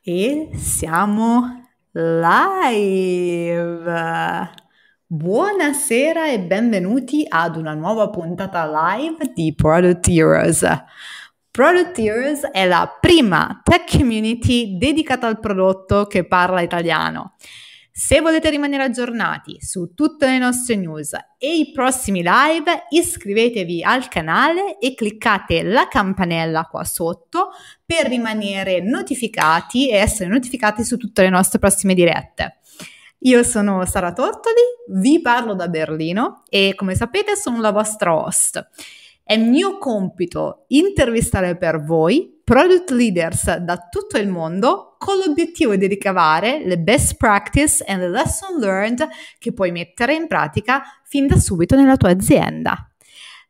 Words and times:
E 0.00 0.50
siamo 0.54 1.66
live! 1.90 3.34
Buonasera 5.06 6.30
e 6.30 6.38
benvenuti 6.40 7.26
ad 7.28 7.56
una 7.56 7.74
nuova 7.74 8.08
puntata 8.08 8.94
live 8.96 9.32
di 9.34 9.52
Product 9.54 10.06
Heroes. 10.08 10.64
Product 11.50 11.98
Heroes 11.98 12.42
è 12.42 12.64
la 12.66 12.96
prima 13.00 13.60
tech 13.64 13.90
community 13.98 14.78
dedicata 14.78 15.26
al 15.26 15.40
prodotto 15.40 16.06
che 16.06 16.24
parla 16.24 16.60
italiano. 16.60 17.34
Se 18.00 18.20
volete 18.20 18.48
rimanere 18.48 18.84
aggiornati 18.84 19.56
su 19.58 19.92
tutte 19.92 20.26
le 20.26 20.38
nostre 20.38 20.76
news 20.76 21.14
e 21.36 21.56
i 21.56 21.72
prossimi 21.72 22.22
live, 22.22 22.84
iscrivetevi 22.90 23.82
al 23.82 24.06
canale 24.06 24.78
e 24.78 24.94
cliccate 24.94 25.64
la 25.64 25.88
campanella 25.88 26.68
qua 26.70 26.84
sotto 26.84 27.48
per 27.84 28.06
rimanere 28.06 28.80
notificati 28.80 29.90
e 29.90 29.96
essere 29.96 30.30
notificati 30.30 30.84
su 30.84 30.96
tutte 30.96 31.22
le 31.22 31.28
nostre 31.28 31.58
prossime 31.58 31.94
dirette. 31.94 32.60
Io 33.22 33.42
sono 33.42 33.84
Sara 33.84 34.12
Tortoli, 34.12 34.62
vi 34.90 35.20
parlo 35.20 35.54
da 35.54 35.66
Berlino 35.66 36.44
e 36.48 36.74
come 36.76 36.94
sapete 36.94 37.34
sono 37.34 37.60
la 37.60 37.72
vostra 37.72 38.14
host. 38.14 38.64
È 39.24 39.36
mio 39.36 39.76
compito 39.78 40.66
intervistare 40.68 41.56
per 41.56 41.82
voi 41.82 42.37
product 42.48 42.88
leaders 42.92 43.56
da 43.56 43.76
tutto 43.90 44.16
il 44.16 44.26
mondo 44.26 44.94
con 44.96 45.18
l'obiettivo 45.18 45.76
di 45.76 45.86
ricavare 45.86 46.64
le 46.64 46.78
best 46.78 47.18
practice 47.18 47.84
e 47.84 47.94
le 47.94 48.08
lesson 48.08 48.58
learned 48.58 49.06
che 49.38 49.52
puoi 49.52 49.70
mettere 49.70 50.14
in 50.14 50.26
pratica 50.26 50.82
fin 51.04 51.26
da 51.26 51.36
subito 51.36 51.76
nella 51.76 51.98
tua 51.98 52.08
azienda. 52.08 52.90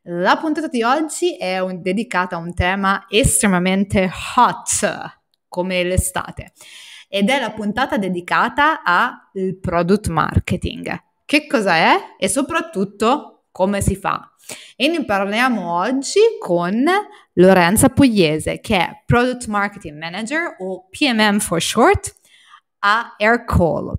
La 0.01 0.35
puntata 0.35 0.67
di 0.67 0.83
oggi 0.83 1.37
è 1.37 1.59
un, 1.59 1.81
dedicata 1.81 2.35
a 2.35 2.39
un 2.39 2.53
tema 2.53 3.05
estremamente 3.07 4.11
hot 4.35 5.19
come 5.47 5.81
l'estate 5.83 6.51
ed 7.07 7.29
è 7.29 7.39
la 7.39 7.51
puntata 7.51 7.95
dedicata 7.95 8.83
al 8.83 9.57
product 9.61 10.09
marketing. 10.09 11.03
Che 11.23 11.47
cosa 11.47 11.75
è 11.75 12.15
e 12.17 12.27
soprattutto 12.27 13.45
come 13.49 13.79
si 13.79 13.95
fa? 13.95 14.33
E 14.75 14.87
ne 14.87 15.05
parliamo 15.05 15.73
oggi 15.73 16.19
con 16.39 16.85
Lorenza 17.39 17.87
Pugliese, 17.87 18.59
che 18.59 18.77
è 18.77 19.03
Product 19.05 19.47
Marketing 19.47 19.97
Manager 19.97 20.57
o 20.59 20.87
PMM 20.89 21.39
for 21.39 21.61
short 21.61 22.13
a 22.79 23.15
Aircall. 23.17 23.93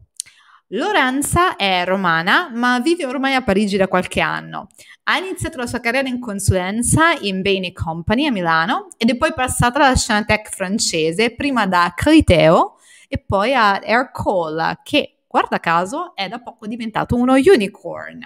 Lorenza 0.72 1.56
è 1.56 1.84
romana, 1.86 2.50
ma 2.52 2.78
vive 2.80 3.06
ormai 3.06 3.34
a 3.34 3.42
Parigi 3.42 3.78
da 3.78 3.88
qualche 3.88 4.20
anno. 4.20 4.68
Ha 5.04 5.16
iniziato 5.16 5.56
la 5.56 5.66
sua 5.66 5.80
carriera 5.80 6.06
in 6.06 6.20
consulenza 6.20 7.12
in 7.18 7.40
Bain 7.40 7.72
Company 7.72 8.26
a 8.26 8.30
Milano 8.30 8.88
ed 8.98 9.08
è 9.08 9.16
poi 9.16 9.32
passata 9.32 9.78
alla 9.78 9.96
scena 9.96 10.22
tech 10.22 10.50
francese, 10.50 11.34
prima 11.34 11.66
da 11.66 11.94
Criteo 11.96 12.76
e 13.08 13.18
poi 13.18 13.54
a 13.54 13.80
Aircall, 13.80 14.80
che 14.82 15.22
guarda 15.26 15.58
caso 15.60 16.14
è 16.14 16.28
da 16.28 16.40
poco 16.40 16.66
diventato 16.66 17.16
uno 17.16 17.32
unicorn. 17.32 18.20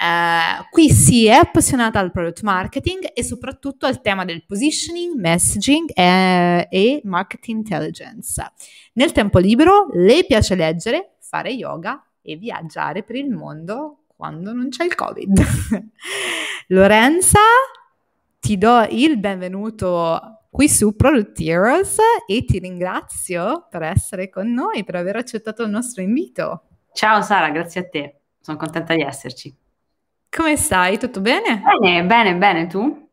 Uh, 0.00 0.64
qui 0.70 0.90
si 0.90 1.26
è 1.26 1.32
appassionata 1.32 1.98
al 1.98 2.12
product 2.12 2.42
marketing 2.42 3.10
e 3.12 3.24
soprattutto 3.24 3.84
al 3.86 4.00
tema 4.00 4.24
del 4.24 4.44
positioning, 4.46 5.18
messaging 5.18 5.90
e, 5.92 6.68
e 6.70 7.00
marketing 7.02 7.58
intelligence. 7.58 8.52
Nel 8.92 9.10
tempo 9.10 9.40
libero 9.40 9.88
le 9.94 10.24
piace 10.24 10.54
leggere, 10.54 11.16
fare 11.18 11.50
yoga 11.50 12.00
e 12.22 12.36
viaggiare 12.36 13.02
per 13.02 13.16
il 13.16 13.28
mondo 13.28 14.04
quando 14.14 14.52
non 14.52 14.68
c'è 14.68 14.84
il 14.84 14.94
Covid. 14.94 15.40
Lorenza, 16.68 17.40
ti 18.38 18.56
do 18.56 18.86
il 18.90 19.18
benvenuto 19.18 20.44
qui 20.48 20.68
su 20.68 20.94
Product 20.94 21.40
Heroes 21.40 21.98
e 22.24 22.44
ti 22.44 22.60
ringrazio 22.60 23.66
per 23.68 23.82
essere 23.82 24.28
con 24.28 24.52
noi, 24.52 24.84
per 24.84 24.94
aver 24.94 25.16
accettato 25.16 25.64
il 25.64 25.70
nostro 25.70 26.02
invito. 26.02 26.62
Ciao 26.92 27.20
Sara, 27.20 27.50
grazie 27.50 27.80
a 27.80 27.88
te, 27.88 28.20
sono 28.40 28.56
contenta 28.56 28.94
di 28.94 29.02
esserci. 29.02 29.66
Come 30.30 30.56
stai? 30.56 30.98
Tutto 30.98 31.20
bene? 31.20 31.62
Bene, 31.80 32.04
bene, 32.04 32.36
bene, 32.36 32.66
tu? 32.66 33.06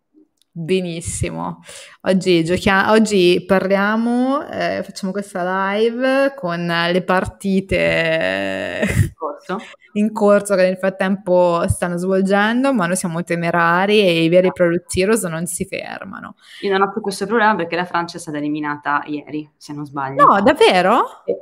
Benissimo. 0.58 1.60
Oggi, 2.04 2.46
giochiamo, 2.46 2.92
oggi 2.92 3.44
parliamo, 3.46 4.48
eh, 4.48 4.84
facciamo 4.84 5.12
questa 5.12 5.74
live 5.74 6.34
con 6.34 6.66
le 6.66 7.04
partite 7.04 8.88
in 8.88 9.12
corso. 9.14 9.58
in 9.94 10.14
corso. 10.14 10.56
che 10.56 10.62
nel 10.62 10.78
frattempo 10.78 11.68
stanno 11.68 11.98
svolgendo, 11.98 12.74
ma 12.74 12.86
noi 12.88 12.96
siamo 12.96 13.22
temerari 13.22 14.00
e 14.00 14.24
i 14.24 14.30
veri 14.30 14.50
product 14.54 14.96
heroes 14.96 15.24
non 15.24 15.46
si 15.46 15.66
fermano. 15.66 16.36
Io 16.62 16.72
non 16.72 16.88
ho 16.88 16.92
più 16.92 17.02
questo 17.02 17.26
problema 17.26 17.56
perché 17.56 17.76
la 17.76 17.84
Francia 17.84 18.16
è 18.16 18.22
stata 18.22 18.38
eliminata 18.38 19.04
ieri, 19.08 19.50
se 19.58 19.74
non 19.74 19.86
sbaglio. 19.86 20.26
No, 20.26 20.42
davvero? 20.42 21.24
Sì. 21.26 21.34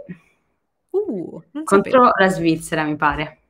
Uh, 0.90 1.44
Contro 1.64 1.84
sapevo. 1.84 2.12
la 2.18 2.30
Svizzera, 2.30 2.84
mi 2.84 2.96
pare. 2.96 3.42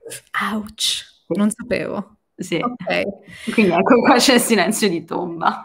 Ouch, 0.52 1.06
non 1.28 1.50
sapevo. 1.50 2.13
Sì. 2.36 2.56
Ok. 2.56 3.52
Quindi 3.54 3.72
ecco 3.72 4.00
qua 4.02 4.16
c'è 4.18 4.36
il 4.36 4.40
silenzio 4.40 4.90
di 4.90 5.04
tomba. 5.06 5.62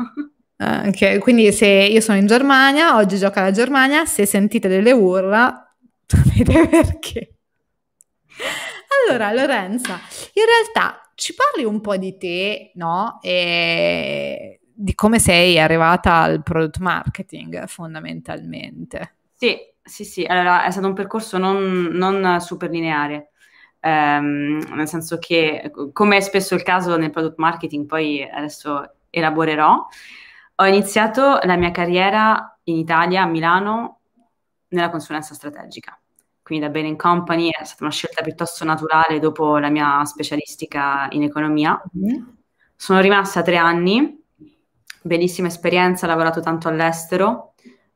Uh, 0.56 0.88
ok, 0.88 1.18
quindi 1.18 1.52
se 1.52 1.66
io 1.66 2.00
sono 2.00 2.18
in 2.18 2.26
Germania, 2.26 2.96
oggi 2.96 3.16
gioca 3.16 3.42
la 3.42 3.52
Germania, 3.52 4.04
se 4.04 4.26
sentite 4.26 4.68
delle 4.68 4.92
urla, 4.92 5.74
sapete 6.04 6.66
perché. 6.68 7.34
Allora, 9.06 9.32
Lorenza, 9.32 10.00
in 10.34 10.44
realtà 10.44 11.10
ci 11.14 11.34
parli 11.34 11.64
un 11.64 11.80
po' 11.80 11.96
di 11.96 12.16
te, 12.16 12.72
no? 12.74 13.18
E 13.22 14.60
di 14.80 14.94
come 14.94 15.18
sei 15.18 15.58
arrivata 15.58 16.20
al 16.20 16.42
product 16.42 16.78
marketing 16.78 17.66
fondamentalmente. 17.66 19.16
Sì, 19.34 19.56
sì, 19.82 20.04
sì. 20.04 20.24
Allora, 20.24 20.64
è 20.64 20.70
stato 20.70 20.86
un 20.86 20.94
percorso 20.94 21.38
non, 21.38 21.88
non 21.92 22.40
super 22.40 22.70
lineare 22.70 23.30
ehm, 23.80 24.74
nel 24.74 24.88
senso 24.88 25.18
che, 25.18 25.70
come 25.92 26.16
è 26.16 26.20
spesso 26.20 26.54
il 26.54 26.62
caso 26.62 26.96
nel 26.96 27.10
product 27.10 27.38
marketing, 27.38 27.86
poi 27.86 28.22
adesso 28.22 28.94
elaborerò, 29.10 29.86
ho 30.60 30.66
iniziato 30.66 31.38
la 31.42 31.56
mia 31.56 31.70
carriera 31.70 32.58
in 32.64 32.76
Italia, 32.76 33.22
a 33.22 33.26
Milano, 33.26 34.00
nella 34.68 34.90
consulenza 34.90 35.34
strategica. 35.34 35.98
Quindi 36.42 36.64
da 36.64 36.72
Bain 36.72 36.96
Company 36.96 37.50
è 37.50 37.64
stata 37.64 37.84
una 37.84 37.92
scelta 37.92 38.22
piuttosto 38.22 38.64
naturale 38.64 39.18
dopo 39.18 39.58
la 39.58 39.68
mia 39.68 40.04
specialistica 40.04 41.06
in 41.10 41.22
economia. 41.22 41.80
Mm-hmm. 41.96 42.22
Sono 42.74 43.00
rimasta 43.00 43.42
tre 43.42 43.56
anni, 43.56 44.24
bellissima 45.02 45.48
esperienza, 45.48 46.06
ho 46.06 46.08
lavorato 46.08 46.40
tanto 46.40 46.68
all'estero, 46.68 47.54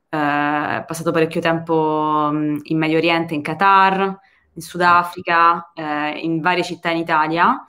eh, 0.09 0.83
passato 0.85 1.11
parecchio 1.11 1.41
tempo 1.41 2.29
in 2.31 2.77
Medio 2.77 2.97
Oriente, 2.97 3.33
in 3.33 3.41
Qatar, 3.41 4.19
in 4.53 4.61
Sudafrica, 4.61 5.71
eh, 5.73 6.19
in 6.19 6.41
varie 6.41 6.63
città 6.63 6.89
in 6.89 6.97
Italia, 6.97 7.65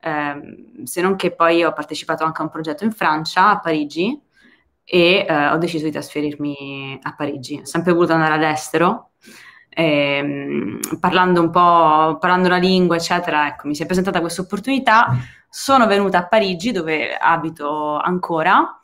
eh, 0.00 0.82
se 0.84 1.00
non 1.00 1.16
che 1.16 1.34
poi 1.34 1.64
ho 1.64 1.72
partecipato 1.72 2.24
anche 2.24 2.40
a 2.40 2.44
un 2.44 2.50
progetto 2.50 2.84
in 2.84 2.92
Francia, 2.92 3.50
a 3.50 3.58
Parigi, 3.60 4.20
e 4.84 5.26
eh, 5.28 5.46
ho 5.48 5.56
deciso 5.56 5.84
di 5.84 5.90
trasferirmi 5.90 7.00
a 7.02 7.14
Parigi. 7.14 7.58
Ho 7.60 7.64
sempre 7.64 7.92
voluto 7.92 8.12
andare 8.12 8.34
all'estero, 8.34 9.10
ehm, 9.68 10.78
parlando 11.00 11.40
un 11.40 11.50
po', 11.50 12.18
parlando 12.18 12.48
la 12.48 12.56
lingua, 12.56 12.96
eccetera, 12.96 13.48
ecco, 13.48 13.66
mi 13.66 13.74
si 13.74 13.82
è 13.82 13.86
presentata 13.86 14.20
questa 14.20 14.42
opportunità. 14.42 15.08
Sono 15.48 15.86
venuta 15.86 16.18
a 16.18 16.26
Parigi, 16.26 16.70
dove 16.70 17.16
abito 17.16 17.98
ancora, 17.98 18.80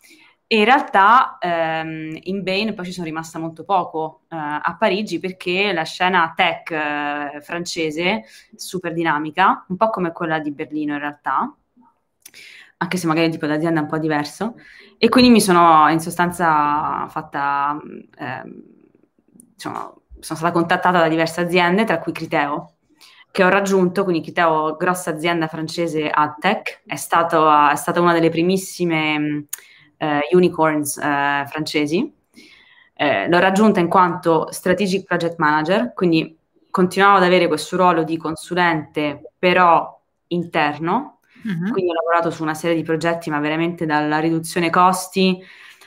e 0.53 0.59
in 0.59 0.65
realtà 0.67 1.39
ehm, 1.41 2.19
in 2.25 2.43
Bain 2.43 2.75
poi 2.75 2.85
ci 2.85 2.93
sono 2.93 3.07
rimasta 3.07 3.39
molto 3.39 3.65
poco 3.65 4.25
eh, 4.29 4.37
a 4.37 4.77
Parigi 4.79 5.19
perché 5.19 5.73
la 5.73 5.85
scena 5.85 6.31
tech 6.37 6.71
eh, 6.71 7.41
francese 7.41 8.25
super 8.55 8.93
dinamica, 8.93 9.65
un 9.69 9.79
po' 9.79 9.89
come 9.89 10.13
quella 10.13 10.41
di 10.41 10.51
Berlino 10.51 10.93
in 10.93 10.99
realtà, 10.99 11.57
anche 12.77 12.97
se 12.99 13.07
magari 13.07 13.29
il 13.29 13.33
tipo 13.33 13.47
d'azienda 13.47 13.81
è 13.81 13.83
un 13.85 13.89
po' 13.89 13.97
diverso. 13.97 14.57
E 14.99 15.09
quindi 15.09 15.31
mi 15.31 15.41
sono 15.41 15.89
in 15.89 16.01
sostanza 16.01 17.07
fatta, 17.09 17.81
eh, 18.19 18.43
diciamo, 19.55 20.03
sono 20.21 20.39
stata 20.39 20.53
contattata 20.53 20.99
da 20.99 21.09
diverse 21.09 21.41
aziende, 21.41 21.85
tra 21.85 21.99
cui 21.99 22.13
Criteo, 22.13 22.75
che 23.31 23.43
ho 23.43 23.49
raggiunto, 23.49 24.05
quindi 24.05 24.21
Criteo, 24.21 24.77
grossa 24.77 25.09
azienda 25.13 25.47
francese 25.49 26.11
ad 26.11 26.35
tech, 26.39 26.83
è, 26.85 26.97
stato, 26.97 27.51
è 27.71 27.77
stata 27.77 28.03
una 28.03 28.13
delle 28.13 28.29
primissime 28.29 29.17
eh, 29.17 29.47
unicorns 30.33 30.97
eh, 30.99 31.45
francesi. 31.49 32.13
Eh, 32.95 33.29
l'ho 33.29 33.39
raggiunta 33.39 33.81
in 33.81 33.89
quanto 33.89 34.51
strategic 34.51 35.05
project 35.05 35.37
manager, 35.39 35.93
quindi 35.95 36.37
continuavo 36.71 37.19
ad 37.19 37.25
avere 37.25 37.49
questo 37.49 37.77
ruolo 37.77 38.03
di 38.03 38.17
consulente, 38.17 39.33
però 39.39 40.01
interno. 40.29 41.19
Uh-huh. 41.45 41.73
Quindi 41.73 41.91
ho 41.91 41.95
lavorato 41.95 42.31
su 42.31 42.43
una 42.43 42.55
serie 42.55 42.77
di 42.77 42.83
progetti, 42.83 43.31
ma 43.31 43.41
veramente 43.41 43.85
dalla 43.87 44.19
riduzione 44.19 44.71
costi 44.71 45.43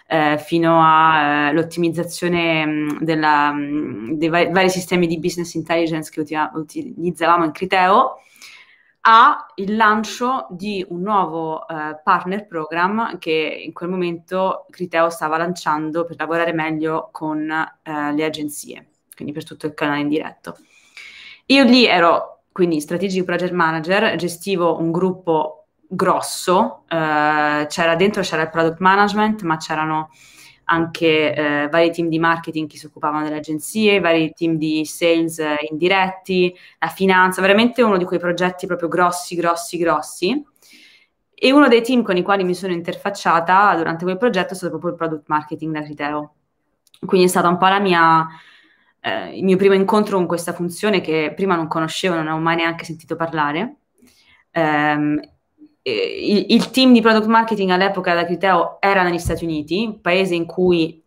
eh, 0.07 0.37
fino 0.37 0.79
all'ottimizzazione 0.83 2.65
mm, 2.65 2.89
della, 2.99 3.51
mm, 3.51 4.11
dei 4.13 4.29
vari, 4.29 4.51
vari, 4.51 4.69
sistemi 4.69 5.07
di 5.07 5.19
business 5.19 5.53
intelligence 5.55 6.11
che 6.11 6.19
uti- 6.19 6.35
utilizzavamo 6.53 7.45
in 7.45 7.51
Criteo 7.51 8.19
a 9.07 9.45
il 9.55 9.75
lancio 9.75 10.47
di 10.49 10.83
un 10.89 11.01
nuovo 11.01 11.67
eh, 11.67 11.99
partner 12.03 12.47
program 12.47 13.19
che 13.19 13.61
in 13.63 13.71
quel 13.71 13.89
momento 13.89 14.65
Criteo 14.69 15.09
stava 15.09 15.37
lanciando 15.37 16.05
per 16.05 16.15
lavorare 16.17 16.53
meglio 16.53 17.09
con 17.11 17.49
eh, 17.49 18.13
le 18.13 18.23
agenzie, 18.23 18.87
quindi 19.15 19.33
per 19.33 19.43
tutto 19.43 19.67
il 19.67 19.75
canale 19.75 20.01
in 20.01 20.07
diretto. 20.07 20.57
Io 21.47 21.63
lì 21.63 21.85
ero 21.85 22.41
quindi 22.51 22.79
strategic 22.79 23.25
project 23.25 23.51
manager, 23.51 24.15
gestivo 24.15 24.79
un 24.79 24.91
gruppo 24.91 25.67
grosso, 25.87 26.83
eh, 26.87 27.67
c'era 27.69 27.95
dentro 27.95 28.21
c'era 28.23 28.41
il 28.41 28.49
product 28.49 28.79
management, 28.79 29.41
ma 29.43 29.57
c'erano 29.57 30.09
anche 30.65 31.33
eh, 31.33 31.67
vari 31.69 31.91
team 31.91 32.07
di 32.07 32.19
marketing 32.19 32.69
che 32.69 32.77
si 32.77 32.85
occupavano 32.85 33.23
delle 33.23 33.37
agenzie, 33.37 33.99
vari 33.99 34.31
team 34.33 34.55
di 34.55 34.85
sales 34.85 35.39
eh, 35.39 35.55
indiretti, 35.69 36.55
la 36.79 36.87
finanza, 36.87 37.41
veramente 37.41 37.81
uno 37.81 37.97
di 37.97 38.05
quei 38.05 38.19
progetti 38.19 38.67
proprio 38.67 38.87
grossi, 38.87 39.35
grossi, 39.35 39.77
grossi. 39.77 40.45
E 41.37 41.51
uno 41.51 41.67
dei 41.67 41.81
team 41.83 42.01
con 42.01 42.17
i 42.17 42.23
quali 42.23 42.43
mi 42.43 42.55
sono 42.55 42.73
interfacciata 42.73 43.75
durante 43.75 44.05
quel 44.05 44.17
progetto 44.17 44.53
è 44.53 44.55
stato 44.55 44.71
proprio 44.71 44.91
il 44.91 44.97
product 44.97 45.27
marketing 45.27 45.73
da 45.73 45.83
Criteo. 45.83 46.33
Quindi 47.05 47.27
è 47.27 47.29
stata 47.29 47.49
un 47.49 47.57
po' 47.57 47.67
mia, 47.81 48.25
eh, 49.01 49.37
il 49.37 49.43
mio 49.43 49.57
primo 49.57 49.73
incontro 49.73 50.17
con 50.17 50.27
questa 50.27 50.53
funzione 50.53 51.01
che 51.01 51.33
prima 51.35 51.55
non 51.55 51.67
conoscevo, 51.67 52.15
non 52.15 52.27
avevo 52.27 52.41
mai 52.41 52.55
neanche 52.55 52.85
sentito 52.85 53.15
parlare. 53.15 53.77
Um, 54.53 55.19
il, 55.91 56.45
il, 56.49 56.71
team 56.71 56.93
di 56.93 57.01
product 57.01 57.27
marketing 57.27 57.69
all'epoca 57.69 58.13
da 58.15 58.25
Criteo 58.25 58.77
era 58.79 59.03
negli 59.03 59.19
Stati 59.19 59.43
Uniti, 59.43 59.97
paese 60.01 60.33
in 60.33 60.45
cui 60.45 61.03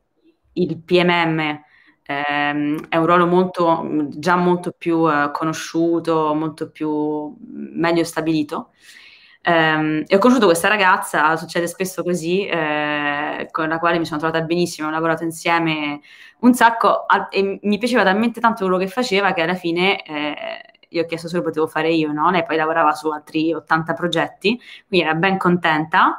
il 0.52 0.78
PMM 0.78 1.60
ehm, 2.04 2.86
è 2.88 2.96
un 2.96 3.06
ruolo 3.06 3.26
molto, 3.26 4.06
già 4.10 4.36
molto 4.36 4.72
più 4.76 5.10
eh, 5.10 5.30
conosciuto, 5.32 6.32
molto 6.34 6.70
più 6.70 7.34
meglio 7.50 8.04
stabilito. 8.04 8.70
Um, 9.44 10.04
e 10.06 10.14
ho 10.16 10.18
conosciuto 10.18 10.46
questa 10.46 10.68
ragazza, 10.68 11.36
succede 11.36 11.66
spesso 11.66 12.02
così, 12.02 12.46
eh, 12.46 13.48
con 13.50 13.68
la 13.68 13.78
quale 13.78 13.98
mi 13.98 14.04
sono 14.04 14.18
trovata 14.18 14.44
benissimo, 14.44 14.88
ho 14.88 14.90
lavorato 14.90 15.24
insieme 15.24 16.00
un 16.40 16.52
sacco 16.54 17.04
a, 17.06 17.28
e 17.30 17.58
mi 17.62 17.78
piaceva 17.78 18.04
talmente 18.04 18.40
tanto 18.40 18.64
quello 18.64 18.78
che 18.78 18.88
faceva 18.88 19.32
che 19.32 19.40
alla 19.42 19.54
fine 19.54 20.02
eh, 20.04 20.77
io 20.88 21.02
ho 21.02 21.06
chiesto 21.06 21.28
se 21.28 21.36
lo 21.36 21.42
potevo 21.42 21.66
fare 21.66 21.92
io, 21.92 22.12
no? 22.12 22.30
Lei 22.30 22.44
poi 22.44 22.56
lavorava 22.56 22.92
su 22.92 23.08
altri 23.08 23.52
80 23.52 23.92
progetti, 23.94 24.60
quindi 24.86 25.06
era 25.06 25.14
ben 25.14 25.36
contenta 25.38 26.18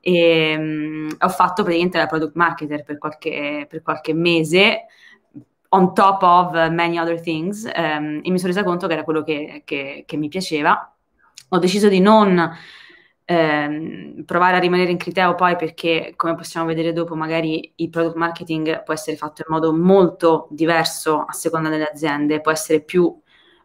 e 0.00 0.54
um, 0.56 1.16
ho 1.18 1.28
fatto 1.28 1.62
praticamente 1.62 1.98
la 1.98 2.06
product 2.06 2.34
marketer 2.34 2.84
per 2.84 2.98
qualche, 2.98 3.66
per 3.68 3.80
qualche 3.82 4.12
mese 4.12 4.86
on 5.70 5.94
top 5.94 6.22
of 6.22 6.68
many 6.68 6.98
other 6.98 7.20
things 7.20 7.64
um, 7.64 8.20
e 8.22 8.30
mi 8.30 8.38
sono 8.38 8.52
resa 8.52 8.62
conto 8.62 8.86
che 8.86 8.92
era 8.92 9.02
quello 9.02 9.22
che, 9.22 9.62
che, 9.64 10.04
che 10.06 10.16
mi 10.16 10.28
piaceva. 10.28 10.94
Ho 11.48 11.58
deciso 11.58 11.88
di 11.88 12.00
non 12.00 12.52
ehm, 13.24 14.24
provare 14.24 14.56
a 14.56 14.60
rimanere 14.60 14.90
in 14.90 14.98
Criteo 14.98 15.34
poi 15.34 15.56
perché, 15.56 16.12
come 16.16 16.34
possiamo 16.34 16.66
vedere 16.66 16.92
dopo, 16.92 17.14
magari 17.14 17.72
il 17.76 17.90
product 17.90 18.16
marketing 18.16 18.82
può 18.82 18.94
essere 18.94 19.16
fatto 19.16 19.42
in 19.46 19.52
modo 19.52 19.72
molto 19.72 20.48
diverso 20.50 21.24
a 21.26 21.32
seconda 21.32 21.68
delle 21.68 21.88
aziende, 21.90 22.40
può 22.40 22.52
essere 22.52 22.82
più 22.82 23.20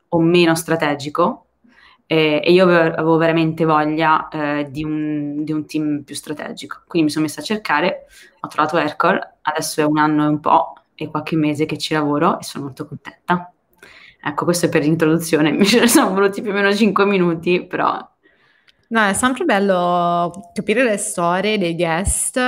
o 0.10 0.20
meno 0.20 0.56
strategico 0.56 1.46
eh, 2.12 2.42
e 2.44 2.52
io 2.52 2.64
avevo 2.64 3.18
veramente 3.18 3.66
voglia 3.66 4.28
eh, 4.30 4.68
di, 4.72 4.84
un, 4.84 5.44
di, 5.44 5.52
un, 5.52 5.68
team 5.68 6.02
più 6.02 6.16
strategico. 6.16 6.82
Quindi 6.88 7.08
mi 7.08 7.14
sono 7.14 7.26
messa 7.26 7.42
a 7.42 7.44
cercare, 7.44 8.08
ho 8.40 8.48
trovato 8.48 8.78
Aircall, 8.78 9.20
adesso 9.44 9.82
è 9.82 9.86
un 9.86 10.00
anno 10.00 10.24
e 10.24 10.28
un 10.28 10.40
po' 10.40 10.74
e 10.96 11.08
qualche 11.08 11.36
mese 11.36 11.66
che 11.68 11.78
ci 11.78 11.94
lavoro 11.94 12.40
e 12.40 12.44
sono 12.44 12.64
molto 12.66 12.88
contenta. 12.88 13.54
Ecco, 14.22 14.44
questo 14.44 14.66
è 14.66 14.70
per 14.70 14.82
l'introduzione, 14.82 15.52
mi 15.54 15.66
sono 15.66 16.12
voluti 16.12 16.42
più 16.42 16.50
o 16.50 16.54
meno 16.54 16.74
5 16.74 17.06
minuti, 17.06 17.64
però... 17.64 18.04
No, 18.88 19.06
è 19.06 19.14
sempre 19.14 19.46
bello 19.46 20.50
capire 20.52 20.84
le 20.84 20.98
storie 20.98 21.60
dei 21.60 21.76
guest 21.76 22.40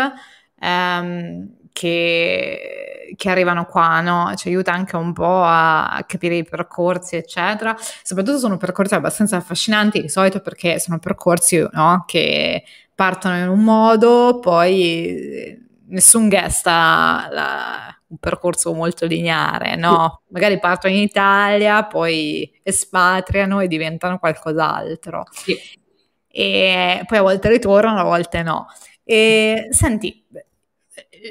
ehm, 0.60 1.58
che 1.72 2.91
che 3.16 3.30
arrivano 3.30 3.66
qua, 3.66 4.02
no? 4.02 4.34
Ci 4.36 4.48
aiuta 4.48 4.72
anche 4.72 4.96
un 4.96 5.14
po' 5.14 5.44
a 5.44 6.04
capire 6.08 6.36
i 6.36 6.44
percorsi, 6.44 7.16
eccetera. 7.16 7.76
Soprattutto 8.04 8.38
sono 8.38 8.58
percorsi 8.58 8.94
abbastanza 8.94 9.38
affascinanti 9.38 10.02
di 10.02 10.10
solito 10.10 10.40
perché 10.40 10.80
sono 10.80 11.00
percorsi 11.00 11.66
no? 11.72 12.04
che 12.08 12.64
partono 12.94 13.38
in 13.38 13.48
un 13.48 13.64
modo, 13.64 14.40
poi 14.40 15.06
eh, 15.06 15.62
nessun 15.88 16.30
guest 16.30 16.66
ha 16.68 17.28
la, 17.32 18.02
un 18.08 18.18
percorso 18.18 18.74
molto 18.74 19.06
lineare, 19.06 19.76
no? 19.76 20.22
Magari 20.30 20.60
partono 20.60 20.94
in 20.94 21.02
Italia, 21.02 21.86
poi 21.86 22.52
espatriano 22.62 23.60
e 23.60 23.68
diventano 23.68 24.20
qualcos'altro. 24.20 25.26
Sì. 25.32 25.58
E 26.28 27.04
poi 27.06 27.18
a 27.18 27.22
volte 27.22 27.50
ritornano, 27.50 28.00
a 28.00 28.04
volte 28.04 28.44
no. 28.44 28.68
E 29.04 29.68
senti, 29.72 30.24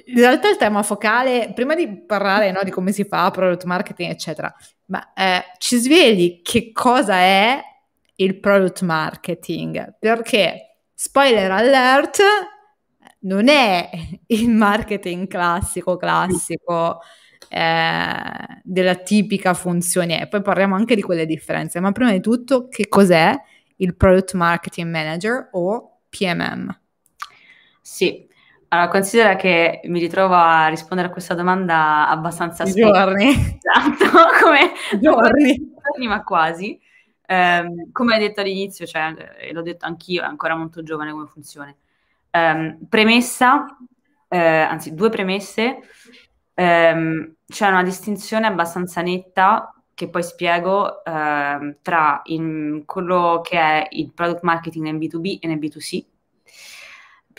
in 0.06 0.16
realtà 0.16 0.48
il 0.48 0.56
tema 0.56 0.82
focale, 0.82 1.52
prima 1.54 1.74
di 1.74 1.88
parlare 2.02 2.50
no, 2.50 2.62
di 2.62 2.70
come 2.70 2.92
si 2.92 3.04
fa 3.04 3.30
product 3.30 3.64
marketing, 3.64 4.10
eccetera, 4.10 4.54
ma 4.86 5.12
eh, 5.12 5.42
ci 5.58 5.76
svegli 5.76 6.42
che 6.42 6.72
cosa 6.72 7.16
è 7.16 7.60
il 8.16 8.38
product 8.38 8.82
marketing? 8.82 9.96
Perché, 9.98 10.76
spoiler 10.94 11.50
alert, 11.50 12.20
non 13.20 13.48
è 13.48 13.90
il 14.26 14.48
marketing 14.48 15.26
classico, 15.26 15.96
classico 15.96 17.00
eh, 17.48 18.60
della 18.62 18.94
tipica 18.94 19.54
funzione. 19.54 20.28
Poi 20.28 20.42
parliamo 20.42 20.74
anche 20.74 20.94
di 20.94 21.02
quelle 21.02 21.26
differenze, 21.26 21.80
ma 21.80 21.92
prima 21.92 22.12
di 22.12 22.20
tutto, 22.20 22.68
che 22.68 22.88
cos'è 22.88 23.34
il 23.76 23.96
product 23.96 24.34
marketing 24.34 24.90
manager 24.90 25.48
o 25.52 26.00
PMM? 26.08 26.78
Sì, 27.80 28.28
allora, 28.72 28.88
considera 28.88 29.34
che 29.34 29.80
mi 29.84 29.98
ritrovo 29.98 30.34
a 30.34 30.68
rispondere 30.68 31.08
a 31.08 31.10
questa 31.10 31.34
domanda 31.34 32.08
abbastanza 32.08 32.64
spesso. 32.64 32.92
Giorni. 32.92 33.30
Esatto, 33.30 34.04
come 34.44 34.72
giorni. 35.00 35.56
giorni 35.82 36.06
ma 36.06 36.22
quasi. 36.22 36.80
Eh, 37.26 37.64
come 37.90 38.14
hai 38.14 38.20
detto 38.20 38.40
all'inizio, 38.40 38.86
cioè, 38.86 39.12
e 39.40 39.52
l'ho 39.52 39.62
detto 39.62 39.86
anch'io, 39.86 40.22
è 40.22 40.26
ancora 40.26 40.54
molto 40.54 40.84
giovane 40.84 41.10
come 41.10 41.26
funzione. 41.26 41.78
Eh, 42.30 42.78
premessa, 42.88 43.76
eh, 44.28 44.38
anzi 44.38 44.94
due 44.94 45.08
premesse, 45.10 45.78
ehm, 46.54 47.34
c'è 47.48 47.68
una 47.68 47.82
distinzione 47.82 48.46
abbastanza 48.46 49.02
netta 49.02 49.74
che 49.94 50.08
poi 50.08 50.22
spiego 50.22 51.04
ehm, 51.04 51.78
tra 51.82 52.22
il, 52.26 52.84
quello 52.86 53.40
che 53.42 53.58
è 53.58 53.88
il 53.90 54.12
product 54.12 54.42
marketing 54.42 54.84
nel 54.84 54.96
B2B 54.96 55.38
e 55.40 55.48
nel 55.48 55.58
B2C 55.58 56.04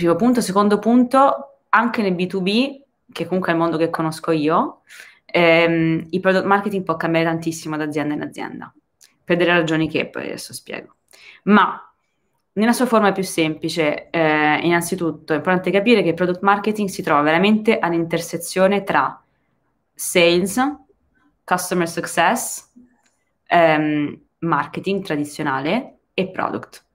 Primo 0.01 0.15
punto. 0.15 0.41
Secondo 0.41 0.79
punto, 0.79 1.59
anche 1.69 2.01
nel 2.01 2.15
B2B, 2.15 2.81
che 3.11 3.27
comunque 3.27 3.51
è 3.51 3.53
il 3.53 3.61
mondo 3.61 3.77
che 3.77 3.91
conosco 3.91 4.31
io, 4.31 4.81
ehm, 5.25 6.07
il 6.09 6.19
product 6.19 6.45
marketing 6.45 6.83
può 6.83 6.95
cambiare 6.97 7.27
tantissimo 7.27 7.77
da 7.77 7.83
azienda 7.83 8.15
in 8.15 8.23
azienda, 8.23 8.73
per 9.23 9.37
delle 9.37 9.53
ragioni 9.53 9.87
che 9.87 10.07
poi 10.07 10.23
adesso 10.23 10.53
spiego. 10.53 10.95
Ma 11.43 11.79
nella 12.53 12.73
sua 12.73 12.87
forma 12.87 13.11
più 13.11 13.21
semplice, 13.21 14.09
eh, 14.09 14.59
innanzitutto 14.63 15.33
è 15.33 15.35
importante 15.35 15.69
capire 15.69 16.01
che 16.01 16.09
il 16.09 16.15
product 16.15 16.41
marketing 16.41 16.89
si 16.89 17.03
trova 17.03 17.21
veramente 17.21 17.77
all'intersezione 17.77 18.83
tra 18.83 19.23
sales, 19.93 20.59
customer 21.43 21.87
success, 21.87 22.71
ehm, 23.45 24.19
marketing 24.39 25.03
tradizionale 25.03 25.99
e 26.15 26.27
product. 26.29 26.85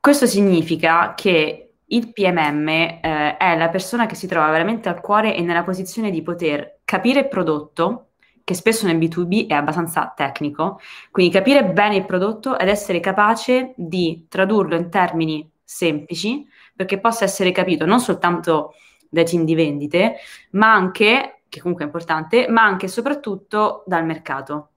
Questo 0.00 0.26
significa 0.26 1.12
che 1.14 1.65
il 1.88 2.12
PMM 2.12 2.68
eh, 2.68 3.36
è 3.36 3.56
la 3.56 3.68
persona 3.68 4.06
che 4.06 4.14
si 4.14 4.26
trova 4.26 4.50
veramente 4.50 4.88
al 4.88 5.00
cuore 5.00 5.36
e 5.36 5.42
nella 5.42 5.62
posizione 5.62 6.10
di 6.10 6.22
poter 6.22 6.80
capire 6.84 7.20
il 7.20 7.28
prodotto, 7.28 8.10
che 8.42 8.54
spesso 8.54 8.86
nel 8.86 8.98
B2B 8.98 9.48
è 9.48 9.54
abbastanza 9.54 10.12
tecnico, 10.14 10.80
quindi 11.10 11.32
capire 11.32 11.64
bene 11.64 11.96
il 11.96 12.06
prodotto 12.06 12.58
ed 12.58 12.68
essere 12.68 13.00
capace 13.00 13.74
di 13.76 14.26
tradurlo 14.28 14.76
in 14.76 14.88
termini 14.90 15.48
semplici 15.62 16.46
perché 16.74 17.00
possa 17.00 17.24
essere 17.24 17.50
capito 17.50 17.86
non 17.86 18.00
soltanto 18.00 18.74
dai 19.08 19.24
team 19.24 19.44
di 19.44 19.54
vendite, 19.54 20.16
ma 20.52 20.72
anche, 20.72 21.42
che 21.48 21.60
comunque 21.60 21.84
è 21.84 21.86
importante, 21.86 22.48
ma 22.48 22.62
anche 22.62 22.86
e 22.86 22.88
soprattutto 22.88 23.82
dal 23.86 24.04
mercato. 24.04 24.70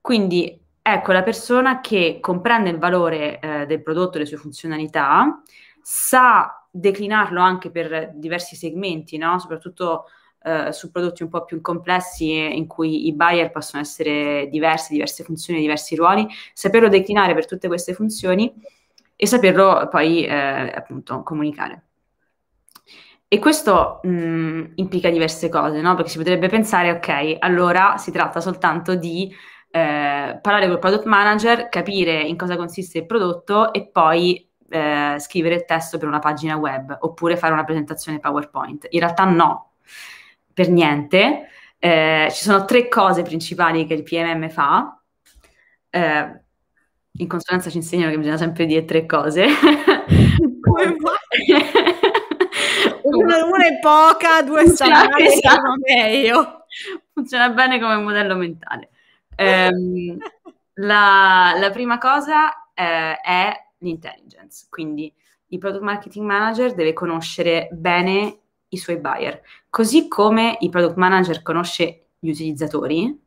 Quindi 0.00 0.66
Ecco, 0.90 1.12
la 1.12 1.22
persona 1.22 1.82
che 1.82 2.16
comprende 2.18 2.70
il 2.70 2.78
valore 2.78 3.38
eh, 3.40 3.66
del 3.66 3.82
prodotto 3.82 4.16
e 4.16 4.20
le 4.20 4.26
sue 4.26 4.38
funzionalità, 4.38 5.42
sa 5.82 6.66
declinarlo 6.70 7.40
anche 7.40 7.70
per 7.70 8.12
diversi 8.14 8.56
segmenti, 8.56 9.16
no? 9.16 9.38
soprattutto 9.38 10.04
eh, 10.42 10.72
su 10.72 10.90
prodotti 10.90 11.22
un 11.22 11.28
po' 11.28 11.44
più 11.44 11.60
complessi 11.60 12.56
in 12.56 12.66
cui 12.66 13.06
i 13.06 13.12
buyer 13.12 13.50
possono 13.50 13.82
essere 13.82 14.48
diversi, 14.48 14.92
diverse 14.92 15.24
funzioni, 15.24 15.60
diversi 15.60 15.96
ruoli, 15.96 16.26
saperlo 16.52 16.88
declinare 16.88 17.34
per 17.34 17.46
tutte 17.46 17.68
queste 17.68 17.92
funzioni 17.94 18.52
e 19.16 19.26
saperlo 19.26 19.88
poi 19.90 20.24
eh, 20.24 20.32
appunto 20.32 21.22
comunicare. 21.22 21.82
E 23.30 23.38
questo 23.40 24.00
mh, 24.04 24.72
implica 24.76 25.10
diverse 25.10 25.50
cose, 25.50 25.82
no? 25.82 25.94
Perché 25.94 26.10
si 26.10 26.16
potrebbe 26.16 26.48
pensare, 26.48 26.92
ok, 26.92 27.36
allora 27.40 27.96
si 27.98 28.10
tratta 28.10 28.40
soltanto 28.40 28.94
di 28.94 29.30
eh, 29.70 30.38
parlare 30.40 30.66
col 30.66 30.78
product 30.78 31.04
manager, 31.04 31.68
capire 31.68 32.22
in 32.22 32.38
cosa 32.38 32.56
consiste 32.56 32.98
il 32.98 33.06
prodotto 33.06 33.72
e 33.74 33.86
poi 33.86 34.47
eh, 34.68 35.16
scrivere 35.18 35.54
il 35.56 35.64
testo 35.64 35.98
per 35.98 36.08
una 36.08 36.18
pagina 36.18 36.56
web 36.56 36.96
oppure 37.00 37.36
fare 37.36 37.52
una 37.52 37.64
presentazione 37.64 38.20
PowerPoint. 38.20 38.86
In 38.90 39.00
realtà 39.00 39.24
no, 39.24 39.72
per 40.52 40.68
niente. 40.70 41.48
Eh, 41.78 42.28
ci 42.32 42.42
sono 42.42 42.64
tre 42.64 42.88
cose 42.88 43.22
principali 43.22 43.86
che 43.86 43.94
il 43.94 44.02
PMM 44.02 44.48
fa. 44.48 45.00
Eh, 45.90 46.40
in 47.20 47.26
consulenza 47.26 47.70
ci 47.70 47.76
insegnano 47.78 48.10
che 48.10 48.18
bisogna 48.18 48.36
sempre 48.36 48.66
dire 48.66 48.84
tre 48.84 49.06
cose. 49.06 49.46
Come 50.60 50.96
una, 53.02 53.44
una 53.44 53.66
è 53.66 53.78
poca, 53.80 54.42
due 54.42 54.68
sono 54.68 55.16
esatto. 55.16 55.74
meglio. 55.86 56.64
Funziona 57.12 57.48
bene 57.50 57.80
come 57.80 57.96
modello 57.96 58.36
mentale. 58.36 58.90
Um, 59.36 60.16
la, 60.74 61.54
la, 61.56 61.70
prima 61.70 61.98
cosa 61.98 62.70
eh, 62.74 63.18
è 63.20 63.67
l'intelligence, 63.78 64.66
quindi 64.70 65.12
il 65.48 65.58
product 65.58 65.82
marketing 65.82 66.26
manager 66.26 66.74
deve 66.74 66.92
conoscere 66.92 67.68
bene 67.72 68.40
i 68.68 68.76
suoi 68.76 68.98
buyer, 68.98 69.40
così 69.70 70.08
come 70.08 70.58
il 70.60 70.68
product 70.68 70.96
manager 70.96 71.42
conosce 71.42 72.08
gli 72.18 72.30
utilizzatori, 72.30 73.26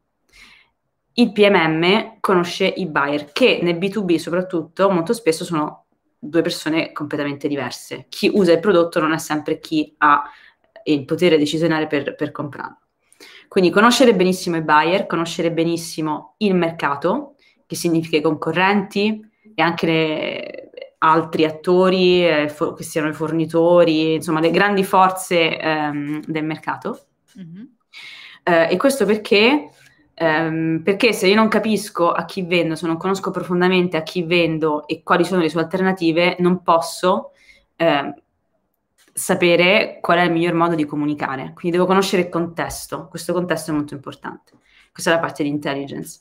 il 1.13 1.31
PMM 1.31 2.17
conosce 2.19 2.65
i 2.65 2.87
buyer, 2.87 3.31
che 3.31 3.59
nel 3.61 3.77
B2B 3.77 4.15
soprattutto 4.15 4.89
molto 4.89 5.13
spesso 5.13 5.43
sono 5.43 5.85
due 6.17 6.41
persone 6.41 6.91
completamente 6.91 7.47
diverse. 7.47 8.05
Chi 8.07 8.29
usa 8.33 8.53
il 8.53 8.59
prodotto 8.59 8.99
non 8.99 9.11
è 9.11 9.17
sempre 9.17 9.59
chi 9.59 9.93
ha 9.97 10.23
il 10.83 11.05
potere 11.05 11.37
decisionale 11.37 11.87
per, 11.87 12.15
per 12.15 12.31
comprarlo. 12.31 12.77
Quindi 13.47 13.71
conoscere 13.71 14.15
benissimo 14.15 14.55
i 14.55 14.61
buyer, 14.61 15.07
conoscere 15.07 15.51
benissimo 15.51 16.35
il 16.37 16.55
mercato, 16.55 17.35
che 17.65 17.75
significa 17.75 18.17
i 18.17 18.21
concorrenti 18.21 19.29
anche 19.61 19.85
le, 19.85 20.71
altri 21.03 21.45
attori, 21.45 22.27
eh, 22.27 22.49
for- 22.49 22.75
che 22.75 22.83
siano 22.83 23.09
i 23.09 23.13
fornitori, 23.13 24.15
insomma 24.15 24.39
le 24.39 24.51
grandi 24.51 24.83
forze 24.83 25.57
ehm, 25.57 26.23
del 26.25 26.45
mercato. 26.45 27.05
Mm-hmm. 27.37 27.63
Eh, 28.43 28.67
e 28.71 28.77
questo 28.77 29.05
perché 29.05 29.69
Um, 30.21 30.81
perché 30.83 31.13
se 31.13 31.25
io 31.25 31.33
non 31.33 31.47
capisco 31.47 32.11
a 32.11 32.25
chi 32.25 32.43
vendo, 32.43 32.75
se 32.75 32.85
non 32.85 32.95
conosco 32.95 33.31
profondamente 33.31 33.97
a 33.97 34.03
chi 34.03 34.21
vendo 34.21 34.85
e 34.87 35.01
quali 35.01 35.25
sono 35.25 35.41
le 35.41 35.49
sue 35.49 35.61
alternative, 35.61 36.35
non 36.37 36.61
posso 36.61 37.31
uh, 37.77 38.21
sapere 39.11 39.97
qual 39.99 40.19
è 40.19 40.23
il 40.23 40.31
miglior 40.31 40.53
modo 40.53 40.75
di 40.75 40.85
comunicare. 40.85 41.53
Quindi 41.55 41.71
devo 41.71 41.87
conoscere 41.87 42.21
il 42.21 42.29
contesto. 42.29 43.07
Questo 43.07 43.33
contesto 43.33 43.71
è 43.71 43.73
molto 43.73 43.95
importante. 43.95 44.51
Questa 44.91 45.09
è 45.09 45.15
la 45.15 45.19
parte 45.19 45.41
di 45.41 45.49
intelligence. 45.49 46.19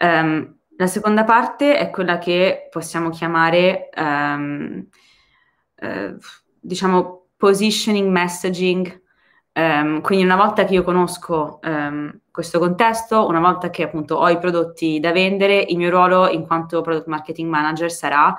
Um, 0.00 0.57
la 0.78 0.86
seconda 0.86 1.24
parte 1.24 1.76
è 1.76 1.90
quella 1.90 2.18
che 2.18 2.68
possiamo 2.70 3.10
chiamare, 3.10 3.88
um, 3.96 4.86
uh, 5.82 6.16
diciamo, 6.60 7.30
positioning 7.36 8.08
messaging. 8.08 9.02
Um, 9.54 10.00
quindi 10.02 10.24
una 10.24 10.36
volta 10.36 10.64
che 10.64 10.74
io 10.74 10.84
conosco 10.84 11.58
um, 11.64 12.16
questo 12.30 12.60
contesto, 12.60 13.26
una 13.26 13.40
volta 13.40 13.70
che 13.70 13.82
appunto 13.82 14.14
ho 14.14 14.28
i 14.28 14.38
prodotti 14.38 15.00
da 15.00 15.10
vendere, 15.10 15.64
il 15.66 15.76
mio 15.76 15.90
ruolo 15.90 16.28
in 16.28 16.46
quanto 16.46 16.80
product 16.80 17.08
marketing 17.08 17.50
manager 17.50 17.90
sarà 17.90 18.36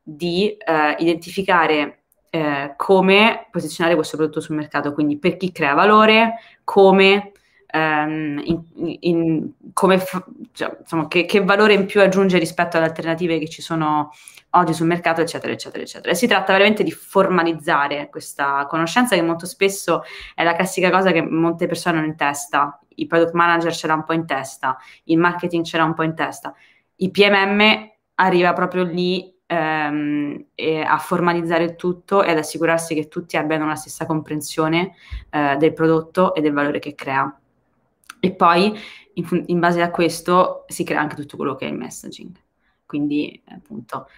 di 0.00 0.56
uh, 0.64 1.02
identificare 1.02 2.02
uh, 2.30 2.72
come 2.76 3.48
posizionare 3.50 3.96
questo 3.96 4.16
prodotto 4.16 4.40
sul 4.40 4.54
mercato, 4.54 4.92
quindi 4.92 5.18
per 5.18 5.36
chi 5.36 5.50
crea 5.50 5.74
valore, 5.74 6.34
come, 6.62 7.29
um, 7.72 8.40
in, 8.44 8.96
in, 9.00 9.50
come 9.72 10.02
cioè, 10.52 10.76
insomma, 10.80 11.08
che, 11.08 11.24
che 11.24 11.42
valore 11.42 11.74
in 11.74 11.86
più 11.86 12.00
aggiunge 12.00 12.38
rispetto 12.38 12.76
alle 12.76 12.86
alternative 12.86 13.38
che 13.38 13.48
ci 13.48 13.62
sono 13.62 14.10
oggi 14.50 14.74
sul 14.74 14.86
mercato, 14.86 15.20
eccetera, 15.20 15.52
eccetera, 15.52 15.82
eccetera. 15.82 16.12
E 16.12 16.16
si 16.16 16.26
tratta 16.26 16.52
veramente 16.52 16.82
di 16.82 16.90
formalizzare 16.90 18.08
questa 18.08 18.66
conoscenza 18.68 19.14
che 19.14 19.22
molto 19.22 19.46
spesso 19.46 20.02
è 20.34 20.42
la 20.42 20.54
classica 20.54 20.90
cosa 20.90 21.12
che 21.12 21.22
molte 21.22 21.66
persone 21.66 21.98
hanno 21.98 22.06
in 22.06 22.16
testa. 22.16 22.78
Il 22.96 23.06
product 23.06 23.32
manager 23.32 23.74
ce 23.74 23.86
l'ha 23.86 23.94
un 23.94 24.04
po' 24.04 24.12
in 24.12 24.26
testa, 24.26 24.76
il 25.04 25.18
marketing 25.18 25.64
ce 25.64 25.76
l'ha 25.76 25.84
un 25.84 25.94
po' 25.94 26.02
in 26.02 26.14
testa. 26.14 26.54
Il 26.96 27.10
PMM 27.10 27.88
arriva 28.16 28.52
proprio 28.52 28.84
lì 28.84 29.34
ehm, 29.46 30.44
a 30.86 30.98
formalizzare 30.98 31.64
il 31.64 31.76
tutto 31.76 32.22
e 32.22 32.30
ad 32.30 32.38
assicurarsi 32.38 32.94
che 32.94 33.08
tutti 33.08 33.36
abbiano 33.36 33.66
la 33.66 33.74
stessa 33.74 34.04
comprensione 34.06 34.94
eh, 35.30 35.56
del 35.56 35.72
prodotto 35.72 36.34
e 36.34 36.40
del 36.40 36.52
valore 36.52 36.78
che 36.78 36.94
crea. 36.94 37.34
E 38.20 38.32
poi, 38.32 38.72
in, 39.14 39.44
in 39.46 39.58
base 39.58 39.82
a 39.82 39.90
questo, 39.90 40.64
si 40.68 40.84
crea 40.84 41.00
anche 41.00 41.16
tutto 41.16 41.36
quello 41.36 41.54
che 41.54 41.66
è 41.66 41.70
il 41.70 41.76
messaging. 41.76 42.36
Quindi, 42.86 43.42
appunto, 43.46 44.08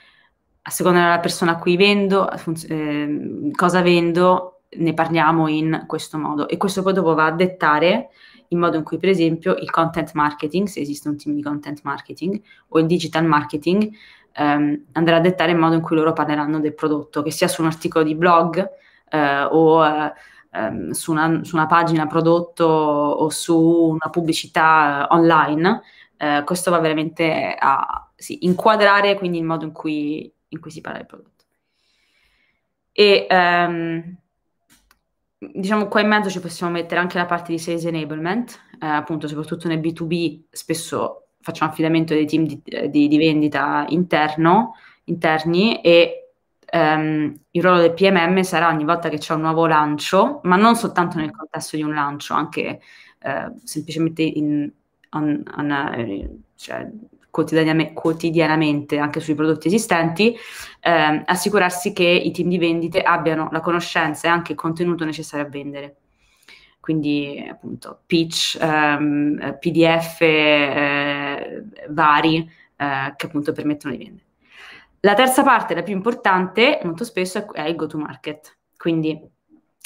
a 0.62 0.70
seconda 0.70 1.00
della 1.00 1.20
persona 1.20 1.52
a 1.52 1.58
cui 1.58 1.76
vendo, 1.76 2.30
eh, 2.68 3.50
cosa 3.54 3.82
vendo, 3.82 4.62
ne 4.74 4.94
parliamo 4.94 5.48
in 5.48 5.84
questo 5.86 6.16
modo 6.18 6.48
e 6.48 6.56
questo 6.56 6.82
poi 6.82 6.94
dopo 6.94 7.14
va 7.14 7.26
a 7.26 7.32
dettare 7.32 8.08
il 8.48 8.58
modo 8.58 8.76
in 8.76 8.84
cui 8.84 8.98
per 8.98 9.08
esempio 9.08 9.54
il 9.56 9.70
content 9.70 10.12
marketing, 10.12 10.66
se 10.66 10.80
esiste 10.80 11.08
un 11.08 11.16
team 11.16 11.34
di 11.34 11.42
content 11.42 11.80
marketing 11.82 12.40
o 12.68 12.78
il 12.78 12.86
digital 12.86 13.24
marketing, 13.24 13.90
ehm, 14.32 14.84
andrà 14.92 15.16
a 15.16 15.20
dettare 15.20 15.52
il 15.52 15.58
modo 15.58 15.74
in 15.74 15.80
cui 15.80 15.96
loro 15.96 16.12
parleranno 16.12 16.60
del 16.60 16.74
prodotto, 16.74 17.22
che 17.22 17.30
sia 17.30 17.48
su 17.48 17.62
un 17.62 17.68
articolo 17.68 18.04
di 18.04 18.14
blog 18.14 18.70
eh, 19.10 19.42
o 19.44 19.84
eh, 19.84 20.12
ehm, 20.52 20.90
su, 20.90 21.10
una, 21.12 21.42
su, 21.44 21.56
una, 21.56 21.66
pagina 21.66 22.06
prodotto 22.06 22.64
o 22.64 23.28
su 23.30 23.58
una 23.58 24.10
pubblicità 24.10 25.08
online. 25.10 25.82
Eh, 26.16 26.42
questo 26.44 26.70
va 26.70 26.78
veramente 26.78 27.56
a 27.58 28.08
sì, 28.14 28.44
inquadrare 28.44 29.16
quindi 29.16 29.38
il 29.38 29.44
modo 29.44 29.64
in 29.64 29.72
cui 29.72 30.32
in 30.52 30.60
cui 30.60 30.70
si 30.70 30.80
parla 30.80 30.98
del 30.98 31.06
prodotto. 31.06 31.30
E 32.92 33.26
um, 33.30 34.16
diciamo 35.38 35.88
qua 35.88 36.00
in 36.00 36.08
mezzo 36.08 36.30
ci 36.30 36.40
possiamo 36.40 36.72
mettere 36.72 37.00
anche 37.00 37.18
la 37.18 37.26
parte 37.26 37.52
di 37.52 37.58
sales 37.58 37.84
enablement, 37.84 38.60
eh, 38.80 38.86
appunto 38.86 39.26
soprattutto 39.28 39.68
nel 39.68 39.80
B2B 39.80 40.44
spesso 40.50 41.28
facciamo 41.40 41.70
affidamento 41.70 42.14
dei 42.14 42.26
team 42.26 42.44
di, 42.44 42.62
di, 42.88 43.08
di 43.08 43.16
vendita 43.16 43.84
interno, 43.88 44.74
interni 45.04 45.80
e 45.80 46.21
um, 46.72 47.34
il 47.50 47.62
ruolo 47.62 47.80
del 47.80 47.94
PMM 47.94 48.42
sarà 48.42 48.68
ogni 48.68 48.84
volta 48.84 49.08
che 49.08 49.18
c'è 49.18 49.34
un 49.34 49.42
nuovo 49.42 49.66
lancio, 49.66 50.40
ma 50.44 50.56
non 50.56 50.76
soltanto 50.76 51.18
nel 51.18 51.30
contesto 51.30 51.76
di 51.76 51.82
un 51.82 51.94
lancio, 51.94 52.34
anche 52.34 52.80
eh, 53.20 53.52
semplicemente 53.64 54.22
in, 54.22 54.70
on, 55.10 55.42
on, 55.56 56.40
cioè, 56.56 56.88
quotidianamente, 57.30 57.92
quotidianamente 57.94 58.98
anche 58.98 59.20
sui 59.20 59.34
prodotti 59.34 59.68
esistenti, 59.68 60.36
eh, 60.80 61.22
assicurarsi 61.24 61.92
che 61.92 62.04
i 62.04 62.30
team 62.30 62.48
di 62.48 62.58
vendite 62.58 63.02
abbiano 63.02 63.48
la 63.50 63.60
conoscenza 63.60 64.28
e 64.28 64.30
anche 64.30 64.52
il 64.52 64.58
contenuto 64.58 65.04
necessario 65.04 65.46
a 65.46 65.48
vendere. 65.48 65.96
Quindi 66.80 67.46
appunto 67.48 68.02
pitch, 68.06 68.58
ehm, 68.60 69.56
PDF 69.60 70.20
eh, 70.20 71.64
vari 71.90 72.38
eh, 72.76 73.14
che 73.16 73.26
appunto 73.26 73.52
permettono 73.52 73.94
di 73.94 74.02
vendere. 74.02 74.21
La 75.04 75.14
terza 75.14 75.42
parte, 75.42 75.74
la 75.74 75.82
più 75.82 75.94
importante, 75.94 76.78
molto 76.84 77.02
spesso 77.02 77.52
è 77.52 77.62
il 77.62 77.74
go 77.74 77.86
to 77.86 77.98
market. 77.98 78.56
Quindi 78.76 79.20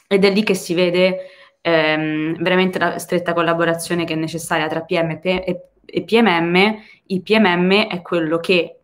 ed 0.09 0.25
è 0.25 0.31
lì 0.31 0.43
che 0.43 0.55
si 0.55 0.75
vede 0.75 1.27
ehm, 1.63 2.43
veramente 2.43 2.79
la 2.79 2.99
stretta 2.99 3.33
collaborazione 3.33 4.05
che 4.05 4.13
è 4.13 4.17
necessaria 4.17 4.69
tra 4.69 4.83
PM 4.83 5.19
e, 5.23 5.71
e 5.85 6.05
PMM 6.05 6.81
il 7.07 7.23
PMM 7.23 7.89
è 7.89 8.03
quello 8.03 8.39
che, 8.39 8.81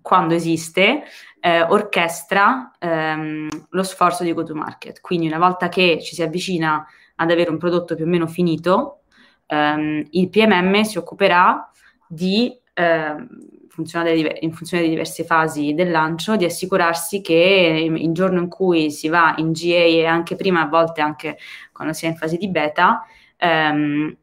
quando 0.00 0.34
esiste, 0.34 1.02
eh, 1.40 1.62
orchestra 1.62 2.72
ehm, 2.78 3.48
lo 3.68 3.82
sforzo 3.82 4.24
di 4.24 4.32
go-to-market. 4.32 5.00
Quindi 5.02 5.26
una 5.26 5.38
volta 5.38 5.68
che 5.68 6.00
ci 6.00 6.14
si 6.14 6.22
avvicina 6.22 6.86
ad 7.16 7.30
avere 7.30 7.50
un 7.50 7.58
prodotto 7.58 7.94
più 7.94 8.04
o 8.04 8.08
meno 8.08 8.26
finito, 8.26 9.02
ehm, 9.46 10.06
il 10.10 10.28
PMM 10.30 10.80
si 10.82 10.96
occuperà 10.96 11.70
di, 12.06 12.58
eh, 12.72 13.14
in 13.76 14.52
funzione 14.52 14.82
delle 14.82 14.88
diverse 14.88 15.24
fasi 15.24 15.74
del 15.74 15.90
lancio, 15.90 16.36
di 16.36 16.44
assicurarsi 16.44 17.20
che 17.20 17.88
il 17.96 18.12
giorno 18.12 18.40
in 18.40 18.48
cui 18.48 18.90
si 18.90 19.08
va 19.08 19.34
in 19.38 19.52
GA 19.52 19.84
e 19.84 20.04
anche 20.06 20.36
prima, 20.36 20.62
a 20.62 20.68
volte 20.68 21.00
anche 21.00 21.38
quando 21.72 21.92
si 21.92 22.06
è 22.06 22.08
in 22.08 22.16
fase 22.16 22.36
di 22.36 22.48
beta, 22.48 23.04
ehm, 23.36 24.16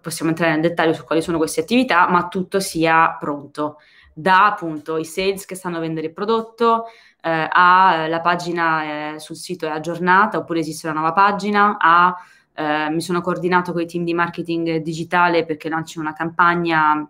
possiamo 0.00 0.30
entrare 0.30 0.52
nel 0.52 0.62
dettaglio 0.62 0.94
su 0.94 1.04
quali 1.04 1.20
sono 1.20 1.36
queste 1.36 1.60
attività, 1.60 2.08
ma 2.08 2.28
tutto 2.28 2.60
sia 2.60 3.16
pronto, 3.18 3.78
da 4.12 4.46
appunto 4.46 4.96
i 4.96 5.04
sales 5.04 5.44
che 5.44 5.56
stanno 5.56 5.76
a 5.76 5.80
vendere 5.80 6.06
il 6.06 6.12
prodotto, 6.12 6.86
eh, 7.22 7.48
a 7.50 8.06
la 8.08 8.20
pagina 8.20 9.14
eh, 9.14 9.18
sul 9.18 9.36
sito 9.36 9.66
è 9.66 9.70
aggiornata 9.70 10.38
oppure 10.38 10.60
esiste 10.60 10.86
una 10.86 11.00
nuova 11.00 11.12
pagina, 11.12 11.76
a 11.78 12.14
eh, 12.54 12.90
mi 12.90 13.00
sono 13.00 13.20
coordinato 13.20 13.72
con 13.72 13.82
i 13.82 13.86
team 13.86 14.04
di 14.04 14.14
marketing 14.14 14.76
digitale 14.76 15.44
perché 15.44 15.68
lanciano 15.68 16.06
una 16.06 16.14
campagna 16.14 17.08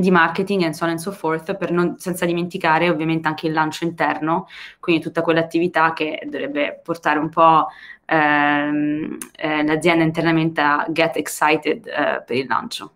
di 0.00 0.10
marketing 0.10 0.64
and 0.64 0.74
so 0.74 0.84
on 0.84 0.90
and 0.90 0.98
so 0.98 1.12
forth, 1.12 1.56
non, 1.70 1.98
senza 1.98 2.24
dimenticare 2.24 2.88
ovviamente 2.88 3.28
anche 3.28 3.46
il 3.46 3.52
lancio 3.52 3.84
interno, 3.84 4.46
quindi 4.80 5.02
tutta 5.02 5.22
quell'attività 5.22 5.92
che 5.92 6.20
dovrebbe 6.24 6.80
portare 6.82 7.18
un 7.18 7.28
po' 7.28 7.68
ehm, 8.06 9.18
eh, 9.36 9.64
l'azienda 9.64 10.04
internamente 10.04 10.60
a 10.60 10.86
get 10.88 11.16
excited 11.16 11.86
eh, 11.86 12.22
per 12.26 12.36
il 12.36 12.46
lancio. 12.46 12.94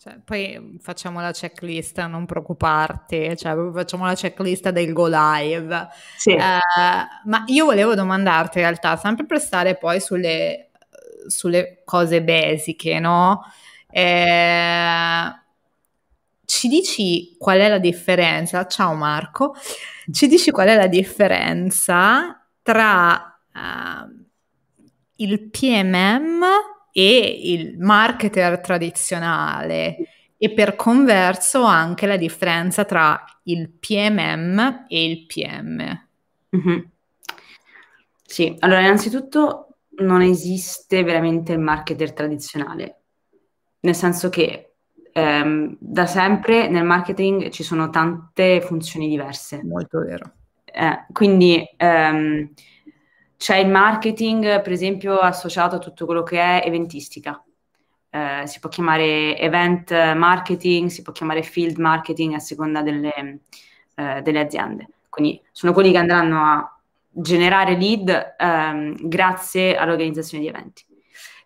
Cioè, 0.00 0.20
poi 0.24 0.78
facciamo 0.80 1.20
la 1.20 1.32
checklist, 1.32 2.00
non 2.06 2.24
preoccuparti, 2.24 3.36
cioè, 3.36 3.56
facciamo 3.72 4.04
la 4.04 4.14
checklist 4.14 4.70
del 4.70 4.92
go 4.92 5.08
live. 5.08 5.88
Sì. 6.16 6.30
Eh, 6.30 6.38
ma 7.24 7.42
io 7.46 7.64
volevo 7.64 7.94
domandarti 7.94 8.58
in 8.58 8.64
realtà, 8.64 8.96
sempre 8.96 9.26
per 9.26 9.40
stare 9.40 9.76
poi 9.76 10.00
sulle, 10.00 10.70
sulle 11.26 11.82
cose 11.84 12.22
basiche, 12.22 13.00
no? 13.00 13.42
Eh, 13.90 15.32
ci 16.48 16.66
dici 16.66 17.36
qual 17.38 17.58
è 17.58 17.68
la 17.68 17.78
differenza? 17.78 18.66
Ciao 18.66 18.94
Marco, 18.94 19.54
ci 20.10 20.26
dici 20.26 20.50
qual 20.50 20.68
è 20.68 20.76
la 20.76 20.86
differenza 20.86 22.42
tra 22.62 23.38
uh, 23.52 24.24
il 25.16 25.50
PMM 25.50 26.42
e 26.90 27.40
il 27.52 27.76
marketer 27.78 28.60
tradizionale 28.60 29.96
e 30.38 30.50
per 30.54 30.74
converso 30.74 31.64
anche 31.64 32.06
la 32.06 32.16
differenza 32.16 32.86
tra 32.86 33.22
il 33.42 33.68
PMM 33.68 34.86
e 34.88 35.04
il 35.04 35.26
PM. 35.26 36.06
Mm-hmm. 36.56 36.78
Sì, 38.24 38.56
allora 38.60 38.80
innanzitutto 38.80 39.76
non 39.98 40.22
esiste 40.22 41.02
veramente 41.04 41.52
il 41.52 41.58
marketer 41.58 42.14
tradizionale, 42.14 43.00
nel 43.80 43.94
senso 43.94 44.30
che 44.30 44.67
ehm, 45.18 45.76
da 45.78 46.06
sempre 46.06 46.68
nel 46.68 46.84
marketing 46.84 47.50
ci 47.50 47.62
sono 47.62 47.90
tante 47.90 48.60
funzioni 48.60 49.08
diverse. 49.08 49.62
Molto 49.64 50.00
vero. 50.00 50.32
Eh, 50.64 51.06
quindi 51.12 51.64
ehm, 51.76 52.52
c'è 53.36 53.56
il 53.56 53.68
marketing, 53.68 54.62
per 54.62 54.72
esempio, 54.72 55.18
associato 55.18 55.76
a 55.76 55.78
tutto 55.78 56.04
quello 56.06 56.22
che 56.22 56.38
è 56.38 56.62
eventistica. 56.66 57.42
Eh, 58.10 58.42
si 58.46 58.58
può 58.60 58.68
chiamare 58.68 59.38
event 59.38 59.90
marketing, 60.14 60.88
si 60.88 61.02
può 61.02 61.12
chiamare 61.12 61.42
field 61.42 61.78
marketing 61.78 62.34
a 62.34 62.38
seconda 62.38 62.82
delle, 62.82 63.40
eh, 63.94 64.22
delle 64.22 64.40
aziende. 64.40 64.88
Quindi 65.08 65.40
sono 65.52 65.72
quelli 65.72 65.90
che 65.90 65.98
andranno 65.98 66.42
a 66.44 66.80
generare 67.10 67.76
lead 67.76 68.34
ehm, 68.38 69.08
grazie 69.08 69.76
all'organizzazione 69.76 70.44
di 70.44 70.48
eventi. 70.48 70.86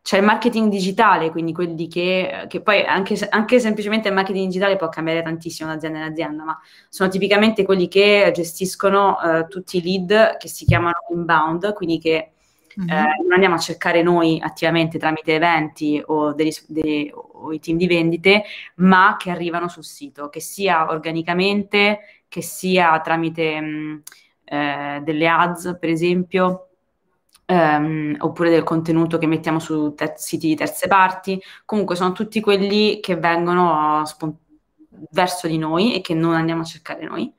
C'è 0.03 0.19
il 0.19 0.25
marketing 0.25 0.69
digitale, 0.69 1.31
quindi 1.31 1.53
quelli 1.53 1.87
che, 1.87 2.47
che 2.49 2.61
poi 2.61 2.83
anche, 2.85 3.17
anche, 3.31 3.61
semplicemente 3.61 4.09
il 4.09 4.15
marketing 4.15 4.47
digitale 4.47 4.77
può 4.77 4.89
cambiare 4.89 5.23
tantissimo 5.23 5.69
da 5.69 5.77
azienda 5.77 5.99
in 5.99 6.05
azienda, 6.05 6.43
ma 6.43 6.61
sono 6.89 7.09
tipicamente 7.09 7.65
quelli 7.65 7.87
che 7.87 8.33
gestiscono 8.35 9.21
eh, 9.23 9.47
tutti 9.47 9.77
i 9.77 9.83
lead 9.83 10.39
che 10.39 10.49
si 10.49 10.65
chiamano 10.65 10.97
inbound, 11.11 11.73
quindi 11.75 11.99
che 11.99 12.33
mm-hmm. 12.81 12.89
eh, 12.89 13.17
non 13.23 13.33
andiamo 13.33 13.55
a 13.55 13.59
cercare 13.59 14.03
noi 14.03 14.41
attivamente 14.43 14.99
tramite 14.99 15.37
eventi 15.37 16.03
o, 16.05 16.33
degli, 16.33 16.53
dei, 16.67 17.13
o 17.15 17.53
i 17.53 17.61
team 17.61 17.77
di 17.77 17.87
vendite, 17.87 18.43
ma 18.77 19.15
che 19.17 19.31
arrivano 19.31 19.69
sul 19.69 19.85
sito, 19.85 20.29
che 20.31 20.41
sia 20.41 20.91
organicamente, 20.91 22.01
che 22.27 22.43
sia 22.43 22.99
tramite 23.01 23.61
mh, 23.61 23.67
mm, 23.67 23.99
eh, 24.47 25.01
delle 25.05 25.29
ads, 25.29 25.77
per 25.79 25.91
esempio 25.91 26.72
ehm, 27.53 28.17
oppure 28.21 28.51
del 28.51 28.63
contenuto 28.63 29.19
che 29.19 29.27
mettiamo 29.27 29.59
su 29.59 29.95
te- 29.95 30.15
siti 30.17 30.49
di 30.49 30.55
terze 30.55 30.89
parti. 30.89 31.41
Comunque 31.65 31.97
sono 31.97 32.13
tutti 32.13 32.41
quelli 32.41 33.01
che 33.01 33.17
vengono 33.17 34.03
spont- 34.07 34.39
verso 35.11 35.47
di 35.47 35.59
noi 35.59 35.95
e 35.95 36.01
che 36.01 36.15
non 36.15 36.35
andiamo 36.35 36.63
a 36.63 36.65
cercare 36.65 37.05
noi. 37.05 37.33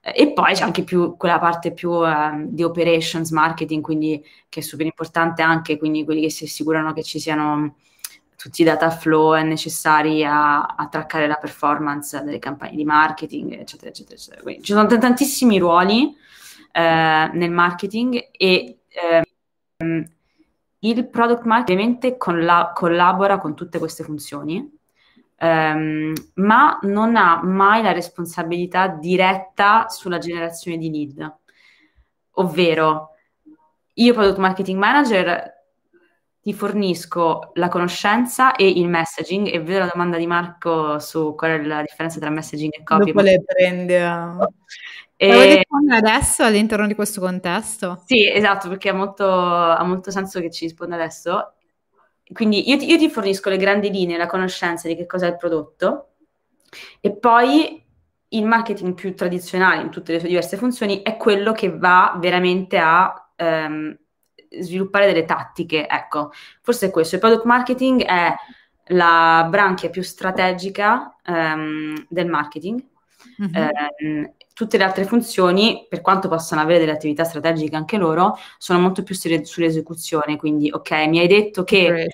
E 0.00 0.32
poi 0.32 0.54
c'è 0.54 0.64
anche 0.64 0.82
più 0.82 1.16
quella 1.16 1.38
parte 1.38 1.72
più 1.72 1.90
uh, 1.90 2.46
di 2.48 2.64
operations 2.64 3.30
marketing, 3.30 3.82
quindi 3.82 4.24
che 4.48 4.60
è 4.60 4.62
super 4.62 4.84
importante 4.84 5.42
anche, 5.42 5.78
quindi 5.78 6.04
quelli 6.04 6.22
che 6.22 6.30
si 6.30 6.44
assicurano 6.44 6.92
che 6.92 7.04
ci 7.04 7.20
siano 7.20 7.76
tutti 8.36 8.62
i 8.62 8.64
data 8.64 8.90
flow 8.90 9.40
necessari 9.44 10.24
a, 10.24 10.62
a 10.62 10.88
traccare 10.88 11.28
la 11.28 11.36
performance 11.36 12.20
delle 12.24 12.40
campagne 12.40 12.74
di 12.74 12.84
marketing, 12.84 13.52
eccetera, 13.52 13.90
eccetera, 13.90 14.16
eccetera. 14.16 14.42
Quindi 14.42 14.64
ci 14.64 14.72
sono 14.72 14.86
t- 14.86 14.98
tantissimi 14.98 15.58
ruoli 15.58 16.16
eh, 16.72 17.30
nel 17.32 17.50
marketing 17.52 18.30
e 18.32 18.78
eh, 18.88 19.22
il 20.84 21.08
product 21.08 21.44
marketing 21.44 21.78
ovviamente 21.78 22.16
colla- 22.16 22.72
collabora 22.74 23.38
con 23.38 23.54
tutte 23.54 23.78
queste 23.78 24.02
funzioni, 24.02 24.78
ehm, 25.36 26.12
ma 26.34 26.78
non 26.82 27.16
ha 27.16 27.42
mai 27.42 27.82
la 27.82 27.92
responsabilità 27.92 28.88
diretta 28.88 29.88
sulla 29.88 30.18
generazione 30.18 30.78
di 30.78 30.90
lead. 30.90 31.36
Ovvero, 32.36 33.10
io 33.94 34.14
product 34.14 34.38
marketing 34.38 34.78
manager 34.78 35.60
ti 36.42 36.52
fornisco 36.52 37.52
la 37.54 37.68
conoscenza 37.68 38.56
e 38.56 38.68
il 38.68 38.88
messaging 38.88 39.46
e 39.46 39.60
vedo 39.60 39.80
la 39.80 39.90
domanda 39.92 40.16
di 40.16 40.26
Marco 40.26 40.98
su 40.98 41.36
qual 41.36 41.52
è 41.52 41.62
la 41.62 41.82
differenza 41.82 42.18
tra 42.18 42.30
messaging 42.30 42.72
e 42.72 42.82
copy. 42.82 43.12
Dopo 43.12 43.20
le 43.20 43.42
prende 43.44 44.02
a... 44.02 44.36
Vuoi 45.26 45.54
rispondere 45.56 45.98
adesso 45.98 46.42
all'interno 46.42 46.86
di 46.86 46.94
questo 46.94 47.20
contesto? 47.20 48.02
Sì, 48.06 48.30
esatto, 48.30 48.68
perché 48.68 48.88
ha 48.88 48.94
molto, 48.94 49.24
ha 49.24 49.82
molto 49.84 50.10
senso 50.10 50.40
che 50.40 50.50
ci 50.50 50.64
risponda 50.66 50.96
adesso. 50.96 51.54
Quindi 52.32 52.68
io 52.68 52.76
ti, 52.78 52.88
io 52.90 52.98
ti 52.98 53.10
fornisco 53.10 53.48
le 53.48 53.56
grandi 53.56 53.90
linee, 53.90 54.16
la 54.16 54.26
conoscenza 54.26 54.88
di 54.88 54.96
che 54.96 55.06
cosa 55.06 55.26
è 55.26 55.30
il 55.30 55.36
prodotto 55.36 56.14
e 57.00 57.14
poi 57.16 57.84
il 58.28 58.46
marketing 58.46 58.94
più 58.94 59.14
tradizionale 59.14 59.82
in 59.82 59.90
tutte 59.90 60.12
le 60.12 60.18
sue 60.18 60.28
diverse 60.28 60.56
funzioni 60.56 61.02
è 61.02 61.16
quello 61.16 61.52
che 61.52 61.76
va 61.76 62.16
veramente 62.18 62.78
a 62.78 63.30
ehm, 63.36 63.98
sviluppare 64.60 65.06
delle 65.06 65.24
tattiche. 65.24 65.86
Ecco, 65.86 66.32
forse 66.62 66.86
è 66.86 66.90
questo. 66.90 67.16
Il 67.16 67.20
product 67.20 67.44
marketing 67.44 68.02
è 68.04 68.34
la 68.86 69.46
branchia 69.48 69.90
più 69.90 70.02
strategica 70.02 71.16
ehm, 71.24 72.06
del 72.08 72.26
marketing. 72.26 72.82
Mm-hmm. 73.42 73.54
Eh, 73.54 74.34
tutte 74.54 74.76
le 74.76 74.84
altre 74.84 75.04
funzioni, 75.04 75.86
per 75.88 76.00
quanto 76.00 76.28
possano 76.28 76.60
avere 76.60 76.78
delle 76.80 76.92
attività 76.92 77.24
strategiche 77.24 77.74
anche 77.74 77.96
loro, 77.96 78.36
sono 78.58 78.78
molto 78.80 79.02
più 79.02 79.14
sulle, 79.14 79.44
sull'esecuzione. 79.44 80.36
Quindi, 80.36 80.70
ok, 80.70 80.90
mi 81.08 81.18
hai 81.18 81.26
detto 81.26 81.64
che, 81.64 82.12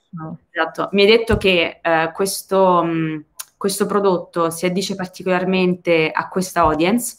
esatto, 0.50 0.88
mi 0.92 1.02
hai 1.02 1.08
detto 1.08 1.36
che 1.36 1.80
eh, 1.82 2.10
questo, 2.14 2.82
mh, 2.82 3.24
questo 3.56 3.86
prodotto 3.86 4.50
si 4.50 4.66
addice 4.66 4.94
particolarmente 4.94 6.10
a 6.10 6.28
questa 6.28 6.60
audience. 6.60 7.18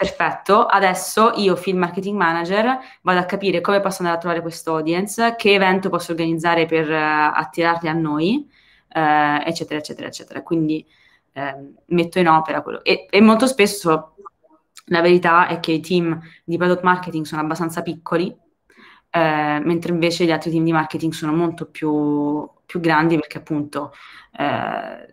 Perfetto, 0.00 0.64
adesso 0.64 1.32
io, 1.36 1.56
Field 1.56 1.78
Marketing 1.78 2.16
Manager, 2.16 2.78
vado 3.02 3.18
a 3.18 3.24
capire 3.24 3.60
come 3.60 3.80
posso 3.80 3.98
andare 3.98 4.16
a 4.16 4.20
trovare 4.20 4.40
questo 4.40 4.76
audience, 4.76 5.34
che 5.36 5.52
evento 5.52 5.90
posso 5.90 6.12
organizzare 6.12 6.64
per 6.64 6.88
uh, 6.88 7.32
attirarli 7.34 7.86
a 7.86 7.92
noi, 7.92 8.48
uh, 8.94 9.42
eccetera, 9.44 9.78
eccetera, 9.78 10.06
eccetera. 10.06 10.42
Quindi 10.42 10.86
uh, 11.34 11.74
metto 11.86 12.18
in 12.18 12.28
opera 12.28 12.62
quello. 12.62 12.82
E, 12.84 13.06
e 13.10 13.20
molto 13.20 13.46
spesso 13.46 14.14
la 14.86 15.00
verità 15.00 15.46
è 15.46 15.60
che 15.60 15.72
i 15.72 15.80
team 15.80 16.20
di 16.44 16.56
product 16.56 16.82
marketing 16.82 17.24
sono 17.24 17.42
abbastanza 17.42 17.82
piccoli, 17.82 18.36
eh, 19.10 19.60
mentre 19.62 19.92
invece 19.92 20.24
gli 20.24 20.30
altri 20.30 20.50
team 20.50 20.64
di 20.64 20.72
marketing 20.72 21.12
sono 21.12 21.32
molto 21.32 21.66
più, 21.66 22.48
più 22.64 22.80
grandi 22.80 23.16
perché 23.16 23.38
appunto 23.38 23.92
eh, 24.36 25.06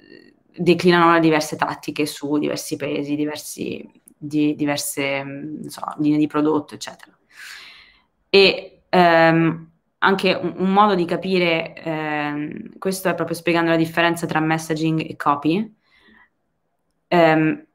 declinano 0.56 1.14
le 1.14 1.20
diverse 1.20 1.56
tattiche 1.56 2.06
su 2.06 2.38
diversi 2.38 2.76
paesi, 2.76 3.16
diversi, 3.16 3.90
di, 4.18 4.56
diverse 4.56 5.62
so, 5.68 5.82
linee 5.98 6.18
di 6.18 6.28
prodotto, 6.28 6.76
eccetera. 6.76 7.16
E 8.30 8.82
ehm, 8.90 9.72
anche 10.00 10.34
un, 10.34 10.54
un, 10.58 10.74
modo 10.74 10.96
di 10.96 11.06
capire 11.06 11.74
ehm, 11.76 12.78
questo 12.78 13.10
è 13.10 13.16
proprio 13.16 13.36
spiegando 13.36 13.72
la 13.72 13.78
differenza 13.78 14.26
tra 14.26 14.40
messaging 14.40 15.08
e 15.08 15.16
copy. 15.16 15.76
Um, 17.10 17.68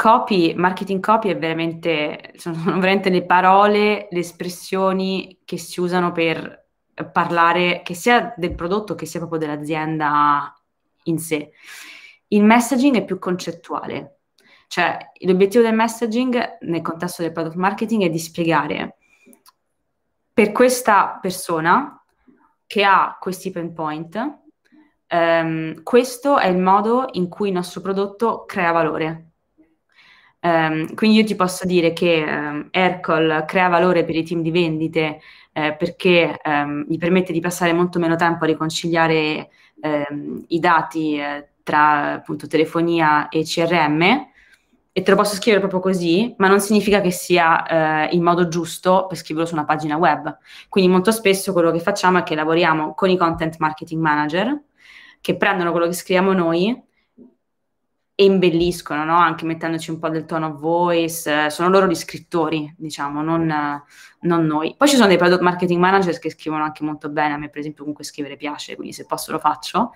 Copy, 0.00 0.54
marketing 0.54 1.02
copy 1.02 1.28
è 1.28 1.36
veramente, 1.36 2.32
sono 2.36 2.56
veramente 2.64 3.10
le 3.10 3.26
parole, 3.26 4.08
le 4.10 4.20
espressioni 4.20 5.40
che 5.44 5.58
si 5.58 5.78
usano 5.78 6.10
per 6.10 6.68
parlare, 7.12 7.82
che 7.84 7.92
sia 7.92 8.32
del 8.34 8.54
prodotto 8.54 8.94
che 8.94 9.04
sia 9.04 9.20
proprio 9.20 9.40
dell'azienda 9.40 10.58
in 11.02 11.18
sé. 11.18 11.52
Il 12.28 12.42
messaging 12.44 12.96
è 12.96 13.04
più 13.04 13.18
concettuale, 13.18 14.20
cioè 14.68 14.96
l'obiettivo 15.18 15.64
del 15.64 15.74
messaging 15.74 16.56
nel 16.60 16.80
contesto 16.80 17.20
del 17.20 17.32
product 17.32 17.56
marketing 17.56 18.04
è 18.04 18.08
di 18.08 18.18
spiegare 18.18 18.96
per 20.32 20.50
questa 20.50 21.18
persona 21.20 22.02
che 22.66 22.84
ha 22.84 23.18
questi 23.20 23.50
pain 23.50 23.74
point, 23.74 24.39
um, 25.10 25.82
questo 25.82 26.38
è 26.38 26.48
il 26.48 26.58
modo 26.58 27.08
in 27.12 27.28
cui 27.28 27.48
il 27.48 27.54
nostro 27.54 27.80
prodotto 27.80 28.44
crea 28.46 28.72
valore 28.72 29.24
Um, 30.42 30.94
quindi 30.94 31.18
io 31.18 31.24
ti 31.24 31.34
posso 31.36 31.66
dire 31.66 31.92
che 31.92 32.24
um, 32.26 32.68
Aircall 32.70 33.44
crea 33.44 33.68
valore 33.68 34.06
per 34.06 34.16
i 34.16 34.22
team 34.22 34.40
di 34.40 34.50
vendite 34.50 35.20
eh, 35.52 35.74
perché 35.76 36.40
gli 36.88 36.96
permette 36.96 37.32
di 37.32 37.40
passare 37.40 37.74
molto 37.74 37.98
meno 37.98 38.16
tempo 38.16 38.44
a 38.44 38.46
riconciliare 38.46 39.50
i 40.48 40.58
dati 40.58 41.18
eh, 41.18 41.48
tra 41.62 42.14
appunto 42.14 42.46
telefonia 42.46 43.28
e 43.28 43.42
CRM 43.44 44.28
e 44.92 45.02
te 45.02 45.10
lo 45.10 45.16
posso 45.16 45.36
scrivere 45.36 45.60
proprio 45.60 45.80
così, 45.80 46.34
ma 46.38 46.48
non 46.48 46.60
significa 46.60 47.00
che 47.00 47.12
sia 47.12 48.08
eh, 48.08 48.14
il 48.14 48.20
modo 48.20 48.48
giusto 48.48 49.06
per 49.06 49.16
scriverlo 49.16 49.46
su 49.46 49.54
una 49.54 49.64
pagina 49.64 49.96
web. 49.96 50.36
Quindi 50.68 50.90
molto 50.90 51.12
spesso 51.12 51.52
quello 51.52 51.70
che 51.70 51.78
facciamo 51.78 52.18
è 52.18 52.22
che 52.24 52.34
lavoriamo 52.34 52.94
con 52.94 53.08
i 53.08 53.16
content 53.16 53.56
marketing 53.58 54.00
manager 54.00 54.60
che 55.20 55.36
prendono 55.36 55.70
quello 55.70 55.86
che 55.86 55.92
scriviamo 55.92 56.32
noi 56.32 56.88
e 58.20 58.24
imbelliscono, 58.24 59.04
no? 59.04 59.16
anche 59.16 59.46
mettendoci 59.46 59.90
un 59.90 59.98
po' 59.98 60.10
del 60.10 60.26
tono 60.26 60.48
of 60.48 60.60
voice, 60.60 61.46
eh, 61.46 61.50
sono 61.50 61.70
loro 61.70 61.86
gli 61.86 61.94
scrittori, 61.94 62.70
diciamo, 62.76 63.22
non, 63.22 63.48
eh, 63.50 63.82
non, 64.20 64.44
noi. 64.44 64.74
Poi 64.76 64.88
ci 64.88 64.96
sono 64.96 65.08
dei 65.08 65.16
product 65.16 65.40
marketing 65.40 65.80
managers 65.80 66.18
che 66.18 66.30
scrivono 66.30 66.62
anche 66.62 66.84
molto 66.84 67.08
bene, 67.08 67.32
a 67.32 67.36
me 67.38 67.48
per 67.48 67.60
esempio 67.60 67.80
comunque 67.80 68.04
scrivere 68.04 68.36
piace, 68.36 68.74
quindi 68.74 68.92
se 68.92 69.06
posso 69.06 69.32
lo 69.32 69.38
faccio, 69.38 69.94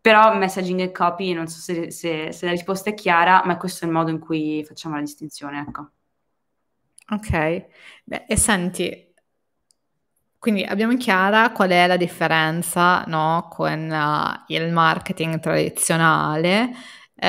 però 0.00 0.34
messaging 0.36 0.80
e 0.80 0.90
copy, 0.90 1.34
non 1.34 1.46
so 1.46 1.60
se, 1.60 1.90
se, 1.90 2.32
se 2.32 2.46
la 2.46 2.52
risposta 2.52 2.88
è 2.88 2.94
chiara, 2.94 3.42
ma 3.44 3.58
questo 3.58 3.84
è 3.84 3.88
il 3.88 3.92
modo 3.92 4.10
in 4.10 4.20
cui 4.20 4.64
facciamo 4.64 4.94
la 4.94 5.02
distinzione, 5.02 5.60
ecco. 5.68 5.90
Ok, 7.10 7.66
Beh, 8.04 8.24
e 8.26 8.36
senti, 8.38 9.03
quindi 10.44 10.62
abbiamo 10.62 10.94
chiara 10.98 11.52
qual 11.52 11.70
è 11.70 11.86
la 11.86 11.96
differenza 11.96 13.02
no, 13.06 13.48
con 13.48 13.88
uh, 13.90 14.52
il 14.52 14.70
marketing 14.72 15.40
tradizionale, 15.40 16.68
eh, 17.16 17.26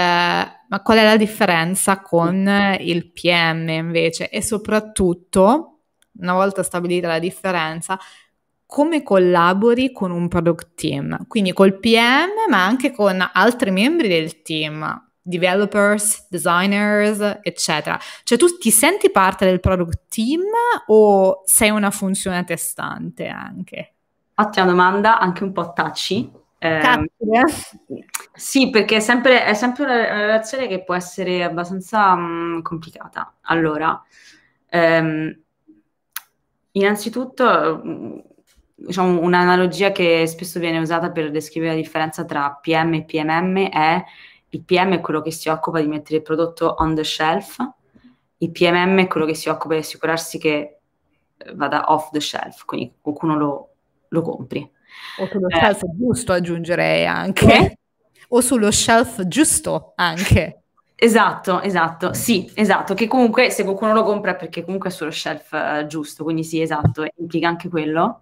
ma 0.67 0.81
qual 0.83 0.97
è 0.97 1.03
la 1.05 1.15
differenza 1.15 2.01
con 2.01 2.75
il 2.81 3.13
PM 3.13 3.69
invece? 3.69 4.27
E 4.27 4.41
soprattutto, 4.41 5.83
una 6.19 6.33
volta 6.33 6.61
stabilita 6.61 7.07
la 7.07 7.19
differenza, 7.19 7.97
come 8.65 9.01
collabori 9.01 9.93
con 9.93 10.11
un 10.11 10.27
product 10.27 10.75
team, 10.75 11.25
quindi 11.27 11.53
col 11.53 11.79
PM 11.79 12.31
ma 12.49 12.65
anche 12.65 12.91
con 12.91 13.25
altri 13.31 13.71
membri 13.71 14.09
del 14.09 14.41
team 14.41 15.04
developers, 15.27 16.27
designers, 16.29 17.39
eccetera. 17.41 17.99
Cioè 18.23 18.37
tu 18.37 18.57
ti 18.57 18.69
senti 18.69 19.09
parte 19.09 19.45
del 19.45 19.59
product 19.59 20.03
team 20.07 20.43
o 20.87 21.41
sei 21.45 21.71
una 21.71 21.89
funzione 21.89 22.37
a 22.37 22.43
te 22.43 22.55
stante 22.57 23.27
anche? 23.27 23.93
Ottima 24.35 24.65
domanda, 24.65 25.19
anche 25.19 25.43
un 25.43 25.51
po' 25.51 25.73
touchy. 25.73 26.31
Eh, 26.59 27.09
sì, 28.33 28.69
perché 28.69 28.97
è 28.97 28.99
sempre, 28.99 29.43
è 29.45 29.53
sempre, 29.53 29.83
una 29.83 30.21
relazione 30.21 30.67
che 30.67 30.83
può 30.83 30.93
essere 30.93 31.43
abbastanza 31.43 32.13
um, 32.13 32.61
complicata. 32.61 33.35
Allora, 33.41 34.01
ehm, 34.69 35.39
innanzitutto, 36.71 37.81
mm, 37.83 38.17
diciamo, 38.75 39.19
un'analogia 39.21 39.91
che 39.91 40.25
spesso 40.27 40.59
viene 40.59 40.79
usata 40.79 41.11
per 41.11 41.31
descrivere 41.31 41.73
la 41.73 41.81
differenza 41.81 42.25
tra 42.25 42.57
PM 42.61 42.93
e 42.93 43.05
PMM 43.05 43.69
è 43.69 44.03
il 44.55 44.63
PM 44.63 44.93
è 44.93 45.01
quello 45.01 45.21
che 45.21 45.31
si 45.31 45.49
occupa 45.49 45.81
di 45.81 45.87
mettere 45.87 46.17
il 46.17 46.21
prodotto 46.21 46.75
on 46.79 46.95
the 46.95 47.03
shelf, 47.03 47.57
il 48.37 48.51
PMM 48.51 48.99
è 49.01 49.07
quello 49.07 49.25
che 49.25 49.33
si 49.33 49.49
occupa 49.49 49.73
di 49.73 49.81
assicurarsi 49.81 50.37
che 50.39 50.79
eh, 51.37 51.53
vada 51.53 51.91
off 51.91 52.09
the 52.11 52.21
shelf, 52.21 52.63
quindi 52.65 52.93
qualcuno 53.01 53.35
lo, 53.35 53.69
lo 54.07 54.21
compri. 54.21 54.69
O 55.19 55.27
sullo 55.27 55.47
eh. 55.49 55.59
shelf 55.59 55.81
giusto 55.93 56.31
aggiungerei 56.31 57.05
anche. 57.05 57.53
Eh? 57.53 57.77
O 58.29 58.41
sullo 58.41 58.71
shelf 58.71 59.27
giusto 59.27 59.93
anche. 59.95 60.61
Esatto, 60.95 61.59
esatto, 61.61 62.13
sì, 62.13 62.49
esatto, 62.55 62.93
che 62.93 63.07
comunque 63.07 63.49
se 63.49 63.65
qualcuno 63.65 63.91
lo 63.91 64.03
compra 64.03 64.31
è 64.31 64.35
perché 64.37 64.63
comunque 64.63 64.89
è 64.89 64.91
sullo 64.93 65.11
shelf 65.11 65.51
uh, 65.51 65.85
giusto, 65.87 66.23
quindi 66.23 66.45
sì, 66.45 66.61
esatto, 66.61 67.05
implica 67.17 67.49
anche 67.49 67.67
quello. 67.67 68.21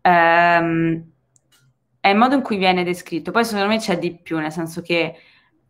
Um, 0.00 1.10
è 2.00 2.08
il 2.08 2.16
modo 2.16 2.34
in 2.34 2.42
cui 2.42 2.56
viene 2.56 2.82
descritto, 2.82 3.30
poi 3.30 3.44
secondo 3.44 3.68
me 3.68 3.76
c'è 3.78 3.98
di 3.98 4.16
più, 4.16 4.38
nel 4.38 4.50
senso 4.50 4.80
che 4.80 5.14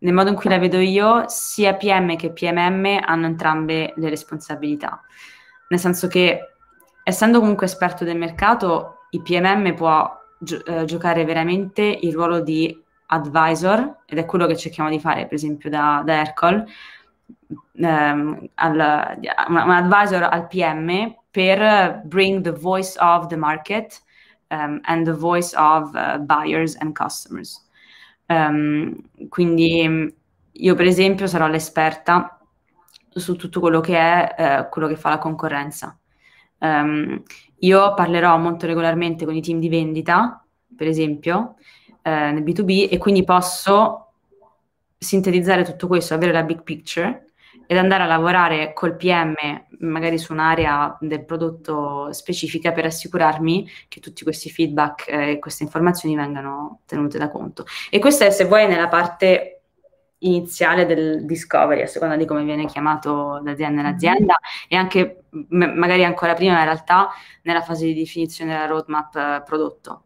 nel 0.02 0.12
modo 0.12 0.30
in 0.30 0.34
cui 0.34 0.50
la 0.50 0.58
vedo 0.58 0.78
io, 0.78 1.24
sia 1.28 1.74
PM 1.74 2.16
che 2.16 2.32
PMM 2.32 3.02
hanno 3.04 3.26
entrambe 3.26 3.92
le 3.96 4.08
responsabilità. 4.08 5.00
Nel 5.68 5.78
senso 5.78 6.08
che, 6.08 6.54
essendo 7.02 7.40
comunque 7.40 7.66
esperto 7.66 8.04
del 8.04 8.18
mercato, 8.18 9.06
il 9.10 9.22
PMM 9.22 9.74
può 9.74 10.10
gio- 10.38 10.64
eh, 10.64 10.84
giocare 10.84 11.24
veramente 11.24 11.82
il 11.82 12.12
ruolo 12.12 12.40
di 12.40 12.76
advisor, 13.06 13.98
ed 14.06 14.18
è 14.18 14.24
quello 14.24 14.46
che 14.46 14.56
cerchiamo 14.56 14.90
di 14.90 14.98
fare, 14.98 15.24
per 15.24 15.34
esempio, 15.34 15.70
da, 15.70 16.02
da 16.04 16.14
Ercol, 16.14 16.64
ehm, 17.74 18.48
un 18.56 19.70
advisor 19.70 20.22
al 20.24 20.46
PM 20.48 21.14
per 21.30 22.02
bring 22.04 22.42
the 22.42 22.52
voice 22.52 22.98
of 22.98 23.28
the 23.28 23.36
market 23.36 24.02
um, 24.50 24.80
and 24.84 25.06
the 25.06 25.14
voice 25.14 25.54
of 25.56 25.94
uh, 25.94 26.18
buyers 26.18 26.76
and 26.80 26.94
customers. 26.94 27.60
Um, 28.26 28.96
quindi 29.28 30.14
io 30.52 30.74
per 30.74 30.86
esempio 30.86 31.26
sarò 31.26 31.46
l'esperta 31.48 32.38
su 33.10 33.36
tutto 33.36 33.60
quello 33.60 33.80
che 33.80 33.96
è 33.96 34.34
eh, 34.38 34.68
quello 34.68 34.88
che 34.88 34.96
fa 34.96 35.10
la 35.10 35.18
concorrenza. 35.18 35.98
Um, 36.58 37.22
io 37.58 37.94
parlerò 37.94 38.36
molto 38.38 38.66
regolarmente 38.66 39.24
con 39.24 39.34
i 39.34 39.42
team 39.42 39.58
di 39.58 39.68
vendita, 39.68 40.44
per 40.76 40.86
esempio, 40.86 41.56
eh, 42.02 42.10
nel 42.10 42.42
B2B 42.42 42.88
e 42.90 42.98
quindi 42.98 43.24
posso 43.24 44.14
sintetizzare 44.98 45.64
tutto 45.64 45.86
questo, 45.86 46.14
avere 46.14 46.32
la 46.32 46.42
big 46.44 46.62
picture 46.62 47.31
ed 47.66 47.76
andare 47.76 48.02
a 48.02 48.06
lavorare 48.06 48.72
col 48.72 48.96
PM 48.96 49.34
magari 49.80 50.18
su 50.18 50.32
un'area 50.32 50.96
del 51.00 51.24
prodotto 51.24 52.12
specifica 52.12 52.72
per 52.72 52.86
assicurarmi 52.86 53.68
che 53.88 54.00
tutti 54.00 54.24
questi 54.24 54.50
feedback 54.50 55.08
e 55.08 55.30
eh, 55.32 55.38
queste 55.38 55.62
informazioni 55.62 56.16
vengano 56.16 56.80
tenute 56.86 57.18
da 57.18 57.28
conto. 57.28 57.64
E 57.90 57.98
questa 57.98 58.24
è, 58.24 58.30
se 58.30 58.44
vuoi, 58.44 58.66
nella 58.66 58.88
parte 58.88 59.62
iniziale 60.22 60.86
del 60.86 61.24
discovery, 61.24 61.82
a 61.82 61.86
seconda 61.86 62.16
di 62.16 62.24
come 62.26 62.44
viene 62.44 62.66
chiamato 62.66 63.40
l'azienda 63.42 63.82
nell'azienda, 63.82 64.38
mm-hmm. 64.38 64.66
e 64.68 64.76
anche 64.76 65.24
m- 65.30 65.72
magari 65.76 66.04
ancora 66.04 66.34
prima 66.34 66.58
in 66.58 66.64
realtà 66.64 67.10
nella 67.42 67.62
fase 67.62 67.86
di 67.86 67.94
definizione 67.94 68.52
della 68.52 68.66
roadmap 68.66 69.14
eh, 69.16 69.42
prodotto. 69.44 70.04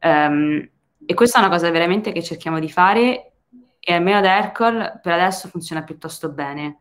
Um, 0.00 0.68
e 1.06 1.14
questa 1.14 1.38
è 1.38 1.40
una 1.42 1.50
cosa 1.50 1.70
veramente 1.70 2.12
che 2.12 2.22
cerchiamo 2.22 2.58
di 2.58 2.70
fare 2.70 3.33
e 3.84 3.92
almeno 3.92 4.18
ad 4.18 4.24
Aircall 4.24 5.00
per 5.00 5.12
adesso 5.12 5.48
funziona 5.48 5.82
piuttosto 5.82 6.30
bene. 6.30 6.78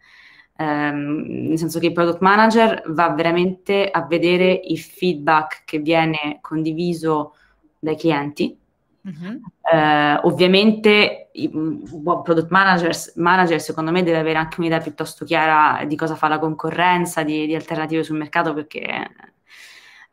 Um, 0.55 1.25
nel 1.47 1.57
senso 1.57 1.79
che 1.79 1.87
il 1.87 1.93
product 1.93 2.21
manager 2.21 2.83
va 2.87 3.09
veramente 3.09 3.89
a 3.89 4.05
vedere 4.05 4.61
il 4.63 4.79
feedback 4.79 5.63
che 5.65 5.79
viene 5.79 6.37
condiviso 6.41 7.35
dai 7.79 7.97
clienti. 7.97 8.57
Uh-huh. 9.01 9.41
Uh, 9.59 10.25
ovviamente 10.27 11.31
un 11.51 11.81
buon 12.01 12.21
product 12.21 12.51
manager, 12.51 12.95
manager, 13.15 13.59
secondo 13.59 13.91
me 13.91 14.03
deve 14.03 14.19
avere 14.19 14.37
anche 14.37 14.59
un'idea 14.59 14.79
piuttosto 14.79 15.25
chiara 15.25 15.83
di 15.85 15.95
cosa 15.97 16.15
fa 16.15 16.29
la 16.29 16.39
concorrenza, 16.39 17.23
di, 17.23 17.45
di 17.45 17.55
alternative 17.55 18.03
sul 18.03 18.17
mercato 18.17 18.53
perché 18.53 19.09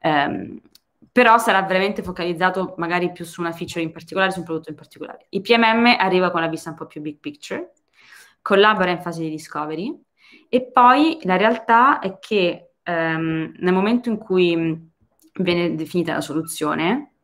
um, 0.03 0.59
però 1.13 1.39
sarà 1.39 1.63
veramente 1.63 2.03
focalizzato 2.03 2.75
magari 2.77 3.13
più 3.13 3.25
su 3.25 3.41
una 3.41 3.53
feature 3.53 3.83
in 3.83 3.93
particolare, 3.93 4.31
su 4.31 4.39
un 4.39 4.45
prodotto 4.45 4.71
in 4.71 4.77
particolare. 4.77 5.27
Il 5.31 5.41
PMM 5.41 5.97
arriva 5.99 6.31
con 6.31 6.41
la 6.41 6.49
vista 6.49 6.71
un 6.71 6.77
po' 6.77 6.87
più 6.87 7.01
big 7.01 7.19
picture, 7.19 7.73
collabora 8.43 8.91
in 8.91 9.01
fase 9.01 9.23
di 9.23 9.31
discovery 9.31 9.99
e 10.49 10.71
poi 10.71 11.19
la 11.23 11.37
realtà 11.37 11.99
è 11.99 12.19
che 12.19 12.73
ehm, 12.83 13.55
nel 13.59 13.73
momento 13.73 14.09
in 14.09 14.19
cui 14.19 14.89
viene 15.35 15.75
definita 15.75 16.15
la 16.15 16.21
soluzione, 16.21 17.15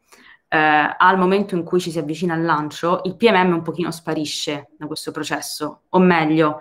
eh, 0.48 0.94
al 0.98 1.18
momento 1.18 1.54
in 1.54 1.64
cui 1.64 1.80
ci 1.80 1.90
si 1.90 1.98
avvicina 1.98 2.34
al 2.34 2.42
lancio, 2.42 3.02
il 3.04 3.16
PMM 3.16 3.52
un 3.52 3.62
pochino 3.62 3.90
sparisce 3.90 4.70
da 4.76 4.86
questo 4.86 5.10
processo, 5.10 5.82
o 5.88 5.98
meglio, 5.98 6.60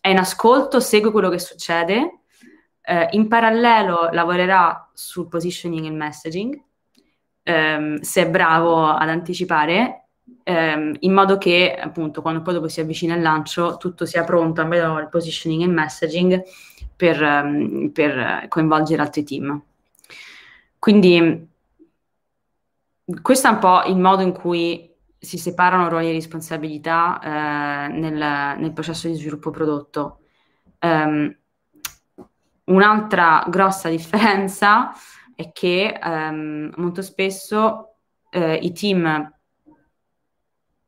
è 0.00 0.08
in 0.08 0.18
ascolto, 0.18 0.80
segue 0.80 1.10
quello 1.10 1.28
che 1.28 1.38
succede, 1.38 2.19
eh, 2.82 3.08
in 3.12 3.28
parallelo 3.28 4.10
lavorerà 4.12 4.90
sul 4.92 5.28
positioning 5.28 5.86
e 5.86 5.90
messaging, 5.90 6.62
ehm, 7.42 8.00
se 8.00 8.22
è 8.22 8.30
bravo 8.30 8.86
ad 8.86 9.08
anticipare, 9.08 10.08
ehm, 10.42 10.96
in 11.00 11.12
modo 11.12 11.38
che 11.38 11.74
appunto 11.74 12.22
quando 12.22 12.42
poi 12.42 12.54
dopo 12.54 12.68
si 12.68 12.80
avvicina 12.80 13.14
il 13.14 13.22
lancio 13.22 13.76
tutto 13.76 14.06
sia 14.06 14.24
pronto, 14.24 14.60
almeno 14.60 14.98
il 14.98 15.08
positioning 15.08 15.62
e 15.62 15.64
il 15.64 15.70
messaging, 15.70 16.42
per, 17.00 17.22
um, 17.22 17.90
per 17.92 18.46
coinvolgere 18.48 19.00
altri 19.00 19.24
team. 19.24 19.62
Quindi 20.78 21.48
questo 23.22 23.48
è 23.48 23.50
un 23.50 23.58
po' 23.58 23.82
il 23.84 23.96
modo 23.96 24.22
in 24.22 24.32
cui 24.32 24.94
si 25.18 25.38
separano 25.38 25.88
ruoli 25.88 26.10
e 26.10 26.12
responsabilità 26.12 27.20
eh, 27.22 27.88
nel, 27.92 28.58
nel, 28.58 28.72
processo 28.72 29.08
di 29.08 29.14
sviluppo 29.14 29.50
prodotto. 29.50 30.20
Um, 30.80 31.34
Un'altra 32.70 33.44
grossa 33.48 33.88
differenza 33.88 34.92
è 35.34 35.50
che 35.52 35.98
ehm, 36.00 36.72
molto 36.76 37.02
spesso 37.02 37.96
eh, 38.30 38.54
i 38.54 38.72
team, 38.72 39.32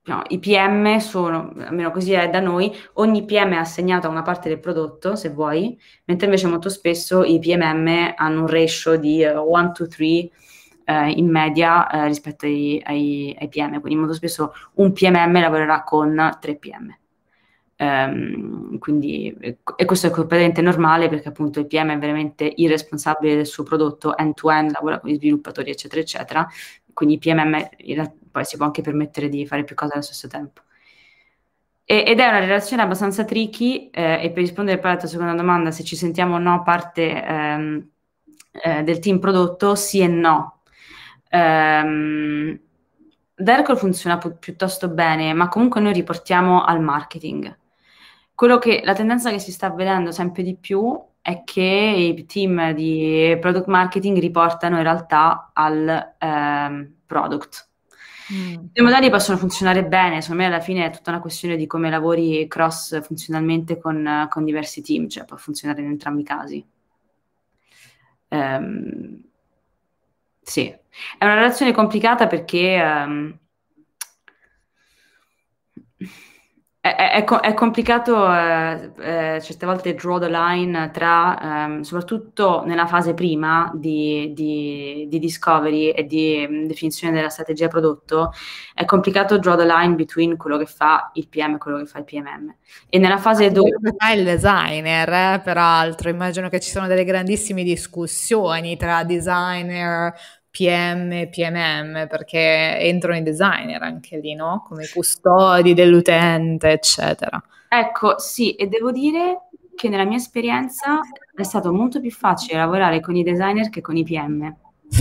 no, 0.04 0.22
i 0.28 0.38
PM 0.38 0.98
sono, 0.98 1.52
almeno 1.58 1.90
così 1.90 2.12
è 2.12 2.30
da 2.30 2.38
noi, 2.38 2.72
ogni 2.94 3.24
PM 3.24 3.52
è 3.52 3.56
assegnato 3.56 4.06
a 4.06 4.10
una 4.10 4.22
parte 4.22 4.48
del 4.48 4.60
prodotto, 4.60 5.16
se 5.16 5.30
vuoi, 5.30 5.76
mentre 6.04 6.26
invece 6.26 6.46
molto 6.46 6.68
spesso 6.68 7.24
i 7.24 7.40
PMM 7.40 8.14
hanno 8.14 8.40
un 8.42 8.46
ratio 8.46 8.96
di 8.96 9.24
1 9.24 9.72
to 9.72 9.88
3 9.88 10.04
eh, 10.04 10.30
in 11.10 11.28
media 11.28 11.88
eh, 11.88 12.06
rispetto 12.06 12.46
ai, 12.46 12.80
ai, 12.84 13.36
ai, 13.40 13.48
PM, 13.48 13.80
quindi 13.80 13.98
molto 13.98 14.14
spesso 14.14 14.52
un 14.74 14.92
PMM 14.92 15.32
lavorerà 15.40 15.82
con 15.82 16.36
3 16.40 16.56
PM. 16.58 16.96
Um, 17.82 18.78
quindi, 18.78 19.34
e 19.40 19.84
questo 19.84 20.06
è 20.06 20.10
completamente 20.10 20.62
normale 20.62 21.08
perché 21.08 21.28
appunto 21.28 21.58
il 21.58 21.66
PM 21.66 21.90
è 21.90 21.98
veramente 21.98 22.52
il 22.56 22.68
responsabile 22.68 23.34
del 23.34 23.46
suo 23.46 23.64
prodotto 23.64 24.16
end-to-end, 24.16 24.70
lavora 24.70 25.00
con 25.00 25.10
gli 25.10 25.16
sviluppatori, 25.16 25.70
eccetera, 25.70 26.00
eccetera. 26.00 26.48
Quindi 26.92 27.14
il 27.14 27.20
PMM 27.20 27.70
poi 28.30 28.44
si 28.44 28.56
può 28.56 28.66
anche 28.66 28.82
permettere 28.82 29.28
di 29.28 29.44
fare 29.46 29.64
più 29.64 29.74
cose 29.74 29.94
allo 29.94 30.02
stesso 30.02 30.28
tempo. 30.28 30.62
E, 31.84 32.04
ed 32.06 32.20
è 32.20 32.28
una 32.28 32.38
relazione 32.38 32.82
abbastanza 32.82 33.24
tricky 33.24 33.90
eh, 33.90 34.22
e 34.22 34.30
per 34.30 34.42
rispondere 34.42 34.78
poi 34.78 34.90
alla 34.90 35.00
tua 35.00 35.08
seconda 35.08 35.34
domanda, 35.34 35.72
se 35.72 35.82
ci 35.82 35.96
sentiamo 35.96 36.36
o 36.36 36.38
no 36.38 36.62
parte 36.62 37.24
ehm, 37.24 37.88
eh, 38.62 38.82
del 38.84 39.00
team 39.00 39.18
prodotto, 39.18 39.74
sì 39.74 40.00
e 40.00 40.06
no. 40.06 40.60
Um, 41.32 42.58
Dercol 43.34 43.76
funziona 43.76 44.18
pu- 44.18 44.38
piuttosto 44.38 44.88
bene, 44.88 45.32
ma 45.32 45.48
comunque 45.48 45.80
noi 45.80 45.92
riportiamo 45.92 46.62
al 46.62 46.80
marketing. 46.80 47.58
Quello 48.34 48.58
che 48.58 48.80
la 48.84 48.94
tendenza 48.94 49.30
che 49.30 49.38
si 49.38 49.52
sta 49.52 49.70
vedendo 49.70 50.10
sempre 50.10 50.42
di 50.42 50.56
più 50.56 51.00
è 51.20 51.44
che 51.44 51.62
i 51.62 52.26
team 52.26 52.72
di 52.72 53.36
product 53.40 53.66
marketing 53.66 54.18
riportano 54.18 54.76
in 54.76 54.82
realtà 54.82 55.50
al 55.52 56.14
um, 56.20 56.92
product. 57.06 57.68
Mm. 58.32 58.64
I 58.72 58.80
modelli 58.80 59.10
possono 59.10 59.38
funzionare 59.38 59.84
bene, 59.84 60.20
secondo 60.20 60.42
me 60.42 60.48
alla 60.48 60.60
fine 60.60 60.86
è 60.86 60.90
tutta 60.90 61.10
una 61.10 61.20
questione 61.20 61.56
di 61.56 61.66
come 61.66 61.90
lavori 61.90 62.46
cross 62.48 63.00
funzionalmente 63.02 63.78
con, 63.78 64.26
con 64.28 64.44
diversi 64.44 64.82
team, 64.82 65.08
cioè 65.08 65.24
può 65.24 65.36
funzionare 65.36 65.82
in 65.82 65.88
entrambi 65.88 66.22
i 66.22 66.24
casi. 66.24 66.66
Um, 68.28 69.22
sì, 70.40 70.66
è 70.68 71.24
una 71.24 71.34
relazione 71.34 71.72
complicata 71.72 72.26
perché 72.26 72.82
um, 72.82 73.38
è, 76.84 76.96
è, 76.96 77.24
è, 77.24 77.54
complicato 77.54 78.28
eh, 78.34 78.90
eh, 78.98 79.40
certe 79.40 79.66
volte 79.66 79.94
draw 79.94 80.18
the 80.18 80.28
line 80.28 80.90
tra, 80.92 81.66
ehm, 81.66 81.82
soprattutto 81.82 82.64
nella 82.66 82.88
fase 82.88 83.14
prima 83.14 83.70
di, 83.72 84.32
di, 84.34 85.06
di 85.08 85.18
discovery 85.20 85.90
e 85.90 86.04
di 86.06 86.44
um, 86.44 86.66
definizione 86.66 87.14
della 87.14 87.28
strategia 87.28 87.68
prodotto, 87.68 88.32
è 88.74 88.84
complicato 88.84 89.38
draw 89.38 89.56
the 89.56 89.64
line 89.64 89.94
between 89.94 90.36
quello 90.36 90.58
che 90.58 90.66
fa 90.66 91.12
il 91.14 91.28
PM 91.28 91.54
e 91.54 91.58
quello 91.58 91.78
che 91.78 91.86
fa 91.86 91.98
il 92.00 92.04
PMM. 92.04 92.52
E 92.88 92.98
nella 92.98 93.18
fase 93.18 93.52
dopo... 93.52 93.68
Fa 93.96 94.10
il 94.10 94.24
designer, 94.24 95.08
eh, 95.08 95.40
peraltro, 95.40 96.08
immagino 96.08 96.48
che 96.48 96.58
ci 96.58 96.70
sono 96.70 96.88
delle 96.88 97.04
grandissime 97.04 97.62
discussioni 97.62 98.76
tra 98.76 99.04
designer, 99.04 100.12
PM, 100.52 101.28
PMM, 101.30 102.06
perché 102.08 102.78
entrano 102.78 103.16
i 103.16 103.22
designer 103.22 103.82
anche 103.82 104.18
lì, 104.18 104.34
no? 104.34 104.62
Come 104.68 104.86
custodi 104.86 105.72
dell'utente, 105.72 106.68
eccetera. 106.68 107.42
Ecco, 107.68 108.18
sì, 108.18 108.54
e 108.54 108.66
devo 108.66 108.92
dire 108.92 109.48
che 109.74 109.88
nella 109.88 110.04
mia 110.04 110.18
esperienza 110.18 111.00
è 111.34 111.42
stato 111.42 111.72
molto 111.72 112.00
più 112.00 112.10
facile 112.10 112.58
lavorare 112.58 113.00
con 113.00 113.16
i 113.16 113.22
designer 113.22 113.70
che 113.70 113.80
con 113.80 113.96
i 113.96 114.04
PM. 114.04 114.54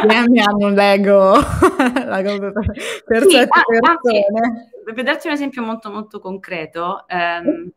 PM 0.00 0.38
hanno 0.38 0.66
un 0.66 0.72
Lego, 0.72 1.34
Lego 1.36 2.38
per, 2.38 2.52
per 3.04 3.22
sì, 3.24 3.30
certe 3.30 3.62
persone. 3.66 4.70
per 4.82 5.04
darti 5.04 5.26
un 5.26 5.34
esempio 5.34 5.62
molto 5.62 5.90
molto 5.90 6.20
concreto, 6.20 7.06
ehm, 7.06 7.70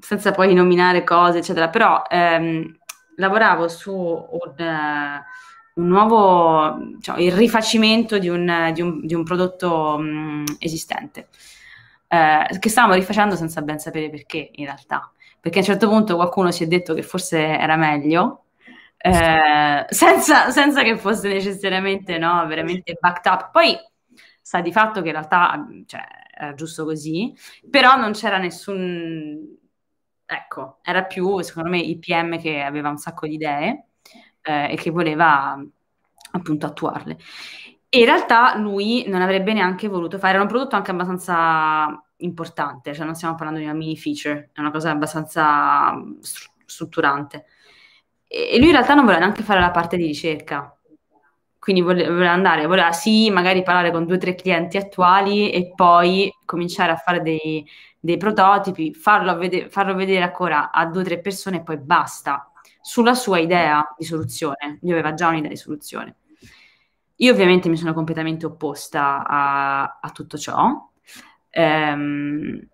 senza 0.00 0.30
poi 0.32 0.54
nominare 0.54 1.04
cose, 1.04 1.38
eccetera, 1.38 1.68
però 1.68 2.02
ehm, 2.08 2.78
lavoravo 3.16 3.68
su 3.68 3.92
un, 3.94 4.54
uh, 4.58 5.80
un 5.80 5.86
nuovo, 5.86 6.98
cioè, 7.00 7.20
il 7.20 7.32
rifacimento 7.32 8.18
di 8.18 8.28
un, 8.28 8.70
di 8.74 8.82
un, 8.82 9.06
di 9.06 9.14
un 9.14 9.24
prodotto 9.24 9.94
um, 9.98 10.44
esistente, 10.58 11.28
uh, 12.08 12.58
che 12.58 12.68
stavamo 12.68 12.94
rifacendo 12.94 13.36
senza 13.36 13.62
ben 13.62 13.78
sapere 13.78 14.10
perché 14.10 14.50
in 14.52 14.64
realtà, 14.64 15.10
perché 15.40 15.58
a 15.58 15.60
un 15.62 15.66
certo 15.66 15.88
punto 15.88 16.16
qualcuno 16.16 16.50
si 16.50 16.64
è 16.64 16.66
detto 16.66 16.94
che 16.94 17.02
forse 17.02 17.38
era 17.38 17.76
meglio, 17.76 18.44
uh, 19.02 19.84
senza, 19.88 20.50
senza, 20.50 20.82
che 20.82 20.96
fosse 20.98 21.28
necessariamente 21.28 22.18
no, 22.18 22.46
veramente 22.46 22.96
backed 23.00 23.32
up. 23.32 23.50
Poi 23.50 23.76
sta 24.40 24.60
di 24.60 24.72
fatto 24.72 25.00
che 25.00 25.08
in 25.08 25.14
realtà 25.14 25.66
cioè, 25.86 26.04
era 26.34 26.54
giusto 26.54 26.84
così, 26.84 27.34
però 27.70 27.96
non 27.96 28.12
c'era 28.12 28.38
nessun 28.38 29.60
Ecco, 30.32 30.78
era 30.82 31.04
più 31.04 31.40
secondo 31.40 31.68
me 31.68 31.78
il 31.78 31.98
PM 31.98 32.40
che 32.40 32.62
aveva 32.62 32.88
un 32.88 32.96
sacco 32.96 33.26
di 33.26 33.34
idee 33.34 33.88
eh, 34.40 34.72
e 34.72 34.76
che 34.76 34.90
voleva 34.90 35.62
appunto 36.32 36.66
attuarle. 36.66 37.18
E 37.90 37.98
in 37.98 38.04
realtà 38.06 38.56
lui 38.56 39.04
non 39.08 39.20
avrebbe 39.20 39.52
neanche 39.52 39.88
voluto 39.88 40.16
fare, 40.18 40.32
era 40.34 40.42
un 40.42 40.48
prodotto 40.48 40.76
anche 40.76 40.90
abbastanza 40.90 42.02
importante, 42.16 42.94
cioè 42.94 43.04
non 43.04 43.14
stiamo 43.14 43.34
parlando 43.34 43.60
di 43.60 43.66
una 43.66 43.74
mini 43.74 43.96
feature, 43.98 44.50
è 44.54 44.60
una 44.60 44.70
cosa 44.70 44.90
abbastanza 44.90 45.92
str- 46.20 46.50
strutturante. 46.64 47.44
E, 48.26 48.56
lui 48.56 48.68
in 48.68 48.72
realtà 48.72 48.94
non 48.94 49.04
voleva 49.04 49.24
neanche 49.24 49.42
fare 49.42 49.60
la 49.60 49.70
parte 49.70 49.98
di 49.98 50.06
ricerca, 50.06 50.74
quindi 51.62 51.80
voleva 51.80 52.28
andare, 52.32 52.66
voleva 52.66 52.90
sì, 52.90 53.30
magari 53.30 53.62
parlare 53.62 53.92
con 53.92 54.04
due 54.04 54.16
o 54.16 54.18
tre 54.18 54.34
clienti 54.34 54.78
attuali 54.78 55.52
e 55.52 55.70
poi 55.76 56.28
cominciare 56.44 56.90
a 56.90 56.96
fare 56.96 57.22
dei, 57.22 57.64
dei 58.00 58.16
prototipi, 58.16 58.92
farlo, 58.92 59.36
vede- 59.36 59.70
farlo 59.70 59.94
vedere 59.94 60.24
ancora 60.24 60.72
a 60.72 60.84
due 60.86 61.02
o 61.02 61.04
tre 61.04 61.20
persone 61.20 61.58
e 61.58 61.62
poi 61.62 61.78
basta, 61.78 62.50
sulla 62.80 63.14
sua 63.14 63.38
idea 63.38 63.94
di 63.96 64.04
soluzione. 64.04 64.80
Lui 64.80 64.90
aveva 64.90 65.14
già 65.14 65.28
un'idea 65.28 65.50
di 65.50 65.56
soluzione. 65.56 66.16
Io 67.14 67.32
ovviamente 67.32 67.68
mi 67.68 67.76
sono 67.76 67.92
completamente 67.94 68.44
opposta 68.44 69.24
a, 69.24 69.98
a 70.00 70.10
tutto 70.10 70.36
ciò 70.36 70.90
ehm, 71.48 72.68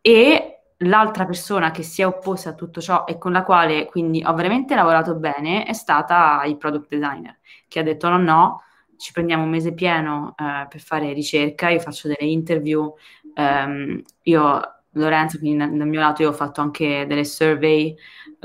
e 0.00 0.55
l'altra 0.80 1.24
persona 1.24 1.70
che 1.70 1.82
si 1.82 2.02
è 2.02 2.06
opposta 2.06 2.50
a 2.50 2.54
tutto 2.54 2.80
ciò 2.80 3.04
e 3.06 3.16
con 3.18 3.32
la 3.32 3.44
quale 3.44 3.86
quindi 3.86 4.22
ho 4.24 4.34
veramente 4.34 4.74
lavorato 4.74 5.14
bene 5.14 5.64
è 5.64 5.72
stata 5.72 6.42
il 6.44 6.58
product 6.58 6.88
designer 6.88 7.38
che 7.66 7.78
ha 7.78 7.82
detto 7.82 8.08
no 8.10 8.18
no 8.18 8.60
ci 8.96 9.12
prendiamo 9.12 9.44
un 9.44 9.50
mese 9.50 9.72
pieno 9.74 10.34
eh, 10.36 10.66
per 10.68 10.80
fare 10.80 11.12
ricerca, 11.12 11.68
io 11.68 11.78
faccio 11.80 12.08
delle 12.08 12.30
interview, 12.30 12.92
ehm, 13.34 14.02
io, 14.22 14.60
Lorenzo, 14.92 15.38
quindi 15.38 15.58
dal, 15.58 15.86
mio 15.86 16.00
lato 16.00 16.22
io 16.22 16.30
ho 16.30 16.32
fatto 16.32 16.60
anche 16.60 17.04
delle 17.06 17.24
survey, 17.24 17.94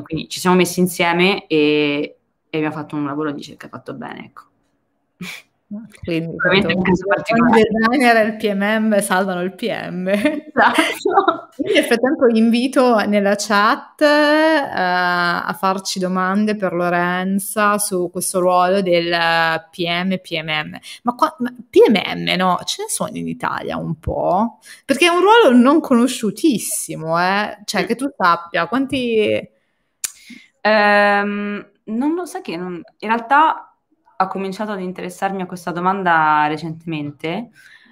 quindi 0.04 0.28
ci 0.30 0.40
siamo 0.40 0.56
messi 0.56 0.80
insieme 0.80 1.48
e, 1.48 2.18
e 2.50 2.58
abbiamo 2.58 2.76
fatto 2.76 2.96
un 2.96 3.06
lavoro 3.06 3.32
di 3.32 3.38
ricerca 3.38 3.68
fatto 3.68 3.94
bene, 3.94 4.26
ecco. 4.26 4.44
Quindi 6.04 6.74
un 6.74 6.82
caso 6.82 7.06
particolare. 7.08 7.62
il 7.62 7.68
designer 7.72 8.16
e 8.18 8.26
il 8.26 8.36
PMM 8.36 9.00
salvano 9.00 9.42
il 9.42 9.54
PM. 9.56 10.08
Esatto. 10.10 11.41
Nel 11.64 11.84
frattempo 11.84 12.28
invito 12.28 12.96
nella 13.06 13.36
chat 13.38 14.02
uh, 14.02 14.04
a 14.04 15.56
farci 15.58 16.00
domande 16.00 16.56
per 16.56 16.74
Lorenza 16.74 17.78
su 17.78 18.10
questo 18.12 18.40
ruolo 18.40 18.82
del 18.82 19.14
PM 19.70 20.18
PMM. 20.18 20.80
Ma, 21.04 21.14
qua, 21.14 21.36
ma 21.38 21.54
PMM 21.70 22.36
no, 22.36 22.60
ce 22.64 22.84
ne 22.84 22.90
sono 22.90 23.16
in 23.16 23.28
Italia 23.28 23.78
un 23.78 24.00
po'? 24.00 24.58
Perché 24.86 25.06
è 25.06 25.10
un 25.10 25.20
ruolo 25.20 25.56
non 25.56 25.82
conosciutissimo, 25.82 27.22
eh? 27.22 27.60
Cioè 27.64 27.86
che 27.86 27.96
tu 27.96 28.08
sappia 28.18 28.68
quanti... 28.68 29.50
Um, 30.64 31.70
non 31.86 32.14
lo 32.16 32.26
sai 32.26 32.42
che 32.42 32.56
non... 32.56 32.82
in 33.00 33.08
realtà 33.08 33.76
ho 34.18 34.28
cominciato 34.28 34.72
ad 34.72 34.82
interessarmi 34.82 35.44
a 35.44 35.46
questa 35.46 35.72
domanda 35.72 36.48
recentemente? 36.48 37.52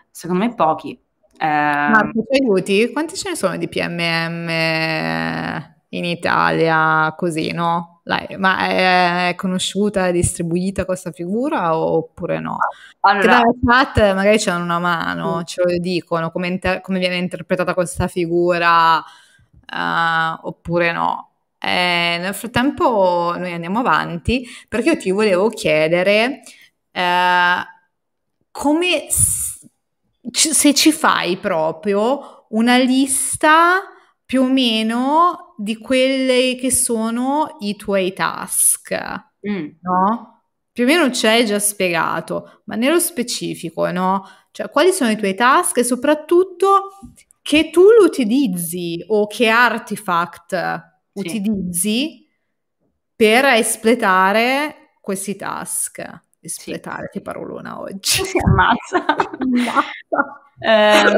Secondo 0.10 0.44
me 0.46 0.56
pochi. 0.56 1.00
Eh, 1.42 1.46
Marco, 1.46 2.26
ci 2.30 2.42
aiuti? 2.42 2.92
Quanti 2.92 3.16
ce 3.16 3.30
ne 3.30 3.36
sono 3.36 3.56
di 3.56 3.70
PMM 3.70 4.50
in 5.90 6.04
Italia 6.04 7.14
così, 7.18 7.52
no? 7.52 8.02
Ma 8.38 8.68
è, 8.68 9.36
conosciuta, 9.36 10.12
distribuita 10.12 10.84
questa 10.84 11.12
figura 11.12 11.78
oppure 11.78 12.40
no? 12.40 12.58
Allora, 13.02 13.22
che 13.22 13.58
dalla 13.64 13.84
chat 13.86 14.14
magari 14.16 14.38
danno 14.44 14.64
una 14.64 14.80
mano, 14.80 15.44
ce 15.44 15.62
lo 15.64 15.78
dicono, 15.78 16.32
come, 16.32 16.48
inter- 16.48 16.82
come 16.82 17.00
viene 17.00 17.18
interpretata 17.18 17.74
questa 17.74 18.08
figura 18.08 18.98
uh, 18.98 20.40
oppure 20.42 20.92
no. 20.92 21.30
Eh, 21.58 22.18
nel 22.20 22.34
frattempo 22.34 23.36
noi 23.38 23.54
andiamo 23.54 23.80
avanti 23.80 24.46
perché 24.68 24.90
io 24.90 24.98
ti 24.98 25.12
volevo 25.12 25.50
chiedere 25.50 26.42
eh, 26.92 27.56
come 28.52 29.08
se 30.32 30.74
ci 30.74 30.92
fai 30.92 31.38
proprio 31.38 32.48
una 32.50 32.78
lista 32.78 33.82
più 34.26 34.44
o 34.44 34.48
meno 34.48 35.56
di 35.58 35.78
quelle 35.78 36.56
che 36.56 36.72
sono 36.72 37.58
i 37.60 37.76
tuoi 37.76 38.14
task, 38.14 38.94
mm. 39.50 39.68
no? 39.82 40.44
Più 40.72 40.84
o 40.84 40.88
meno 40.88 41.12
ci 41.12 41.28
hai 41.28 41.46
già 41.46 41.60
spiegato, 41.60 42.62
ma 42.66 42.76
nello 42.76 43.00
specifico, 43.00 43.90
no? 43.92 44.24
Cioè, 44.52 44.70
quali 44.70 44.92
sono 44.92 45.10
i 45.10 45.18
tuoi 45.18 45.36
task 45.36 45.78
e 45.78 45.84
soprattutto 45.84 47.00
che 47.42 47.70
tu 47.72 47.82
lo 47.82 48.06
utilizzi 48.06 49.04
o 49.08 49.26
che 49.28 49.48
artifact 49.48 50.54
sì. 51.12 51.20
utilizzi 51.20 52.28
per 53.16 53.46
espletare 53.46 54.96
questi 55.02 55.36
task. 55.36 56.28
Espletare, 56.40 57.10
sì. 57.12 57.18
che 57.18 57.22
parolona 57.22 57.80
oggi. 57.80 58.24
Si 58.24 58.38
ammazza. 58.40 59.06
ammazza. 59.06 60.44
Eh, 60.62 61.18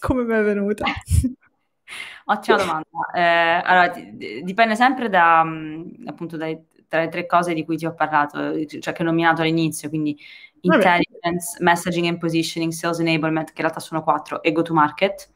Come 0.00 0.24
mi 0.24 0.34
è 0.34 0.42
venuta? 0.42 0.84
Ottima 2.24 2.56
domanda. 2.56 2.88
Eh, 3.14 3.62
allora, 3.64 3.92
dipende 4.42 4.74
sempre 4.74 5.08
da, 5.08 5.46
appunto, 6.06 6.36
dai 6.36 6.60
tra 6.90 7.02
le 7.02 7.08
tre 7.08 7.24
cose 7.24 7.54
di 7.54 7.64
cui 7.64 7.76
ti 7.76 7.86
ho 7.86 7.94
parlato, 7.94 8.66
cioè 8.66 8.92
che 8.92 9.02
ho 9.02 9.04
nominato 9.04 9.42
all'inizio, 9.42 9.88
quindi 9.88 10.18
intelligence, 10.62 11.52
Vabbè. 11.52 11.62
messaging 11.62 12.06
and 12.08 12.18
positioning, 12.18 12.72
sales 12.72 12.98
enablement, 12.98 13.46
che 13.46 13.60
in 13.60 13.62
realtà 13.62 13.78
sono 13.78 14.02
quattro, 14.02 14.42
e 14.42 14.50
go 14.50 14.62
to 14.62 14.74
market. 14.74 15.30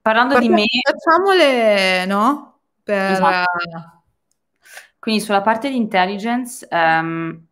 Parlando 0.00 0.32
Perché 0.32 0.48
di 0.48 0.54
me... 0.54 0.64
Facciamole, 0.82 2.06
no? 2.06 2.60
Per... 2.82 3.10
Esatto. 3.10 4.02
Quindi 4.98 5.20
sulla 5.20 5.42
parte 5.42 5.68
di 5.68 5.76
intelligence, 5.76 6.66
um, 6.70 7.47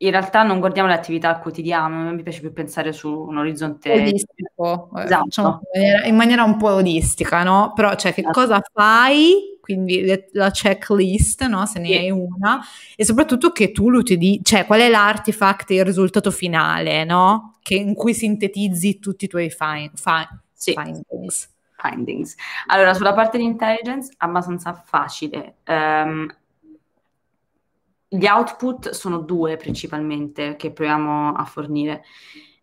in 0.00 0.10
realtà 0.10 0.44
non 0.44 0.60
guardiamo 0.60 0.88
le 0.88 0.94
attività 0.94 1.38
quotidiane, 1.38 2.12
mi 2.12 2.22
piace 2.22 2.40
più 2.40 2.52
pensare 2.52 2.92
su 2.92 3.10
un 3.12 3.36
orizzonte 3.36 3.90
olistico, 3.90 4.90
eh, 4.96 5.02
esatto. 5.02 5.24
diciamo, 5.24 5.60
in, 6.06 6.14
maniera, 6.14 6.44
un 6.44 6.56
po' 6.56 6.74
olistica, 6.74 7.42
no? 7.42 7.72
Però 7.74 7.94
cioè 7.96 8.14
che 8.14 8.20
esatto. 8.20 8.40
cosa 8.40 8.62
fai, 8.72 9.58
quindi 9.60 10.02
le, 10.02 10.28
la 10.32 10.50
checklist, 10.50 11.44
no? 11.46 11.66
Se 11.66 11.80
ne 11.80 11.86
sì. 11.86 11.94
hai 11.94 12.10
una, 12.10 12.60
e 12.94 13.04
soprattutto 13.04 13.50
che 13.50 13.72
tu 13.72 13.90
lo 13.90 13.98
utilizzi, 13.98 14.44
cioè 14.44 14.66
qual 14.66 14.80
è 14.80 14.88
l'artifact, 14.88 15.70
il 15.70 15.84
risultato 15.84 16.30
finale, 16.30 17.04
no? 17.04 17.58
Che, 17.60 17.74
in 17.74 17.94
cui 17.94 18.14
sintetizzi 18.14 19.00
tutti 19.00 19.24
i 19.24 19.28
tuoi 19.28 19.50
find, 19.50 19.90
fi- 19.94 20.28
sì. 20.52 20.74
findings. 20.74 21.56
Findings. 21.80 22.34
Allora, 22.66 22.94
sulla 22.94 23.14
parte 23.14 23.36
di 23.38 23.44
intelligence, 23.44 24.12
abbastanza 24.18 24.74
facile. 24.84 25.56
Um, 25.66 26.28
gli 28.08 28.26
output 28.26 28.90
sono 28.90 29.18
due 29.18 29.56
principalmente 29.56 30.56
che 30.56 30.72
proviamo 30.72 31.34
a 31.34 31.44
fornire. 31.44 32.04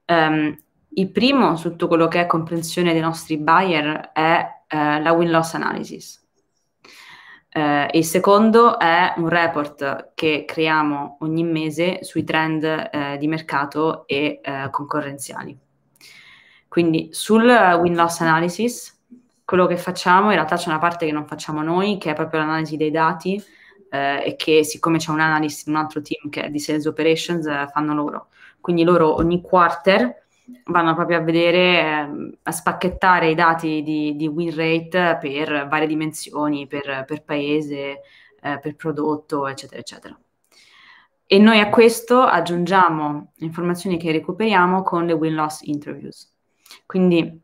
Um, 0.08 0.58
il 0.98 1.12
primo, 1.12 1.56
su 1.56 1.70
tutto 1.72 1.88
quello 1.88 2.08
che 2.08 2.22
è 2.22 2.26
comprensione 2.26 2.94
dei 2.94 3.02
nostri 3.02 3.38
buyer, 3.38 4.12
è 4.14 4.48
uh, 4.72 5.02
la 5.02 5.12
win-loss 5.12 5.54
analysis. 5.54 6.24
Uh, 7.54 7.88
il 7.92 8.04
secondo 8.04 8.80
è 8.80 9.14
un 9.18 9.30
report 9.30 10.12
che 10.14 10.44
creiamo 10.46 11.18
ogni 11.22 11.44
mese 11.44 12.04
sui 12.04 12.24
trend 12.24 12.64
uh, 12.64 13.18
di 13.18 13.28
mercato 13.28 14.08
e 14.08 14.42
concorrenziali. 14.72 15.58
Quindi 16.68 17.10
sul 17.12 17.46
win-loss 17.46 18.20
analysis, 18.22 19.02
quello 19.46 19.68
che 19.68 19.78
facciamo, 19.78 20.30
in 20.30 20.36
realtà 20.36 20.56
c'è 20.58 20.70
una 20.70 20.80
parte 20.80 21.06
che 21.06 21.12
non 21.14 21.26
facciamo 21.26 21.62
noi, 21.62 21.98
che 21.98 22.12
è 22.12 22.14
proprio 22.14 22.42
l'analisi 22.42 22.76
dei 22.76 22.92
dati, 22.92 23.42
eh, 23.96 24.24
e 24.26 24.36
che 24.36 24.64
siccome 24.64 24.98
c'è 24.98 25.12
un 25.12 25.20
analyst 25.22 25.68
in 25.68 25.74
un 25.74 25.80
altro 25.80 26.02
team 26.02 26.30
che 26.30 26.44
è 26.44 26.50
di 26.50 26.60
sales 26.60 26.86
operations 26.86 27.46
eh, 27.46 27.68
fanno 27.72 27.94
loro. 27.94 28.28
Quindi 28.60 28.84
loro 28.84 29.16
ogni 29.16 29.42
quarter 29.42 30.24
vanno 30.66 30.94
proprio 30.94 31.18
a 31.18 31.22
vedere, 31.22 31.60
eh, 31.60 32.38
a 32.44 32.52
spacchettare 32.52 33.30
i 33.30 33.36
dati 33.36 33.82
di, 33.84 34.16
di, 34.16 34.28
win 34.28 34.56
rate 34.56 35.18
per 35.20 35.68
varie 35.68 35.88
dimensioni, 35.88 36.68
per, 36.68 37.04
per 37.06 37.24
paese, 37.24 38.02
eh, 38.42 38.60
per 38.60 38.76
prodotto, 38.76 39.48
eccetera, 39.48 39.80
eccetera. 39.80 40.20
E 41.28 41.40
noi 41.40 41.60
a 41.60 41.70
questo 41.70 42.22
aggiungiamo 42.22 43.32
le 43.36 43.46
informazioni 43.46 43.98
che 43.98 44.12
recuperiamo 44.12 44.84
con 44.84 45.06
le 45.06 45.14
win-loss 45.14 45.62
interviews. 45.64 46.32
Quindi 46.86 47.42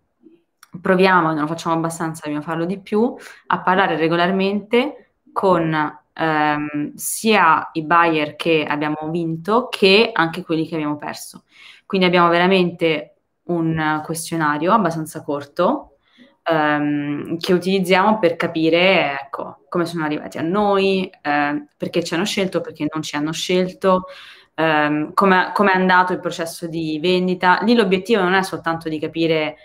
proviamo, 0.80 1.30
non 1.32 1.42
lo 1.42 1.48
facciamo 1.48 1.76
abbastanza, 1.76 2.22
dobbiamo 2.24 2.46
farlo 2.46 2.66
di 2.66 2.80
più, 2.80 3.16
a 3.48 3.62
parlare 3.62 3.98
regolarmente 3.98 5.14
con 5.32 6.00
ehm, 6.22 6.94
sia 6.96 7.70
i 7.74 7.84
buyer 7.84 8.36
che 8.36 8.64
abbiamo 8.68 9.10
vinto 9.10 9.68
che 9.70 10.12
anche 10.14 10.44
quelli 10.44 10.68
che 10.68 10.76
abbiamo 10.76 10.98
perso. 10.98 11.46
Quindi 11.86 12.06
abbiamo 12.06 12.30
veramente 12.30 13.16
un 13.46 14.02
questionario 14.06 14.72
abbastanza 14.72 15.24
corto 15.24 15.98
ehm, 16.44 17.38
che 17.38 17.54
utilizziamo 17.54 18.20
per 18.20 18.36
capire 18.36 19.18
ecco, 19.22 19.64
come 19.68 19.86
sono 19.86 20.06
arrivati 20.06 20.38
a 20.38 20.42
noi, 20.42 21.10
eh, 21.22 21.66
perché 21.76 22.04
ci 22.04 22.14
hanno 22.14 22.26
scelto, 22.26 22.62
perché 22.62 22.88
non 22.92 23.02
ci 23.02 23.16
hanno 23.16 23.32
scelto, 23.34 24.06
ehm, 24.56 25.14
come 25.14 25.52
è 25.54 25.76
andato 25.76 26.14
il 26.14 26.20
processo 26.20 26.68
di 26.68 27.00
vendita. 27.02 27.60
Lì 27.64 27.74
l'obiettivo 27.76 28.22
non 28.22 28.34
è 28.34 28.44
soltanto 28.44 28.90
di 28.90 29.00
capire 29.00 29.58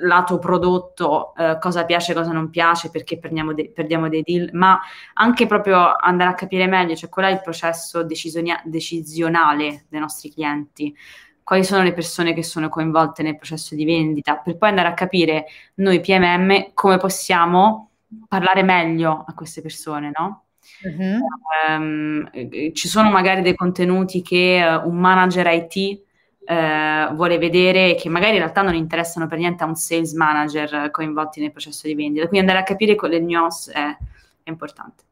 lato 0.00 0.38
prodotto 0.38 1.34
eh, 1.36 1.58
cosa 1.60 1.84
piace, 1.84 2.14
cosa 2.14 2.32
non 2.32 2.50
piace, 2.50 2.90
perché 2.90 3.18
perdiamo, 3.18 3.54
de- 3.54 3.70
perdiamo, 3.72 4.08
dei 4.08 4.22
deal, 4.22 4.50
ma 4.52 4.80
anche 5.14 5.46
proprio 5.46 5.94
andare 5.96 6.30
a 6.30 6.34
capire 6.34 6.66
meglio, 6.66 6.94
cioè 6.94 7.08
qual 7.08 7.26
è 7.26 7.30
il 7.30 7.40
processo 7.40 8.02
decisionia- 8.02 8.60
decisionale 8.64 9.86
dei 9.88 10.00
nostri 10.00 10.30
clienti, 10.30 10.94
quali 11.42 11.64
sono 11.64 11.82
le 11.82 11.92
persone 11.92 12.34
che 12.34 12.42
sono 12.42 12.68
coinvolte 12.68 13.22
nel 13.22 13.36
processo 13.36 13.74
di 13.74 13.84
vendita, 13.84 14.36
per 14.36 14.56
poi 14.56 14.70
andare 14.70 14.88
a 14.88 14.94
capire 14.94 15.46
noi 15.74 16.00
PMM 16.00 16.72
come 16.74 16.96
possiamo 16.96 17.90
parlare 18.28 18.62
meglio 18.62 19.24
a 19.26 19.32
queste 19.34 19.62
persone, 19.62 20.10
no? 20.16 20.46
Uh-huh. 20.82 21.20
Um, 21.68 22.28
ci 22.72 22.88
sono 22.88 23.10
magari 23.10 23.42
dei 23.42 23.54
contenuti 23.54 24.22
che 24.22 24.60
uh, 24.60 24.88
un 24.88 24.96
manager 24.96 25.46
IT 25.46 26.02
eh, 26.46 27.08
vuole 27.12 27.38
vedere 27.38 27.94
che 27.94 28.08
magari 28.08 28.32
in 28.32 28.38
realtà 28.38 28.62
non 28.62 28.74
interessano 28.74 29.26
per 29.26 29.38
niente 29.38 29.64
a 29.64 29.66
un 29.66 29.74
sales 29.74 30.12
manager 30.12 30.90
coinvolti 30.90 31.40
nel 31.40 31.52
processo 31.52 31.86
di 31.86 31.94
vendita. 31.94 32.26
Quindi 32.28 32.46
andare 32.46 32.64
a 32.64 32.66
capire 32.66 32.94
con 32.94 33.10
le 33.10 33.20
nuance 33.20 33.72
è, 33.72 33.96
è 34.42 34.48
importante. 34.48 35.04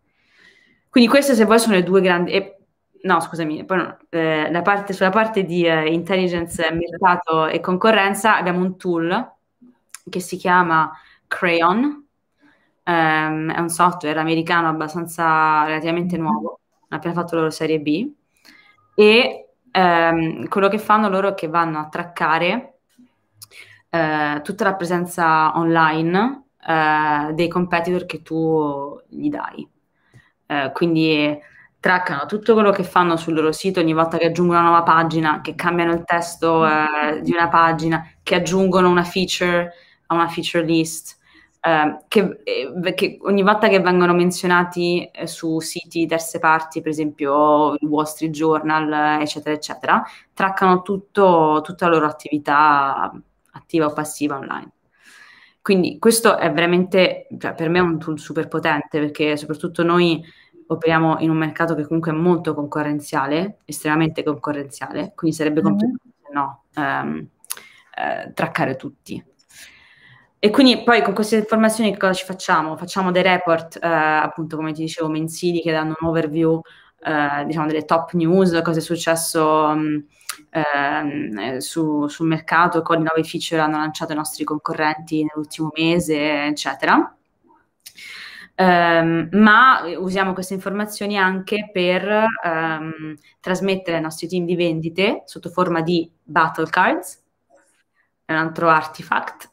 Quindi 0.88 1.10
queste 1.10 1.34
se 1.34 1.44
vuoi 1.44 1.58
sono 1.58 1.74
le 1.74 1.82
due 1.82 2.00
grandi... 2.00 2.32
E, 2.32 2.56
no, 3.02 3.20
scusami, 3.20 3.64
poi 3.64 3.86
eh, 4.10 4.50
la 4.50 4.62
parte, 4.62 4.92
sulla 4.92 5.10
parte 5.10 5.44
di 5.44 5.66
eh, 5.66 5.92
intelligence, 5.92 6.70
mercato 6.72 7.46
e 7.46 7.60
concorrenza 7.60 8.36
abbiamo 8.36 8.60
un 8.60 8.76
tool 8.76 9.32
che 10.08 10.20
si 10.20 10.36
chiama 10.36 10.92
Crayon, 11.26 12.02
Um, 12.86 13.50
è 13.50 13.60
un 13.60 13.70
software 13.70 14.20
americano 14.20 14.68
abbastanza 14.68 15.64
relativamente 15.64 16.18
nuovo, 16.18 16.60
hanno 16.86 17.00
appena 17.00 17.14
fatto 17.14 17.34
la 17.34 17.40
loro 17.40 17.50
serie 17.50 17.80
B 17.80 18.12
e 18.94 19.43
ehm, 19.74 20.48
quello 20.48 20.68
che 20.68 20.78
fanno 20.78 21.08
loro 21.08 21.28
è 21.30 21.34
che 21.34 21.48
vanno 21.48 21.80
a 21.80 21.88
traccare 21.88 22.78
eh, 23.90 24.40
tutta 24.42 24.64
la 24.64 24.74
presenza 24.74 25.56
online 25.58 26.44
eh, 26.66 27.32
dei 27.34 27.48
competitor 27.48 28.06
che 28.06 28.22
tu 28.22 29.00
gli 29.08 29.28
dai. 29.28 29.68
Eh, 30.46 30.70
quindi 30.72 31.38
traccano 31.80 32.26
tutto 32.26 32.54
quello 32.54 32.70
che 32.70 32.84
fanno 32.84 33.16
sul 33.16 33.34
loro 33.34 33.52
sito 33.52 33.80
ogni 33.80 33.92
volta 33.92 34.16
che 34.16 34.26
aggiungono 34.26 34.60
una 34.60 34.68
nuova 34.68 34.82
pagina, 34.84 35.40
che 35.40 35.54
cambiano 35.54 35.92
il 35.92 36.04
testo 36.04 36.66
eh, 36.66 37.20
di 37.22 37.32
una 37.32 37.48
pagina, 37.48 38.06
che 38.22 38.36
aggiungono 38.36 38.88
una 38.88 39.04
feature 39.04 39.72
a 40.06 40.14
una 40.14 40.28
feature 40.28 40.64
list. 40.64 41.18
Ehm, 41.66 42.04
che, 42.08 42.40
eh, 42.44 42.94
che, 42.94 43.18
ogni 43.22 43.42
volta 43.42 43.68
che 43.68 43.80
vengono 43.80 44.12
menzionati 44.12 45.08
eh, 45.10 45.26
su 45.26 45.60
siti 45.60 46.04
terze 46.06 46.38
parti, 46.38 46.82
per 46.82 46.90
esempio 46.90 47.72
il 47.78 47.88
Wall 47.88 48.04
Street 48.04 48.32
Journal, 48.32 49.20
eccetera, 49.22 49.54
eccetera, 49.54 50.02
traccano 50.34 50.82
tutto, 50.82 51.62
tutta 51.64 51.86
la 51.88 51.94
loro 51.94 52.06
attività 52.06 53.10
attiva 53.52 53.86
o 53.86 53.92
passiva 53.94 54.36
online. 54.36 54.72
Quindi 55.62 55.98
questo 55.98 56.36
è 56.36 56.52
veramente, 56.52 57.28
cioè, 57.38 57.54
per 57.54 57.70
me 57.70 57.78
è 57.78 57.82
un 57.82 57.98
tool 57.98 58.18
super 58.18 58.46
potente 58.48 59.00
perché 59.00 59.38
soprattutto 59.38 59.82
noi 59.82 60.22
operiamo 60.66 61.18
in 61.20 61.30
un 61.30 61.36
mercato 61.38 61.74
che 61.74 61.86
comunque 61.86 62.12
è 62.12 62.14
molto 62.14 62.52
concorrenziale, 62.54 63.60
estremamente 63.64 64.22
concorrenziale, 64.22 65.12
quindi 65.14 65.34
sarebbe 65.34 65.62
mm-hmm. 65.62 65.70
complicato 65.70 66.32
no, 66.32 66.64
ehm, 66.74 67.28
eh, 67.96 68.32
traccare 68.34 68.76
tutti. 68.76 69.24
E 70.44 70.50
quindi 70.50 70.82
poi 70.82 71.00
con 71.00 71.14
queste 71.14 71.36
informazioni 71.36 71.90
che 71.90 71.96
cosa 71.96 72.12
ci 72.12 72.26
facciamo? 72.26 72.76
Facciamo 72.76 73.10
dei 73.10 73.22
report, 73.22 73.78
eh, 73.82 73.88
appunto 73.88 74.56
come 74.56 74.72
ti 74.72 74.82
dicevo, 74.82 75.08
mensili 75.08 75.62
che 75.62 75.72
danno 75.72 75.94
un 75.98 76.06
overview, 76.06 76.60
eh, 77.00 77.46
diciamo, 77.46 77.66
delle 77.66 77.86
top 77.86 78.12
news, 78.12 78.60
cosa 78.62 78.78
è 78.78 78.82
successo 78.82 79.42
um, 79.42 80.04
eh, 80.50 81.62
su, 81.62 82.06
sul 82.08 82.26
mercato, 82.26 82.82
quali 82.82 83.02
nuove 83.02 83.24
feature 83.24 83.62
hanno 83.62 83.78
lanciato 83.78 84.12
i 84.12 84.16
nostri 84.16 84.44
concorrenti 84.44 85.24
nell'ultimo 85.24 85.70
mese, 85.74 86.44
eccetera. 86.44 87.16
Um, 88.56 89.28
ma 89.32 89.80
usiamo 89.96 90.34
queste 90.34 90.52
informazioni 90.52 91.16
anche 91.16 91.70
per 91.72 92.26
um, 92.44 93.16
trasmettere 93.40 93.96
ai 93.96 94.02
nostri 94.02 94.28
team 94.28 94.44
di 94.44 94.56
vendite 94.56 95.22
sotto 95.24 95.48
forma 95.48 95.80
di 95.80 96.06
battle 96.22 96.68
cards, 96.68 97.22
è 98.26 98.32
un 98.32 98.38
altro 98.38 98.68
artifact, 98.68 99.52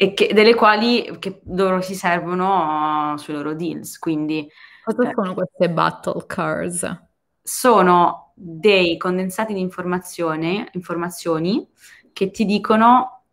e 0.00 0.14
che, 0.14 0.32
delle 0.32 0.54
quali 0.54 1.18
che 1.18 1.40
loro 1.46 1.80
si 1.80 1.96
servono 1.96 3.14
uh, 3.14 3.16
sui 3.16 3.34
loro 3.34 3.52
deals. 3.52 3.98
Quindi, 3.98 4.48
Cosa 4.84 5.08
eh, 5.08 5.12
sono 5.12 5.34
queste 5.34 5.70
battle 5.70 6.22
cards? 6.24 7.02
Sono 7.42 8.30
dei 8.36 8.96
condensati 8.96 9.52
di 9.52 9.58
informazione, 9.58 10.68
informazioni 10.74 11.68
che 12.12 12.30
ti 12.30 12.44
dicono 12.44 13.24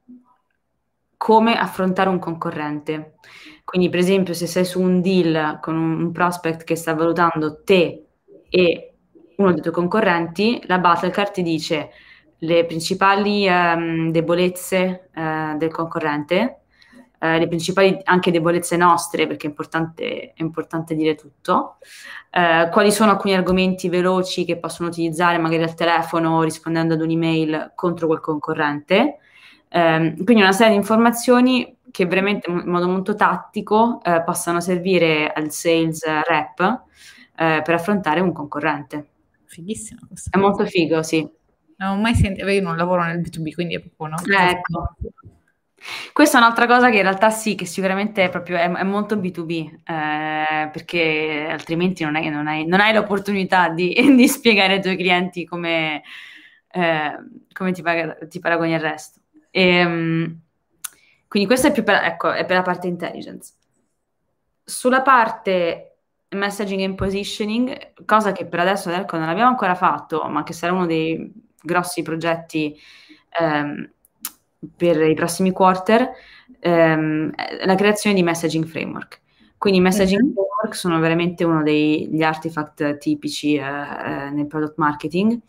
come 1.18 1.55
affrontare 1.55 2.09
un 2.09 2.18
concorrente. 2.18 3.18
Quindi, 3.63 3.89
per 3.89 3.99
esempio, 3.99 4.34
se 4.34 4.47
sei 4.47 4.66
su 4.66 4.82
un 4.82 5.01
deal 5.01 5.59
con 5.61 5.78
un 5.78 6.11
prospect 6.11 6.63
che 6.63 6.76
sta 6.76 6.95
valutando 6.95 7.61
te 7.61 8.07
e 8.49 8.95
uno 9.38 9.53
dei 9.53 9.61
tuoi 9.61 9.72
concorrenti, 9.72 10.63
la 10.66 10.80
battle 10.80 11.11
card 11.11 11.32
ti 11.32 11.43
dice 11.43 11.91
le 12.40 12.66
principali 12.66 13.48
um, 13.48 14.12
debolezze 14.12 15.10
uh, 15.16 15.58
del 15.58 15.72
concorrente, 15.72 16.60
eh, 17.26 17.40
le 17.40 17.48
principali 17.48 17.98
anche 18.04 18.32
debolezze 18.32 18.78
nostre, 18.78 19.26
perché 19.26 19.48
è 19.48 19.50
importante, 19.50 20.34
è 20.34 20.42
importante 20.42 20.96
dire 20.96 21.16
tutto, 21.16 21.78
eh, 22.30 22.70
quali 22.72 22.92
sono 22.92 23.12
alcuni 23.12 23.34
argomenti 23.34 23.90
veloci 23.90 24.46
che 24.46 24.58
possono 24.58 24.90
utilizzare 24.90 25.38
magari 25.38 25.64
al 25.64 25.74
telefono 25.74 26.44
rispondendo 26.44 26.94
ad 26.94 27.02
un'email 27.02 27.72
contro 27.76 28.08
quel 28.08 28.20
concorrente. 28.20 29.18
Eh, 29.70 30.14
quindi 30.24 30.42
una 30.42 30.52
serie 30.52 30.74
di 30.74 30.78
informazioni 30.80 31.78
che 31.90 32.06
veramente 32.06 32.50
in 32.50 32.64
modo 32.66 32.88
molto 32.88 33.16
tattico 33.16 34.02
eh, 34.04 34.22
possano 34.24 34.60
servire 34.60 35.32
al 35.32 35.50
sales 35.52 36.04
rep 36.04 36.60
eh, 37.38 37.62
per 37.64 37.74
affrontare 37.74 38.20
un 38.20 38.34
concorrente. 38.34 39.10
Fighissimo. 39.46 40.02
È 40.30 40.38
molto 40.38 40.66
figo, 40.66 41.02
sì. 41.02 41.28
Non 41.78 41.97
ho 41.97 42.01
mai 42.01 42.15
sentito, 42.15 42.47
io 42.47 42.61
non 42.61 42.78
lavoro 42.78 43.03
nel 43.03 43.19
B2B, 43.19 43.53
quindi 43.53 43.76
è 43.76 43.80
proprio 43.80 44.07
no. 44.07 44.49
Ecco. 44.49 44.95
Questa 46.13 46.38
è 46.38 46.41
un'altra 46.41 46.65
cosa 46.65 46.89
che 46.89 46.97
in 46.97 47.03
realtà 47.03 47.30
sì, 47.30 47.55
che 47.55 47.65
sicuramente 47.65 48.23
è 48.23 48.30
proprio 48.30 48.57
è, 48.57 48.71
è 48.71 48.84
molto 48.84 49.17
B2B, 49.17 49.82
eh, 49.84 50.69
perché 50.71 51.47
altrimenti 51.49 52.03
non, 52.03 52.15
è, 52.15 52.28
non, 52.30 52.47
hai, 52.47 52.65
non 52.65 52.80
hai 52.80 52.93
l'opportunità 52.93 53.69
di, 53.69 53.93
di, 54.15 54.28
spiegare 54.28 54.73
ai 54.73 54.82
tuoi 54.82 54.95
clienti 54.95 55.45
come, 55.45 56.01
eh, 56.71 57.11
come 57.51 57.71
ti, 57.71 57.84
ti, 58.30 58.39
paragoni 58.39 58.73
al 58.73 58.80
resto. 58.80 59.19
E, 59.51 59.61
ehm, 59.61 60.39
quindi 61.28 61.47
questo 61.47 61.67
è 61.67 61.71
più 61.71 61.84
per, 61.84 62.01
ecco, 62.03 62.32
è 62.32 62.45
per 62.45 62.55
la 62.55 62.63
parte 62.63 62.88
intelligence. 62.88 63.53
Sulla 64.63 65.01
parte 65.01 65.97
messaging 66.30 66.82
and 66.82 66.95
positioning, 66.95 67.93
cosa 68.05 68.32
che 68.32 68.45
per 68.45 68.59
adesso 68.59 68.89
ecco, 68.89 69.17
non 69.17 69.30
abbiamo 69.30 69.49
ancora 69.49 69.76
fatto, 69.76 70.28
ma 70.30 70.43
che 70.43 70.53
sarà 70.53 70.73
uno 70.73 70.86
dei 70.86 71.45
grossi 71.66 72.01
progetti 72.03 72.80
ehm, 73.39 73.89
per 74.78 75.01
i 75.01 75.13
prossimi 75.13 75.51
quarter, 75.51 76.09
ehm, 76.59 77.32
la 77.66 77.76
creazione 77.76 78.16
di 78.16 78.24
messaging 78.24 78.66
framework. 78.66 79.22
Quindi 79.57 79.80
i 79.80 79.84
messaging 79.84 80.22
mm-hmm. 80.22 80.34
framework 80.34 80.76
sono 80.76 80.99
veramente 80.99 81.43
uno 81.43 81.63
degli 81.63 82.22
artifact 82.22 82.97
tipici 82.97 83.55
eh, 83.55 83.61
eh, 83.61 84.30
nel 84.30 84.47
product 84.47 84.78
marketing. 84.78 85.39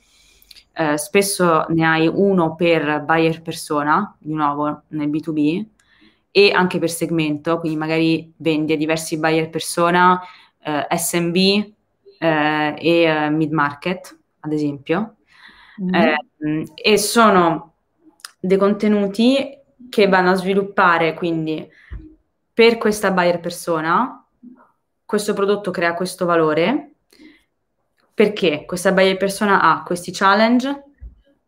Eh, 0.72 0.96
spesso 0.98 1.64
ne 1.68 1.86
hai 1.86 2.06
uno 2.06 2.54
per 2.54 3.02
buyer 3.04 3.42
persona, 3.42 4.14
di 4.18 4.34
nuovo 4.34 4.82
nel 4.88 5.08
B2B, 5.08 5.64
e 6.30 6.50
anche 6.50 6.78
per 6.78 6.90
segmento, 6.90 7.58
quindi 7.58 7.78
magari 7.78 8.32
vendi 8.36 8.74
a 8.74 8.76
diversi 8.76 9.18
buyer 9.18 9.48
persona, 9.48 10.20
eh, 10.62 10.86
SMB 10.94 11.36
eh, 12.18 12.74
e 12.78 13.30
mid 13.30 13.52
market, 13.52 14.18
ad 14.40 14.52
esempio. 14.52 15.15
Mm-hmm. 15.82 16.62
e 16.74 16.96
sono 16.96 17.74
dei 18.40 18.56
contenuti 18.56 19.58
che 19.90 20.08
vanno 20.08 20.30
a 20.30 20.34
sviluppare 20.34 21.12
quindi 21.12 21.68
per 22.52 22.78
questa 22.78 23.10
buyer 23.10 23.40
persona 23.40 24.24
questo 25.04 25.34
prodotto 25.34 25.70
crea 25.70 25.92
questo 25.92 26.24
valore 26.24 26.92
perché 28.14 28.64
questa 28.64 28.92
buyer 28.92 29.18
persona 29.18 29.60
ha 29.60 29.82
questi 29.82 30.12
challenge 30.12 30.84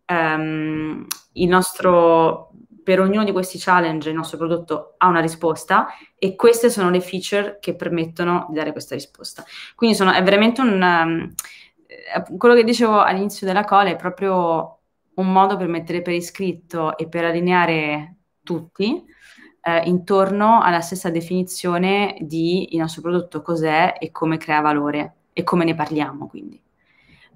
um, 0.06 1.06
il 1.32 1.48
nostro 1.48 2.50
per 2.84 3.00
ognuno 3.00 3.24
di 3.24 3.32
questi 3.32 3.58
challenge 3.58 4.10
il 4.10 4.14
nostro 4.14 4.36
prodotto 4.36 4.94
ha 4.98 5.08
una 5.08 5.20
risposta 5.20 5.86
e 6.18 6.36
queste 6.36 6.68
sono 6.68 6.90
le 6.90 7.00
feature 7.00 7.58
che 7.60 7.74
permettono 7.74 8.46
di 8.50 8.56
dare 8.56 8.72
questa 8.72 8.94
risposta 8.94 9.42
quindi 9.74 9.96
sono, 9.96 10.12
è 10.12 10.22
veramente 10.22 10.60
un 10.60 10.82
um, 10.82 11.34
quello 12.36 12.54
che 12.54 12.64
dicevo 12.64 13.00
all'inizio 13.00 13.46
della 13.46 13.64
call 13.64 13.86
è 13.88 13.96
proprio 13.96 14.78
un 15.14 15.32
modo 15.32 15.56
per 15.56 15.68
mettere 15.68 16.02
per 16.02 16.14
iscritto 16.14 16.96
e 16.96 17.08
per 17.08 17.24
allineare 17.24 18.16
tutti 18.42 19.04
eh, 19.62 19.82
intorno 19.88 20.60
alla 20.62 20.80
stessa 20.80 21.10
definizione 21.10 22.16
di 22.20 22.74
il 22.74 22.78
nostro 22.80 23.02
prodotto 23.02 23.42
cos'è 23.42 23.94
e 23.98 24.10
come 24.10 24.38
crea 24.38 24.60
valore 24.60 25.14
e 25.32 25.42
come 25.42 25.64
ne 25.64 25.74
parliamo 25.74 26.26
quindi. 26.26 26.60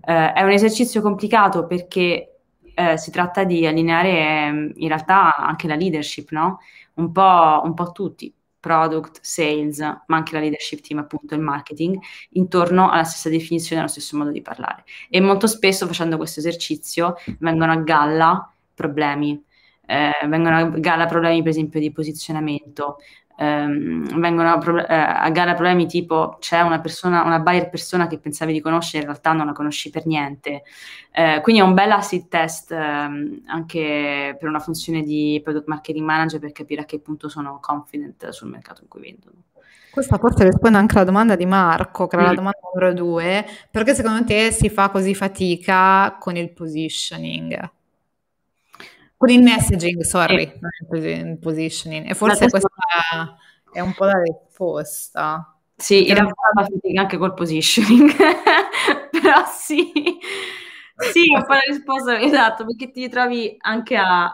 Eh, 0.05 0.33
è 0.33 0.43
un 0.43 0.51
esercizio 0.51 1.01
complicato 1.03 1.67
perché 1.67 2.41
eh, 2.75 2.97
si 2.97 3.11
tratta 3.11 3.45
di 3.45 3.67
allineare 3.67 4.11
ehm, 4.11 4.73
in 4.77 4.89
realtà 4.89 5.37
anche 5.37 5.67
la 5.69 5.75
leadership, 5.77 6.31
no? 6.31 6.59
Un 6.95 7.13
po', 7.13 7.61
un 7.65 7.75
po' 7.75 7.93
tutti, 7.93 8.33
product, 8.63 9.19
sales, 9.23 9.81
ma 9.81 10.17
anche 10.17 10.35
la 10.35 10.41
leadership 10.41 10.81
team, 10.81 11.01
appunto 11.01 11.35
il 11.35 11.41
marketing, 11.41 11.99
intorno 12.31 12.91
alla 12.91 13.03
stessa 13.03 13.29
definizione, 13.29 13.83
allo 13.83 13.91
stesso 13.91 14.17
modo 14.17 14.31
di 14.31 14.41
parlare. 14.41 14.85
E 15.11 15.21
molto 15.21 15.49
spesso 15.49 15.85
facendo 15.89 16.17
questo 16.17 16.39
esercizio 16.39 17.17
vengono 17.41 17.73
a 17.73 17.77
galla 17.79 18.55
problemi, 18.73 19.43
eh, 19.85 20.13
vengono 20.29 20.57
a 20.59 20.65
galla 20.79 21.07
problemi 21.07 21.41
per 21.43 21.51
esempio 21.51 21.81
di 21.81 21.91
posizionamento, 21.91 22.99
ehm, 23.37 24.21
vengono 24.21 24.53
a, 24.53 24.59
pro- 24.59 24.87
eh, 24.87 24.95
a, 24.95 25.29
galla 25.31 25.55
problemi 25.55 25.87
tipo 25.87 26.37
c'è 26.41 26.61
una 26.61 26.81
persona, 26.81 27.23
una 27.23 27.39
buyer 27.41 27.69
persona 27.69 28.07
che 28.07 28.19
pensavi 28.19 28.53
di 28.53 28.61
conoscere, 28.61 28.99
in 29.05 29.09
realtà 29.11 29.33
non 29.33 29.47
la 29.47 29.53
conosci 29.53 29.91
per 29.91 30.07
niente. 30.07 30.63
Eh, 31.13 31.41
quindi 31.43 31.61
è 31.61 31.65
un 31.65 31.75
bel 31.75 31.91
acid 31.91 32.29
test 32.29 32.73
ehm, 32.73 33.43
anche 33.47 34.37
per 34.39 34.49
una 34.49 34.61
funzione 34.61 35.03
di 35.03 35.41
product 35.43 35.67
marketing 35.67 36.05
manager 36.05 36.41
per 36.41 36.53
capire 36.53 36.83
a 36.83 36.85
che 36.85 37.01
punto 37.01 37.29
sono 37.29 37.59
confident 37.61 38.29
sul 38.31 38.49
mercato 38.49 38.83
in 38.83 38.89
cui 38.89 39.01
vendono. 39.01 39.43
Questa 39.93 40.17
forse 40.17 40.45
risponde 40.45 40.79
anche 40.79 40.95
alla 40.95 41.05
domanda 41.05 41.37
di 41.37 41.45
Marco, 41.45 42.07
che 42.07 42.17
era 42.17 42.25
mm. 42.25 42.29
la 42.29 42.35
domanda 42.35 42.59
numero 42.73 42.95
due, 42.95 43.45
perché 43.71 43.95
secondo 43.95 44.25
te 44.25 44.51
si 44.51 44.71
fa 44.71 44.89
così 44.89 45.15
fatica 45.15 46.17
con 46.19 46.37
il 46.37 46.51
positioning? 46.51 47.71
Con 49.23 49.31
il 49.31 49.41
messaging, 49.41 50.01
sorry, 50.01 50.53
il 50.95 51.39
positioning. 51.39 52.11
E 52.11 52.15
forse 52.15 52.49
questa 52.51 52.69
è 53.73 53.79
un 53.79 53.95
po' 53.95 54.07
la 54.07 54.21
risposta. 54.21 55.61
Sì, 55.77 56.09
in 56.09 56.15
realtà 56.15 56.35
fa 56.53 56.65
fatica 56.65 57.01
anche 57.01 57.19
col 57.19 57.33
positioning, 57.33 58.11
però 59.13 59.45
sì, 59.47 59.93
sì, 60.97 61.33
è 61.33 61.37
un 61.37 61.45
po' 61.47 61.53
la 61.53 61.63
risposta, 61.69 62.19
esatto, 62.19 62.65
perché 62.67 62.91
ti 62.91 63.09
trovi 63.09 63.55
anche 63.61 63.97
a, 63.97 64.25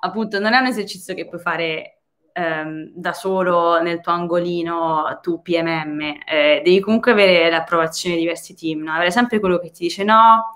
appunto, 0.00 0.40
non 0.40 0.54
è 0.54 0.58
un 0.58 0.66
esercizio 0.66 1.14
che 1.14 1.28
puoi 1.28 1.40
fare 1.40 2.00
ehm, 2.32 2.90
da 2.96 3.12
solo 3.12 3.80
nel 3.80 4.00
tuo 4.00 4.10
angolino, 4.10 5.20
tu 5.22 5.40
PMM, 5.40 6.00
eh, 6.26 6.62
devi 6.64 6.80
comunque 6.80 7.12
avere 7.12 7.48
l'approvazione 7.48 8.16
di 8.16 8.22
diversi 8.22 8.56
team, 8.56 8.82
no? 8.82 8.92
avere 8.92 9.12
sempre 9.12 9.38
quello 9.38 9.60
che 9.60 9.70
ti 9.70 9.84
dice 9.84 10.02
no, 10.02 10.52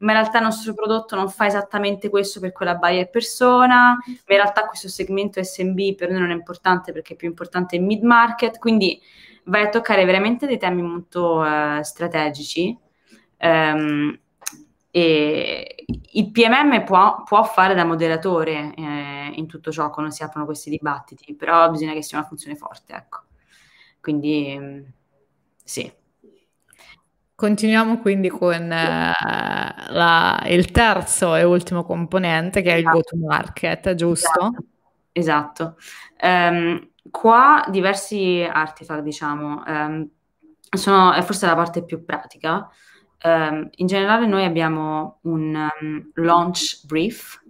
ma 0.00 0.12
in 0.12 0.18
realtà 0.18 0.38
il 0.38 0.44
nostro 0.44 0.74
prodotto 0.74 1.16
non 1.16 1.28
fa 1.28 1.46
esattamente 1.46 2.08
questo 2.08 2.40
per 2.40 2.52
quella 2.52 2.74
buyer 2.74 3.10
persona, 3.10 3.94
ma 3.94 4.04
in 4.06 4.14
realtà 4.26 4.66
questo 4.66 4.88
segmento 4.88 5.42
SMB 5.42 5.94
per 5.94 6.10
noi 6.10 6.20
non 6.20 6.30
è 6.30 6.34
importante 6.34 6.92
perché 6.92 7.14
è 7.14 7.16
più 7.16 7.28
importante 7.28 7.76
il 7.76 7.82
mid 7.82 8.02
market, 8.02 8.58
quindi 8.58 9.00
vai 9.44 9.64
a 9.64 9.68
toccare 9.68 10.04
veramente 10.04 10.46
dei 10.46 10.58
temi 10.58 10.82
molto 10.82 11.40
uh, 11.40 11.82
strategici. 11.82 12.76
Um, 13.38 14.18
e 14.92 15.84
il 15.86 16.30
PMM 16.32 16.82
può, 16.84 17.22
può, 17.22 17.44
fare 17.44 17.74
da 17.74 17.84
moderatore 17.84 18.74
eh, 18.74 19.30
in 19.34 19.46
tutto 19.46 19.70
ciò 19.70 19.88
quando 19.90 20.10
si 20.10 20.24
aprono 20.24 20.46
questi 20.46 20.68
dibattiti, 20.68 21.34
però 21.36 21.70
bisogna 21.70 21.92
che 21.92 22.02
sia 22.02 22.18
una 22.18 22.26
funzione 22.26 22.56
forte, 22.56 22.94
ecco. 22.94 23.20
Quindi 24.00 24.56
mm, 24.58 24.80
sì. 25.62 25.98
Continuiamo 27.40 28.00
quindi 28.00 28.28
con 28.28 28.70
eh, 28.70 29.12
la, 29.88 30.42
il 30.44 30.70
terzo 30.70 31.34
e 31.34 31.42
ultimo 31.42 31.84
componente 31.84 32.60
che 32.60 32.70
è 32.70 32.74
il 32.74 32.80
esatto. 32.80 32.96
go-to-market, 32.96 33.94
giusto? 33.94 34.50
Esatto. 35.10 35.76
esatto. 35.76 35.76
Um, 36.20 36.90
qua 37.10 37.64
diversi 37.70 38.46
artifact, 38.46 39.00
diciamo, 39.00 39.62
um, 39.66 40.06
sono, 40.68 41.14
è 41.14 41.22
forse 41.22 41.46
la 41.46 41.54
parte 41.54 41.82
più 41.82 42.04
pratica. 42.04 42.68
Um, 43.24 43.70
in 43.76 43.86
generale 43.86 44.26
noi 44.26 44.44
abbiamo 44.44 45.20
un 45.22 45.66
launch 46.16 46.84
brief, 46.84 47.42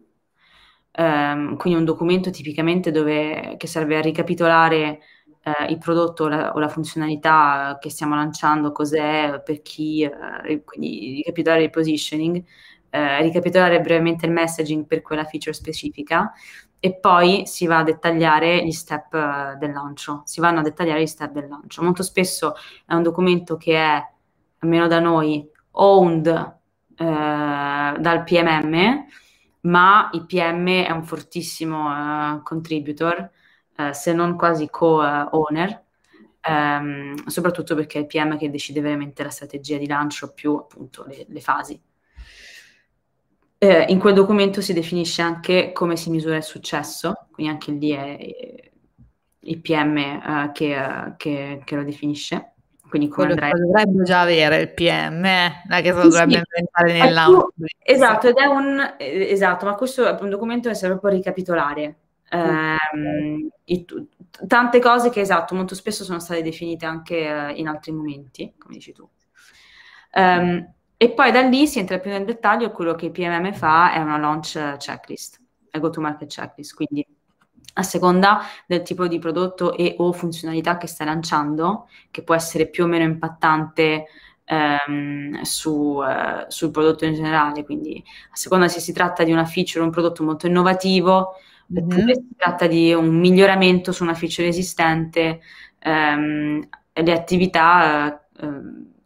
quindi 0.93 1.75
un 1.75 1.85
documento 1.85 2.31
tipicamente 2.31 2.93
dove, 2.93 3.57
che 3.59 3.67
serve 3.67 3.97
a 3.97 4.01
ricapitolare 4.01 5.01
eh, 5.43 5.67
il 5.71 5.79
prodotto 5.79 6.25
o 6.25 6.29
la, 6.29 6.53
o 6.53 6.59
la, 6.59 6.69
funzionalità 6.69 7.79
che 7.81 7.91
stiamo 7.91 8.15
lanciando, 8.15 8.73
cos'è, 8.73 9.41
per 9.45 9.63
chi, 9.63 10.03
eh, 10.03 10.63
quindi 10.65 11.15
ricapitolare 11.17 11.65
il 11.65 11.71
positioning, 11.71 12.45
eh, 12.91 13.23
ricapitolare 13.23 13.81
brevemente 13.81 14.27
il 14.27 14.33
messaging 14.33 14.87
per 14.87 15.03
quella 15.03 15.25
feature 15.25 15.53
specifica 15.53 16.33
e 16.79 16.95
poi 16.95 17.47
si 17.47 17.67
va 17.67 17.79
a 17.79 17.83
dettagliare 17.83 18.65
gli 18.65 18.73
step 18.73 19.15
eh, 19.15 19.57
del 19.59 19.73
lancio, 19.73 20.23
si 20.25 20.41
vanno 20.41 20.61
a 20.61 20.63
dettagliare 20.63 21.03
gli 21.03 21.07
step 21.07 21.33
del 21.33 21.49
lancio. 21.49 21.83
Molto 21.83 22.03
spesso 22.03 22.55
è 22.87 22.95
un 22.95 23.03
documento 23.03 23.57
che 23.57 23.77
è, 23.77 24.03
almeno 24.59 24.87
da 24.89 24.99
noi, 24.99 25.49
owned 25.73 26.27
eh, 26.27 27.05
dal 27.99 28.25
PMM, 28.25 29.07
ma 29.63 30.11
il 30.15 30.25
PM 30.25 30.69
è 30.85 30.91
un 30.91 31.05
fortissimo 31.05 31.91
uh, 31.91 32.43
contributor 32.43 33.31
eh, 33.89 33.95
se 33.95 34.13
non 34.13 34.37
quasi 34.37 34.69
co-owner, 34.71 35.83
ehm, 36.41 37.27
soprattutto 37.27 37.75
perché 37.75 37.99
è 37.99 38.01
il 38.03 38.07
PM 38.07 38.37
che 38.39 38.51
decide 38.51 38.81
veramente 38.81 39.23
la 39.23 39.31
strategia 39.31 39.79
di 39.79 39.87
lancio 39.87 40.33
più 40.33 40.55
appunto 40.55 41.05
le, 41.07 41.27
le 41.29 41.41
fasi. 41.41 41.81
Eh, 43.63 43.85
in 43.89 43.99
quel 43.99 44.15
documento 44.15 44.63
si 44.63 44.73
definisce 44.73 45.21
anche 45.21 45.73
come 45.73 45.97
si 45.97 46.09
misura 46.09 46.37
il 46.37 46.43
successo, 46.43 47.27
quindi 47.31 47.53
anche 47.53 47.73
lì 47.73 47.91
è, 47.91 48.71
il 49.41 49.61
PM 49.61 49.97
uh, 49.97 50.53
che, 50.53 51.15
che, 51.17 51.63
che, 51.65 51.77
lo 51.77 51.85
definisce. 51.85 52.55
Quindi 52.89 53.09
come 53.09 53.35
Quello 53.35 53.47
andrei... 53.47 53.67
dovrebbe 53.67 54.03
già 54.03 54.23
avere 54.23 54.61
il 54.63 54.73
PM, 54.73 55.25
eh? 55.25 55.63
non 55.69 55.79
è 55.79 55.83
che 55.83 55.93
lo 55.93 56.03
sì, 56.03 56.09
dovrebbe 56.09 56.43
inventare 56.43 56.93
nell'ambito. 56.93 57.53
Esatto, 57.83 58.29
ed 58.29 58.37
è 58.37 58.47
un 58.47 58.95
esatto, 58.99 59.67
ma 59.67 59.75
questo 59.75 60.07
è 60.07 60.21
un 60.21 60.29
documento 60.29 60.69
che 60.69 60.75
serve 60.75 60.99
per 60.99 61.13
ricapitolare. 61.13 61.97
Um, 62.33 63.49
i, 63.65 63.85
tante 64.47 64.79
cose 64.79 65.11
che 65.11 65.21
esatto, 65.21 65.55
molto 65.55 65.75
spesso 65.75 66.05
sono 66.05 66.21
state 66.21 66.43
definite 66.43 66.87
anche 66.87 67.31
uh, 67.31 67.59
in 67.59 67.67
altri 67.67 67.93
momenti, 67.93 68.55
come 68.59 68.75
dici 68.75 68.93
tu. 68.93 69.09
Um, 70.15 70.73
e 70.97 71.11
poi 71.13 71.33
da 71.33 71.41
lì 71.41 71.67
si 71.67 71.79
entra 71.79 71.99
più 71.99 72.11
nel 72.11 72.25
dettaglio, 72.25 72.71
quello 72.73 72.95
che 72.95 73.11
PMM 73.11 73.53
fa 73.53 73.93
è 73.93 73.99
una 73.99 74.19
launch 74.19 74.77
checklist, 74.77 75.41
è 75.71 75.79
go-to-market 75.79 76.29
checklist, 76.29 76.75
quindi 76.75 77.07
a 77.75 77.83
seconda 77.83 78.41
del 78.67 78.83
tipo 78.83 79.07
di 79.07 79.19
prodotto 79.19 79.77
e 79.77 79.95
o 79.99 80.13
funzionalità 80.13 80.77
che 80.77 80.87
stai 80.87 81.07
lanciando, 81.07 81.89
che 82.11 82.23
può 82.23 82.35
essere 82.35 82.69
più 82.69 82.85
o 82.85 82.87
meno 82.87 83.05
impattante 83.05 84.07
ehm, 84.45 85.41
su, 85.43 86.01
eh, 86.03 86.45
sul 86.49 86.71
prodotto 86.71 87.05
in 87.05 87.15
generale, 87.15 87.65
quindi 87.65 88.03
a 88.31 88.37
seconda 88.37 88.69
se 88.69 88.81
si 88.81 88.93
tratta 88.93 89.25
di 89.25 89.33
una 89.33 89.45
feature 89.45 89.81
o 89.81 89.85
un 89.85 89.91
prodotto 89.91 90.25
molto 90.25 90.47
innovativo, 90.47 91.37
mm-hmm. 91.73 91.85
oppure 91.85 92.15
si 92.15 92.35
tratta 92.37 92.67
di 92.67 92.93
un 92.93 93.09
miglioramento 93.09 93.93
su 93.93 94.03
una 94.03 94.15
feature 94.15 94.49
esistente, 94.49 95.41
ehm, 95.79 96.69
le 96.93 97.13
attività 97.13 98.21
eh, 98.39 98.49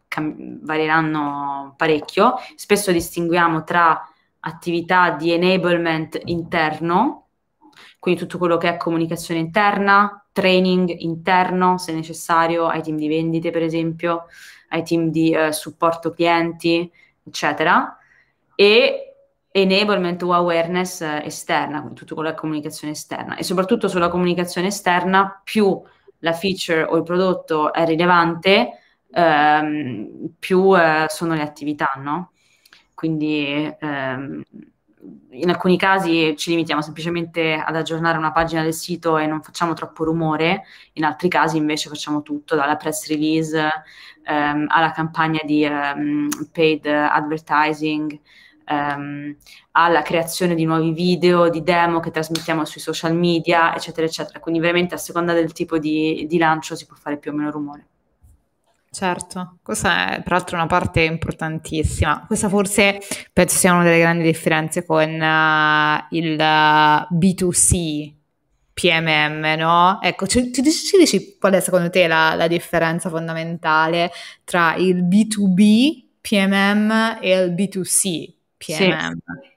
cam- 0.07 0.59
varieranno 0.63 1.73
parecchio. 1.77 2.35
Spesso 2.55 2.91
distinguiamo 2.91 3.63
tra 3.63 4.09
attività 4.39 5.11
di 5.11 5.31
enablement 5.31 6.21
interno, 6.25 7.27
quindi 7.99 8.21
tutto 8.21 8.37
quello 8.37 8.57
che 8.57 8.69
è 8.69 8.77
comunicazione 8.77 9.39
interna, 9.39 10.25
training 10.31 10.93
interno 10.99 11.77
se 11.77 11.93
necessario 11.93 12.67
ai 12.67 12.81
team 12.81 12.97
di 12.97 13.07
vendite 13.07 13.51
per 13.51 13.63
esempio, 13.63 14.25
ai 14.69 14.83
team 14.83 15.09
di 15.09 15.31
eh, 15.31 15.51
supporto 15.51 16.11
clienti, 16.11 16.91
eccetera, 17.23 17.97
e 18.53 19.04
enablement 19.61 20.21
o 20.23 20.33
awareness 20.33 20.99
eh, 21.01 21.21
esterna, 21.23 21.79
quindi 21.79 21.99
tutto 21.99 22.21
che 22.21 22.29
è 22.29 22.33
comunicazione 22.33 22.91
esterna 22.91 23.37
e 23.37 23.43
soprattutto 23.43 23.87
sulla 23.87 24.09
comunicazione 24.09 24.67
esterna 24.67 25.39
più 25.43 25.81
la 26.19 26.33
feature 26.33 26.83
o 26.83 26.97
il 26.97 27.03
prodotto 27.03 27.71
è 27.71 27.85
rilevante, 27.85 28.79
ehm, 29.11 30.33
più 30.37 30.77
eh, 30.77 31.05
sono 31.07 31.35
le 31.35 31.41
attività, 31.41 31.93
no? 31.97 32.31
Quindi 32.93 33.73
ehm, 33.79 34.43
in 35.31 35.49
alcuni 35.49 35.77
casi 35.77 36.35
ci 36.35 36.49
limitiamo 36.49 36.81
semplicemente 36.81 37.53
ad 37.53 37.75
aggiornare 37.75 38.17
una 38.17 38.31
pagina 38.31 38.61
del 38.61 38.73
sito 38.73 39.17
e 39.17 39.25
non 39.25 39.41
facciamo 39.41 39.73
troppo 39.73 40.03
rumore, 40.03 40.63
in 40.93 41.05
altri 41.05 41.29
casi 41.29 41.55
invece 41.55 41.87
facciamo 41.87 42.23
tutto, 42.23 42.55
dalla 42.55 42.75
press 42.75 43.07
release 43.07 43.69
ehm, 44.23 44.65
alla 44.67 44.91
campagna 44.91 45.39
di 45.45 45.63
ehm, 45.63 46.27
paid 46.51 46.85
advertising, 46.87 48.19
ehm, 48.65 49.35
alla 49.71 50.01
creazione 50.01 50.55
di 50.55 50.65
nuovi 50.65 50.91
video, 50.91 51.49
di 51.49 51.63
demo 51.63 51.99
che 51.99 52.11
trasmettiamo 52.11 52.65
sui 52.65 52.81
social 52.81 53.15
media, 53.15 53.75
eccetera, 53.75 54.05
eccetera. 54.05 54.39
Quindi 54.39 54.59
veramente 54.59 54.95
a 54.95 54.97
seconda 54.97 55.33
del 55.33 55.53
tipo 55.53 55.77
di, 55.77 56.25
di 56.27 56.37
lancio 56.37 56.75
si 56.75 56.85
può 56.85 56.95
fare 56.95 57.17
più 57.17 57.31
o 57.31 57.33
meno 57.33 57.51
rumore. 57.51 57.87
Certo, 58.95 59.57
questa 59.61 60.15
è 60.15 60.23
peraltro 60.23 60.55
una 60.55 60.67
parte 60.67 61.01
importantissima. 61.01 62.23
Questa 62.25 62.47
forse 62.47 63.01
penso 63.33 63.57
sia 63.57 63.73
una 63.73 63.83
delle 63.83 63.99
grandi 63.99 64.23
differenze 64.23 64.85
con 64.85 65.09
uh, 65.09 66.15
il 66.15 66.39
uh, 66.39 67.13
B2C 67.13 68.13
PMM, 68.73 69.55
no? 69.57 70.01
Ecco, 70.01 70.27
ci, 70.27 70.51
ci, 70.53 70.63
ci, 70.63 70.97
dici 70.97 71.37
qual 71.37 71.53
è 71.53 71.59
secondo 71.59 71.89
te 71.89 72.07
la, 72.07 72.35
la, 72.35 72.47
differenza 72.47 73.09
fondamentale 73.09 74.11
tra 74.45 74.75
il 74.75 75.03
B2B 75.03 76.03
PMM 76.21 77.17
e 77.21 77.37
il 77.37 77.53
B2C 77.53 78.34
PMM? 78.65 78.75
Sì. 78.75 79.53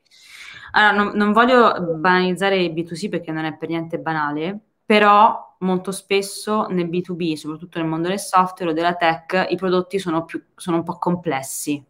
Allora, 0.73 1.05
non, 1.05 1.17
non 1.17 1.33
voglio 1.33 1.97
banalizzare 1.97 2.63
il 2.63 2.73
B2C 2.73 3.09
perché 3.09 3.33
non 3.33 3.45
è 3.45 3.57
per 3.57 3.69
niente 3.69 3.99
banale, 3.99 4.59
però 4.85 5.57
molto 5.61 5.91
spesso 5.91 6.67
nel 6.69 6.89
B2B, 6.89 7.35
soprattutto 7.35 7.79
nel 7.79 7.89
mondo 7.89 8.09
del 8.09 8.21
software 8.21 8.73
o 8.73 8.75
della 8.75 8.95
tech, 8.95 9.47
i 9.51 9.57
prodotti 9.57 9.99
sono, 9.99 10.25
più, 10.25 10.43
sono 10.55 10.79
un 10.79 10.83
po' 10.83 10.99
complessi. 10.99 11.85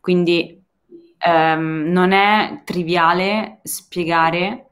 Quindi 0.00 0.62
ehm, 1.18 1.84
non 1.88 2.12
è 2.12 2.62
triviale 2.64 3.60
spiegare 3.62 4.68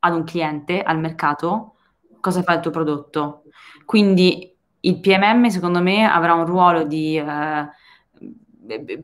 ad 0.00 0.14
un 0.14 0.24
cliente, 0.24 0.82
al 0.82 0.98
mercato, 0.98 1.76
cosa 2.20 2.42
fa 2.42 2.54
il 2.54 2.60
tuo 2.60 2.70
prodotto. 2.70 3.44
Quindi 3.84 4.54
il 4.80 5.00
PMM, 5.00 5.46
secondo 5.48 5.80
me, 5.80 6.04
avrà 6.04 6.34
un 6.34 6.44
ruolo 6.44 6.84
di, 6.84 7.16
eh, 7.16 7.68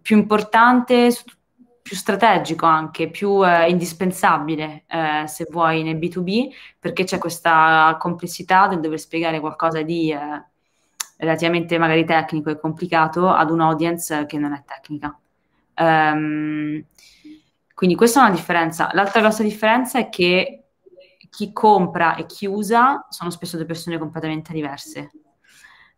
più 0.01 0.17
importante 0.17 1.11
su 1.11 1.25
più 1.83 1.97
strategico 1.97 2.67
anche, 2.67 3.09
più 3.11 3.45
eh, 3.47 3.69
indispensabile 3.69 4.85
eh, 4.87 5.27
se 5.27 5.47
vuoi 5.51 5.83
nel 5.83 5.97
B2B, 5.97 6.49
perché 6.79 7.05
c'è 7.05 7.19
questa 7.19 7.97
complessità 7.99 8.67
del 8.69 8.81
dover 8.81 8.99
spiegare 8.99 9.41
qualcosa 9.41 9.83
di 9.83 10.13
eh, 10.13 10.45
relativamente 11.19 11.79
magari 11.79 12.05
tecnico 12.05 12.51
e 12.51 12.59
complicato 12.59 13.29
ad 13.29 13.51
un'audience 13.51 14.27
che 14.27 14.39
non 14.39 14.53
è 14.53 14.63
tecnica. 14.65 15.17
Um, 15.77 16.85
quindi 17.75 17.97
questa 17.97 18.21
è 18.21 18.25
una 18.25 18.35
differenza. 18.35 18.91
L'altra 18.93 19.21
grossa 19.21 19.43
differenza 19.43 19.99
è 19.99 20.09
che 20.09 20.65
chi 21.31 21.53
compra 21.53 22.17
e 22.17 22.27
chi 22.27 22.47
usa 22.47 23.07
sono 23.09 23.31
spesso 23.31 23.57
due 23.57 23.67
persone 23.67 23.99
completamente 23.99 24.53
diverse. 24.53 25.11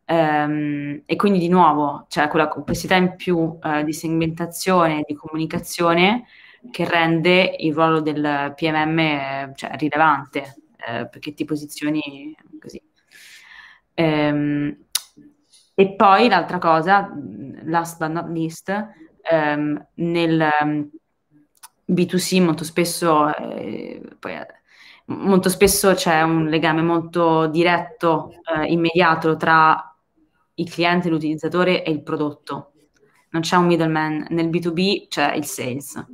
Um, 0.04 1.02
e 1.06 1.16
quindi 1.16 1.38
di 1.38 1.48
nuovo 1.48 2.06
c'è 2.08 2.28
quella 2.28 2.48
complessità 2.48 2.96
in 2.96 3.14
più 3.16 3.36
uh, 3.38 3.82
di 3.84 3.92
segmentazione 3.92 5.00
e 5.00 5.04
di 5.06 5.14
comunicazione 5.14 6.26
che 6.70 6.84
rende 6.88 7.56
il 7.58 7.72
ruolo 7.72 8.00
del 8.00 8.52
PMM 8.54 9.54
cioè, 9.54 9.76
rilevante 9.76 10.56
uh, 10.76 11.08
perché 11.08 11.32
ti 11.34 11.44
posizioni 11.44 12.36
così. 12.60 12.82
Um, 13.94 14.76
e 15.74 15.94
poi 15.94 16.28
l'altra 16.28 16.58
cosa, 16.58 17.10
last 17.64 17.98
but 17.98 18.10
not 18.10 18.28
least, 18.28 18.70
um, 19.30 19.84
nel 19.94 20.90
B2C 21.90 22.42
molto 22.42 22.64
spesso, 22.64 23.34
eh, 23.34 24.02
poi, 24.18 24.34
molto 25.06 25.48
spesso 25.48 25.94
c'è 25.94 26.22
un 26.22 26.46
legame 26.46 26.82
molto 26.82 27.46
diretto, 27.46 28.32
eh, 28.54 28.66
immediato 28.66 29.36
tra 29.36 29.91
il 30.54 30.70
cliente, 30.70 31.08
l'utilizzatore 31.08 31.82
e 31.82 31.90
il 31.90 32.02
prodotto. 32.02 32.72
Non 33.30 33.42
c'è 33.42 33.56
un 33.56 33.66
middleman, 33.66 34.26
nel 34.30 34.48
B2B 34.48 35.08
c'è 35.08 35.34
il 35.34 35.44
sales. 35.44 36.04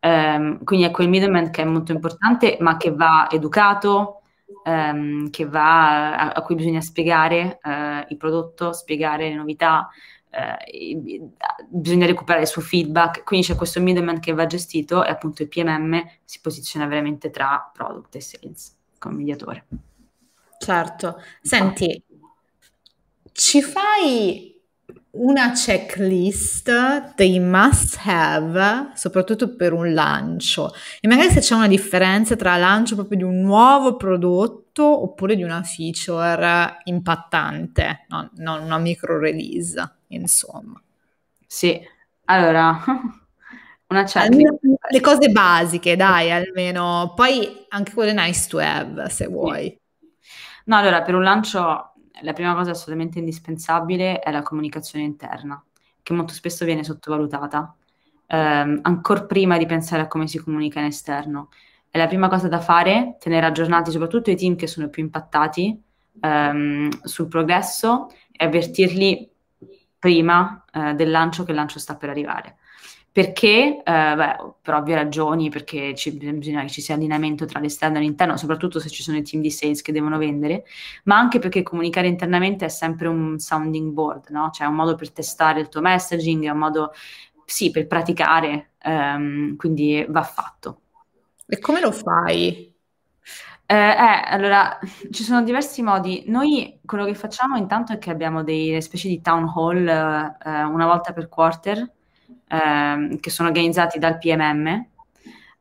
Um, 0.00 0.64
quindi 0.64 0.84
è 0.84 0.90
quel 0.90 1.08
middleman 1.08 1.50
che 1.50 1.62
è 1.62 1.64
molto 1.64 1.92
importante, 1.92 2.58
ma 2.60 2.76
che 2.76 2.92
va 2.92 3.28
educato, 3.30 4.22
um, 4.64 5.30
che 5.30 5.46
va, 5.46 6.16
a, 6.16 6.32
a, 6.32 6.42
cui 6.42 6.56
bisogna 6.56 6.80
spiegare 6.80 7.58
uh, 7.62 8.04
il 8.08 8.16
prodotto, 8.16 8.72
spiegare 8.72 9.28
le 9.28 9.36
novità, 9.36 9.88
uh, 10.30 11.26
bisogna 11.68 12.06
recuperare 12.06 12.44
il 12.44 12.50
suo 12.50 12.62
feedback. 12.62 13.22
Quindi 13.24 13.46
c'è 13.46 13.54
questo 13.54 13.80
middleman 13.80 14.20
che 14.20 14.32
va 14.32 14.44
gestito 14.46 15.04
e 15.04 15.10
appunto 15.10 15.42
il 15.42 15.48
PMM 15.48 16.02
si 16.24 16.40
posiziona 16.40 16.86
veramente 16.86 17.30
tra 17.30 17.70
product 17.72 18.16
e 18.16 18.20
sales 18.20 18.76
come 18.98 19.16
mediatore. 19.16 19.66
Certo. 20.58 21.20
Senti, 21.40 22.02
ci 23.32 23.62
fai 23.62 24.50
una 25.12 25.52
checklist 25.52 27.14
dei 27.14 27.38
must 27.38 28.00
have, 28.04 28.92
soprattutto 28.94 29.54
per 29.56 29.72
un 29.72 29.92
lancio, 29.92 30.72
e 31.00 31.08
magari 31.08 31.30
se 31.30 31.40
c'è 31.40 31.54
una 31.54 31.68
differenza 31.68 32.34
tra 32.36 32.56
lancio 32.56 32.94
proprio 32.94 33.18
di 33.18 33.24
un 33.24 33.40
nuovo 33.40 33.96
prodotto 33.96 35.02
oppure 35.02 35.36
di 35.36 35.42
una 35.42 35.62
feature 35.62 36.78
impattante, 36.84 38.06
non, 38.08 38.30
non 38.36 38.62
una 38.62 38.78
micro 38.78 39.18
release, 39.18 39.96
insomma. 40.08 40.80
Sì, 41.46 41.78
allora, 42.24 42.82
una 43.88 44.04
checklist. 44.04 44.54
le 44.88 45.00
cose 45.00 45.28
basiche, 45.28 45.96
dai, 45.96 46.30
almeno. 46.30 47.12
Poi 47.14 47.66
anche 47.68 47.92
quelle 47.92 48.14
nice 48.14 48.48
to 48.48 48.58
have, 48.58 49.10
se 49.10 49.26
vuoi. 49.26 49.78
No, 50.64 50.76
allora, 50.76 51.02
per 51.02 51.14
un 51.14 51.22
lancio 51.22 51.91
la 52.20 52.32
prima 52.32 52.54
cosa 52.54 52.70
assolutamente 52.72 53.18
indispensabile 53.18 54.18
è 54.18 54.30
la 54.30 54.42
comunicazione 54.42 55.04
interna, 55.04 55.62
che 56.02 56.12
molto 56.12 56.32
spesso 56.32 56.64
viene 56.64 56.84
sottovalutata, 56.84 57.74
ehm, 58.26 58.80
ancora 58.82 59.24
prima 59.24 59.58
di 59.58 59.66
pensare 59.66 60.02
a 60.02 60.08
come 60.08 60.26
si 60.26 60.38
comunica 60.38 60.80
in 60.80 60.86
esterno. 60.86 61.48
È 61.88 61.98
la 61.98 62.06
prima 62.06 62.28
cosa 62.28 62.48
da 62.48 62.60
fare, 62.60 63.16
tenere 63.18 63.46
aggiornati 63.46 63.90
soprattutto 63.90 64.30
i 64.30 64.36
team 64.36 64.56
che 64.56 64.66
sono 64.66 64.88
più 64.88 65.02
impattati 65.02 65.80
ehm, 66.20 66.88
sul 67.02 67.28
progresso 67.28 68.08
e 68.30 68.44
avvertirli 68.44 69.30
prima 69.98 70.64
eh, 70.72 70.94
del 70.94 71.10
lancio 71.10 71.44
che 71.44 71.50
il 71.50 71.56
lancio 71.56 71.78
sta 71.78 71.96
per 71.96 72.08
arrivare. 72.08 72.56
Perché, 73.12 73.82
eh, 73.84 74.14
beh, 74.16 74.36
per 74.62 74.74
ovvie 74.74 74.94
ragioni, 74.94 75.50
perché 75.50 75.94
ci, 75.94 76.12
bisogna 76.12 76.62
che 76.62 76.70
ci 76.70 76.80
sia 76.80 76.94
allineamento 76.94 77.44
tra 77.44 77.60
l'esterno 77.60 77.98
e 77.98 78.00
l'interno, 78.00 78.38
soprattutto 78.38 78.80
se 78.80 78.88
ci 78.88 79.02
sono 79.02 79.18
i 79.18 79.22
team 79.22 79.42
di 79.42 79.50
sales 79.50 79.82
che 79.82 79.92
devono 79.92 80.16
vendere, 80.16 80.64
ma 81.04 81.18
anche 81.18 81.38
perché 81.38 81.62
comunicare 81.62 82.08
internamente 82.08 82.64
è 82.64 82.68
sempre 82.68 83.08
un 83.08 83.38
sounding 83.38 83.92
board, 83.92 84.30
no? 84.30 84.50
Cioè 84.50 84.66
è 84.66 84.70
un 84.70 84.76
modo 84.76 84.94
per 84.94 85.12
testare 85.12 85.60
il 85.60 85.68
tuo 85.68 85.82
messaging, 85.82 86.44
è 86.46 86.50
un 86.50 86.58
modo, 86.58 86.92
sì, 87.44 87.70
per 87.70 87.86
praticare, 87.86 88.72
ehm, 88.82 89.56
quindi 89.56 90.04
va 90.08 90.22
fatto. 90.22 90.80
E 91.46 91.58
come 91.58 91.80
lo 91.80 91.92
fai? 91.92 92.72
Eh, 93.66 93.74
eh, 93.76 94.22
allora, 94.26 94.78
ci 95.10 95.22
sono 95.22 95.42
diversi 95.42 95.82
modi. 95.82 96.24
Noi 96.28 96.80
quello 96.84 97.04
che 97.04 97.14
facciamo 97.14 97.56
intanto 97.56 97.92
è 97.92 97.98
che 97.98 98.10
abbiamo 98.10 98.42
delle 98.42 98.80
specie 98.80 99.08
di 99.08 99.20
town 99.20 99.50
hall 99.54 99.86
eh, 99.86 100.62
una 100.64 100.86
volta 100.86 101.12
per 101.12 101.28
quarter, 101.28 101.90
eh, 102.52 103.18
che 103.18 103.30
sono 103.30 103.48
organizzati 103.48 103.98
dal 103.98 104.18
PMM 104.18 104.66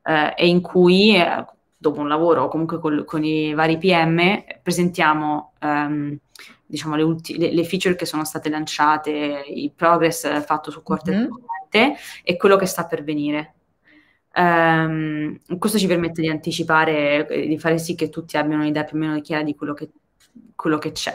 eh, 0.03 0.33
e 0.35 0.47
in 0.47 0.59
cui, 0.59 1.15
eh, 1.15 1.45
dopo 1.77 2.01
un 2.01 2.09
lavoro 2.09 2.43
o 2.43 2.47
comunque 2.49 2.79
col, 2.79 3.05
con 3.05 3.23
i 3.23 3.53
vari 3.53 3.77
PM, 3.77 4.43
presentiamo 4.61 5.53
ehm, 5.59 6.17
diciamo, 6.65 6.95
le, 6.95 7.03
ulti- 7.03 7.37
le, 7.37 7.53
le, 7.53 7.63
feature 7.63 7.95
che 7.95 8.05
sono 8.05 8.25
state 8.25 8.49
lanciate, 8.49 9.45
il 9.47 9.71
progress 9.71 10.43
fatto 10.43 10.69
su 10.69 10.83
quarter 10.83 11.15
mm-hmm. 11.15 11.93
e 12.23 12.35
quello 12.35 12.57
che 12.57 12.65
sta 12.65 12.85
per 12.85 13.03
venire. 13.03 13.55
Um, 14.33 15.37
questo 15.57 15.77
ci 15.77 15.87
permette 15.87 16.21
di 16.21 16.29
anticipare, 16.29 17.25
di 17.47 17.57
fare 17.57 17.77
sì 17.77 17.95
che 17.95 18.09
tutti 18.09 18.37
abbiano 18.37 18.63
un'idea 18.63 18.85
più 18.85 18.97
o 18.97 18.99
meno 18.99 19.19
chiara 19.21 19.43
di 19.43 19.55
quello 19.55 19.73
che, 19.73 19.91
quello 20.55 20.77
che 20.77 20.91
c'è 20.91 21.13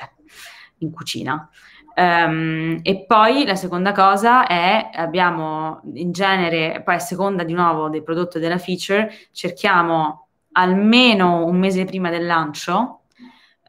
in 0.78 0.90
cucina. 0.90 1.50
Um, 1.98 2.80
e 2.82 3.06
poi 3.06 3.46
la 3.46 3.54
seconda 3.54 3.92
cosa 3.92 4.46
è, 4.46 4.90
abbiamo 4.92 5.80
in 5.94 6.12
genere, 6.12 6.82
poi 6.84 6.96
a 6.96 6.98
seconda 6.98 7.42
di 7.42 7.54
nuovo 7.54 7.88
del 7.88 8.02
prodotto 8.02 8.36
e 8.36 8.40
della 8.40 8.58
feature, 8.58 9.10
cerchiamo 9.32 10.28
almeno 10.52 11.46
un 11.46 11.56
mese 11.56 11.86
prima 11.86 12.10
del 12.10 12.26
lancio, 12.26 13.04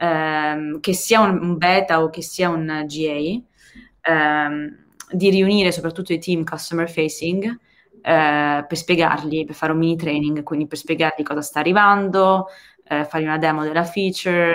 um, 0.01 0.82
che 0.82 0.93
sia 0.93 1.21
un, 1.21 1.57
beta 1.57 2.03
o 2.03 2.09
che 2.09 2.21
sia 2.21 2.49
un 2.49 2.86
GA, 2.86 4.11
um, 4.11 4.75
di 5.09 5.30
riunire 5.30 5.71
soprattutto 5.71 6.11
i 6.11 6.19
team 6.19 6.43
customer 6.43 6.89
facing 6.89 7.45
uh, 7.49 7.57
per 8.01 8.75
spiegargli, 8.75 9.45
per 9.45 9.55
fare 9.55 9.71
un 9.71 9.78
mini 9.78 9.95
training, 9.95 10.43
quindi 10.43 10.67
per 10.67 10.78
spiegargli 10.78 11.23
cosa 11.23 11.41
sta 11.41 11.61
arrivando, 11.61 12.47
uh, 12.89 13.05
fargli 13.05 13.23
una 13.23 13.38
demo 13.38 13.63
della 13.63 13.86
feature, 13.86 14.53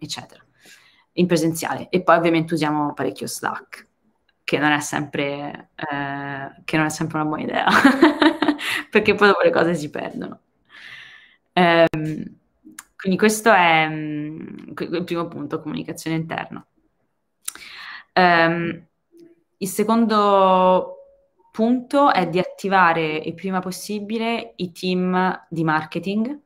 eccetera 0.00 0.43
in 1.14 1.26
presenziale 1.26 1.88
e 1.90 2.02
poi 2.02 2.16
ovviamente 2.16 2.54
usiamo 2.54 2.92
parecchio 2.94 3.26
Slack, 3.26 3.88
che 4.44 4.58
non 4.58 4.72
è 4.72 4.80
sempre, 4.80 5.70
eh, 5.74 6.62
che 6.64 6.76
non 6.76 6.86
è 6.86 6.90
sempre 6.90 7.18
una 7.18 7.26
buona 7.26 7.42
idea, 7.42 7.66
perché 8.90 9.14
poi 9.14 9.28
dopo 9.28 9.42
le 9.42 9.50
cose 9.50 9.74
si 9.74 9.90
perdono. 9.90 10.40
Eh, 11.52 11.86
quindi 12.96 13.18
questo 13.18 13.52
è 13.52 13.86
um, 13.86 14.72
il 14.78 15.04
primo 15.04 15.28
punto, 15.28 15.60
comunicazione 15.60 16.16
interna. 16.16 16.66
Um, 18.14 18.86
il 19.58 19.68
secondo 19.68 20.96
punto 21.50 22.12
è 22.12 22.28
di 22.28 22.38
attivare 22.38 23.16
il 23.16 23.34
prima 23.34 23.60
possibile 23.60 24.54
i 24.56 24.72
team 24.72 25.46
di 25.48 25.64
marketing 25.64 26.40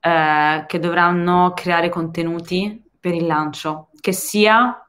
eh, 0.00 0.64
che 0.66 0.78
dovranno 0.78 1.52
creare 1.54 1.88
contenuti 1.88 2.82
per 2.98 3.14
il 3.14 3.26
lancio, 3.26 3.87
che 4.00 4.12
sia 4.12 4.88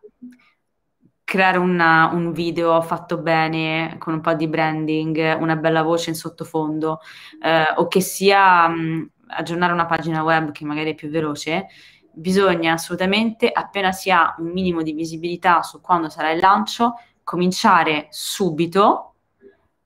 creare 1.24 1.60
una, 1.60 2.10
un 2.12 2.32
video 2.32 2.82
fatto 2.82 3.18
bene 3.18 3.98
con 4.00 4.14
un 4.14 4.22
po' 4.22 4.34
di 4.34 4.48
branding, 4.48 5.38
una 5.40 5.56
bella 5.56 5.84
voce 5.84 6.10
in 6.10 6.16
sottofondo, 6.16 7.02
eh, 7.44 7.74
o 7.76 7.88
che 7.88 8.02
sia 8.02 8.68
mh, 8.68 9.12
aggiornare 9.28 9.72
una 9.72 9.86
pagina 9.86 10.24
web 10.24 10.52
che 10.52 10.66
magari 10.66 10.92
è 10.92 10.96
più 10.96 11.10
veloce, 11.10 11.68
bisogna 12.12 12.74
assolutamente, 12.74 13.52
appena 13.52 13.92
si 13.92 14.10
ha 14.10 14.34
un 14.40 14.50
minimo 14.50 14.82
di 14.82 14.94
visibilità 14.94 15.62
su 15.62 15.82
quando 15.82 16.10
sarà 16.10 16.32
il 16.32 16.40
lancio, 16.40 16.96
cominciare 17.24 18.08
subito 18.10 19.14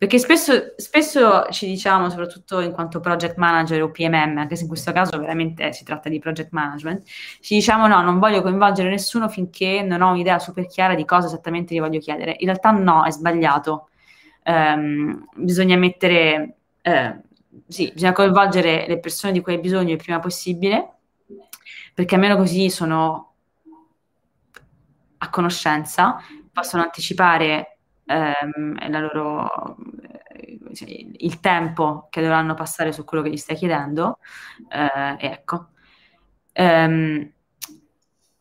perché 0.04 0.20
spesso, 0.20 0.74
spesso, 0.76 1.46
ci 1.50 1.66
diciamo, 1.66 2.10
soprattutto 2.10 2.60
in 2.60 2.74
quanto 2.74 3.00
project 3.00 3.38
manager 3.38 3.84
o 3.84 3.90
PMM, 3.90 4.38
anche 4.38 4.58
se 4.58 4.64
in 4.64 4.68
questo 4.68 4.92
caso 4.92 5.18
veramente 5.18 5.72
si 5.72 5.86
tratta 5.86 6.10
di 6.10 6.20
project 6.20 6.52
management, 6.52 7.08
ci 7.40 7.56
diciamo 7.56 7.88
no, 7.88 8.02
non 8.02 8.20
voglio 8.20 8.42
coinvolgere 8.42 8.90
nessuno 8.90 9.30
finché 9.30 9.82
non 9.82 10.02
ho 10.02 10.12
un'idea 10.12 10.40
super 10.40 10.68
chiara 10.68 10.94
di 10.94 11.06
cosa 11.06 11.28
esattamente 11.28 11.74
gli 11.74 11.80
voglio 11.80 12.00
chiedere. 12.00 12.36
In 12.40 12.48
realtà 12.48 12.72
no, 12.72 13.06
è 13.06 13.12
sbagliato. 13.12 13.88
Um, 14.44 15.26
bisogna 15.38 15.78
mettere, 15.78 16.58
eh, 16.82 17.22
sì, 17.70 17.90
bisogna 17.94 18.12
coinvolgere 18.12 18.84
le 18.86 19.00
persone 19.00 19.32
di 19.32 19.40
cui 19.40 19.54
hai 19.54 19.62
bisogno 19.62 19.94
il 19.94 19.98
prima 20.04 20.20
possibile, 20.20 20.96
perché 21.94 22.16
almeno 22.16 22.36
così 22.36 22.70
sono 22.70 23.36
a 25.20 25.30
conoscenza, 25.30 26.18
possono 26.52 26.84
anticipare 26.84 27.73
ehm, 28.06 28.90
loro, 29.00 29.76
eh, 30.02 30.60
il 31.18 31.40
tempo 31.40 32.08
che 32.10 32.22
dovranno 32.22 32.54
passare 32.54 32.92
su 32.92 33.04
quello 33.04 33.24
che 33.24 33.30
gli 33.30 33.38
stai 33.38 33.56
chiedendo. 33.56 34.20
Eh, 34.70 35.18
ecco. 35.20 35.68
Um, 36.56 37.32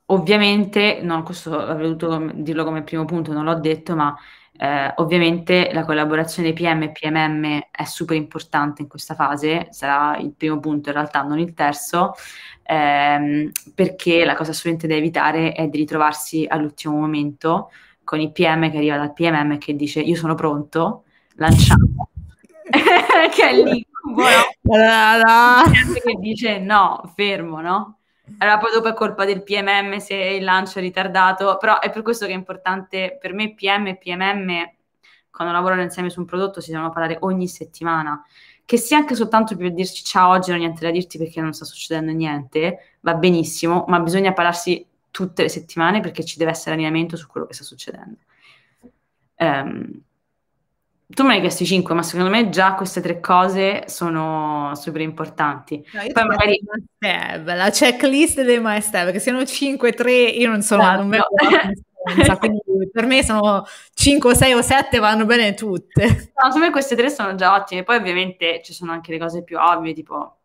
ovviamente, 0.06 1.00
no, 1.02 1.22
questo 1.22 1.58
avrei 1.58 1.94
dovuto 1.96 2.30
dirlo 2.34 2.64
come 2.64 2.82
primo 2.82 3.04
punto, 3.04 3.32
non 3.32 3.44
l'ho 3.44 3.58
detto, 3.58 3.94
ma 3.96 4.14
eh, 4.58 4.92
ovviamente 4.96 5.70
la 5.72 5.84
collaborazione 5.84 6.52
PM 6.52 6.82
e 6.82 6.92
PMM 6.92 7.60
è 7.70 7.84
super 7.84 8.16
importante 8.16 8.82
in 8.82 8.88
questa 8.88 9.14
fase, 9.14 9.68
sarà 9.70 10.18
il 10.18 10.34
primo 10.34 10.60
punto 10.60 10.90
in 10.90 10.94
realtà, 10.94 11.22
non 11.22 11.38
il 11.38 11.54
terzo, 11.54 12.12
ehm, 12.64 13.50
perché 13.74 14.24
la 14.24 14.34
cosa 14.34 14.50
assolutamente 14.50 14.86
da 14.86 14.94
evitare 14.94 15.52
è 15.52 15.66
di 15.68 15.78
ritrovarsi 15.78 16.46
all'ultimo 16.48 16.96
momento 16.96 17.70
con 18.12 18.20
il 18.20 18.30
PM 18.30 18.70
che 18.70 18.76
arriva 18.76 18.98
dal 18.98 19.14
PMM 19.14 19.56
che 19.56 19.74
dice 19.74 20.00
io 20.00 20.16
sono 20.16 20.34
pronto, 20.34 21.04
lanciamo, 21.36 22.10
che 23.32 23.48
è 23.48 23.54
l'incubo, 23.54 24.20
no? 24.20 25.62
che 25.94 26.14
dice 26.18 26.58
no, 26.58 27.10
fermo, 27.14 27.62
no? 27.62 28.00
Allora 28.36 28.58
poi 28.58 28.70
dopo 28.70 28.88
è 28.88 28.92
colpa 28.92 29.24
del 29.24 29.42
PMM 29.42 29.96
se 29.96 30.14
il 30.14 30.44
lancio 30.44 30.78
è 30.78 30.82
ritardato, 30.82 31.56
però 31.56 31.80
è 31.80 31.88
per 31.88 32.02
questo 32.02 32.26
che 32.26 32.32
è 32.32 32.34
importante 32.34 33.16
per 33.18 33.32
me 33.32 33.54
PM 33.54 33.86
e 33.86 33.96
PMM 33.96 34.50
quando 35.30 35.54
lavorano 35.54 35.80
insieme 35.80 36.10
su 36.10 36.20
un 36.20 36.26
prodotto 36.26 36.60
si 36.60 36.70
devono 36.70 36.90
parlare 36.90 37.16
ogni 37.20 37.48
settimana, 37.48 38.22
che 38.66 38.76
sia 38.76 38.98
anche 38.98 39.14
soltanto 39.14 39.56
per 39.56 39.72
dirci 39.72 40.04
ciao 40.04 40.32
oggi 40.32 40.50
non 40.50 40.58
ho 40.58 40.62
niente 40.64 40.84
da 40.84 40.90
dirti 40.90 41.16
perché 41.16 41.40
non 41.40 41.54
sta 41.54 41.64
succedendo 41.64 42.12
niente, 42.12 42.98
va 43.00 43.14
benissimo, 43.14 43.86
ma 43.88 44.00
bisogna 44.00 44.34
parlarsi 44.34 44.86
tutte 45.12 45.42
le 45.42 45.48
settimane 45.48 46.00
perché 46.00 46.24
ci 46.24 46.38
deve 46.38 46.50
essere 46.50 46.72
allineamento 46.72 47.16
su 47.16 47.28
quello 47.28 47.46
che 47.46 47.54
sta 47.54 47.62
succedendo. 47.62 48.18
Um, 49.36 50.02
tu 51.06 51.22
me 51.22 51.28
ne 51.28 51.34
hai 51.34 51.40
chiesti 51.42 51.66
5, 51.66 51.94
ma 51.94 52.02
secondo 52.02 52.30
me 52.30 52.48
già 52.48 52.74
queste 52.74 53.02
tre 53.02 53.20
cose 53.20 53.84
sono 53.86 54.72
super 54.74 55.02
importanti. 55.02 55.84
No, 55.92 56.00
Poi 56.10 56.24
magari 56.24 56.60
la 57.44 57.70
checklist 57.70 58.42
dei 58.42 58.58
must 58.58 58.94
have, 58.94 59.04
perché 59.04 59.18
se 59.20 59.30
sono 59.30 59.44
5, 59.44 59.92
3, 59.92 60.12
io 60.12 60.48
non 60.48 60.62
sono 60.62 60.82
esatto. 60.82 61.02
non 61.02 62.38
quindi 62.38 62.90
per 62.90 63.06
me 63.06 63.22
sono 63.22 63.64
5, 63.94 64.34
6 64.34 64.52
o 64.54 64.62
7 64.62 64.98
vanno 64.98 65.26
bene 65.26 65.54
tutte. 65.54 66.04
No, 66.04 66.50
secondo 66.50 66.66
me 66.66 66.70
queste 66.70 66.96
tre 66.96 67.10
sono 67.10 67.34
già 67.34 67.54
ottime. 67.54 67.84
Poi 67.84 67.96
ovviamente 67.96 68.60
ci 68.64 68.72
sono 68.72 68.90
anche 68.92 69.12
le 69.12 69.18
cose 69.18 69.44
più 69.44 69.58
ovvie, 69.58 69.92
tipo 69.92 70.38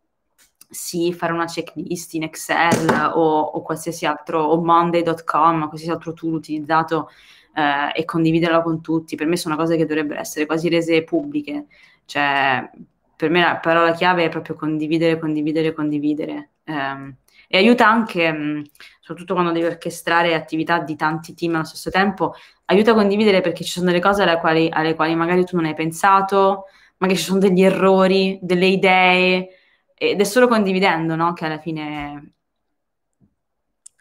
sì, 0.70 1.14
fare 1.14 1.34
una 1.34 1.46
checklist 1.46 2.14
in 2.16 2.24
Excel 2.24 3.12
o, 3.14 3.40
o 3.40 3.62
qualsiasi 3.62 4.06
altro, 4.06 4.44
o 4.44 4.62
Monday.com, 4.62 5.68
qualsiasi 5.68 5.92
altro 5.92 6.14
tool 6.14 6.34
utilizzato 6.34 7.10
eh, 7.56 7.92
e 8.00 8.06
condividerlo 8.06 8.62
con 8.62 8.82
tutti, 8.82 9.16
per 9.16 9.28
me 9.28 9.38
sono 9.38 9.56
cose 9.56 9.78
che 9.78 9.86
dovrebbero 9.86 10.20
essere 10.20 10.46
quasi 10.46 10.70
rese 10.70 11.04
pubbliche. 11.04 11.68
Cioè, 12.06 12.70
per 13.16 13.30
me 13.30 13.42
la 13.42 13.58
parola 13.58 13.94
chiave 13.94 14.26
è 14.26 14.30
proprio 14.30 14.56
condividere, 14.56 15.20
condividere, 15.20 15.74
condividere. 15.74 16.52
Eh, 16.64 17.16
e 17.50 17.58
aiuta 17.58 17.88
anche, 17.88 18.32
mh, 18.32 18.64
soprattutto 19.00 19.34
quando 19.34 19.52
devi 19.54 19.66
orchestrare 19.66 20.34
attività 20.34 20.80
di 20.80 20.96
tanti 20.96 21.34
team 21.34 21.56
allo 21.56 21.64
stesso 21.64 21.90
tempo, 21.90 22.34
aiuta 22.66 22.92
a 22.92 22.94
condividere 22.94 23.42
perché 23.42 23.64
ci 23.64 23.72
sono 23.72 23.86
delle 23.88 24.02
cose 24.02 24.24
alle 24.24 24.38
quali, 24.40 24.70
alle 24.70 24.96
quali 24.96 25.16
magari 25.16 25.46
tu 25.46 25.56
non 25.56 25.66
hai 25.66 25.74
pensato, 25.74 26.66
magari 26.98 27.18
ci 27.18 27.26
sono 27.26 27.40
degli 27.40 27.64
errori, 27.64 28.38
delle 28.42 28.66
idee 28.68 29.50
ed 29.98 30.20
è 30.20 30.24
solo 30.24 30.48
condividendo, 30.48 31.16
no? 31.16 31.34
Che 31.34 31.46
alla 31.46 31.60
fine... 31.60 32.34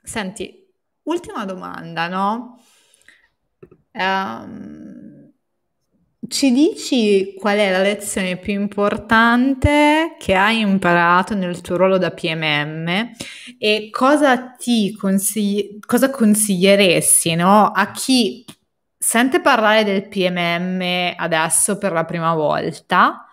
Senti, 0.02 0.66
ultima 1.04 1.44
domanda, 1.44 2.06
no? 2.08 2.60
Um, 3.92 5.32
ci 6.28 6.52
dici 6.52 7.34
qual 7.38 7.58
è 7.58 7.70
la 7.70 7.80
lezione 7.82 8.36
più 8.36 8.52
importante 8.52 10.16
che 10.18 10.34
hai 10.34 10.60
imparato 10.60 11.34
nel 11.34 11.60
tuo 11.60 11.76
ruolo 11.76 11.98
da 11.98 12.10
PMM 12.10 13.12
e 13.58 13.88
cosa 13.90 14.50
ti 14.50 14.94
consigli- 14.94 15.78
cosa 15.84 16.10
consiglieresti 16.10 17.34
no? 17.34 17.70
a 17.70 17.90
chi 17.92 18.44
sente 18.98 19.40
parlare 19.40 19.84
del 19.84 20.08
PMM 20.08 21.14
adesso 21.16 21.78
per 21.78 21.92
la 21.92 22.04
prima 22.04 22.34
volta 22.34 23.26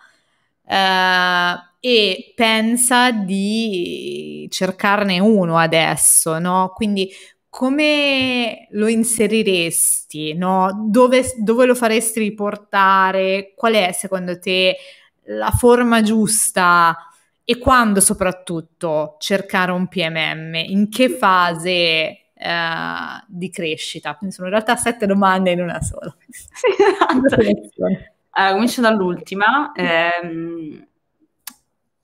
eh, 0.66 1.73
e 1.86 2.32
pensa 2.34 3.10
di 3.10 4.48
cercarne 4.50 5.18
uno 5.18 5.58
adesso, 5.58 6.38
no? 6.38 6.72
Quindi 6.74 7.10
come 7.50 8.68
lo 8.70 8.86
inseriresti, 8.86 10.32
no? 10.32 10.86
Dove, 10.88 11.34
dove 11.36 11.66
lo 11.66 11.74
faresti 11.74 12.20
riportare? 12.20 13.52
Qual 13.54 13.74
è 13.74 13.92
secondo 13.92 14.38
te 14.38 14.78
la 15.24 15.50
forma 15.50 16.00
giusta 16.00 16.96
e 17.44 17.58
quando 17.58 18.00
soprattutto 18.00 19.16
cercare 19.18 19.70
un 19.70 19.86
PMM? 19.86 20.54
In 20.54 20.88
che 20.88 21.10
fase 21.10 21.68
eh, 21.68 23.24
di 23.26 23.50
crescita? 23.50 24.16
Quindi 24.16 24.34
sono 24.34 24.48
in 24.48 24.54
realtà 24.54 24.76
sette 24.76 25.04
domande 25.04 25.50
in 25.50 25.60
una 25.60 25.82
sola. 25.82 26.16
Esatto. 26.30 27.42
uh, 27.84 28.52
comincio 28.52 28.80
dall'ultima. 28.80 29.72
Eh, 29.72 30.88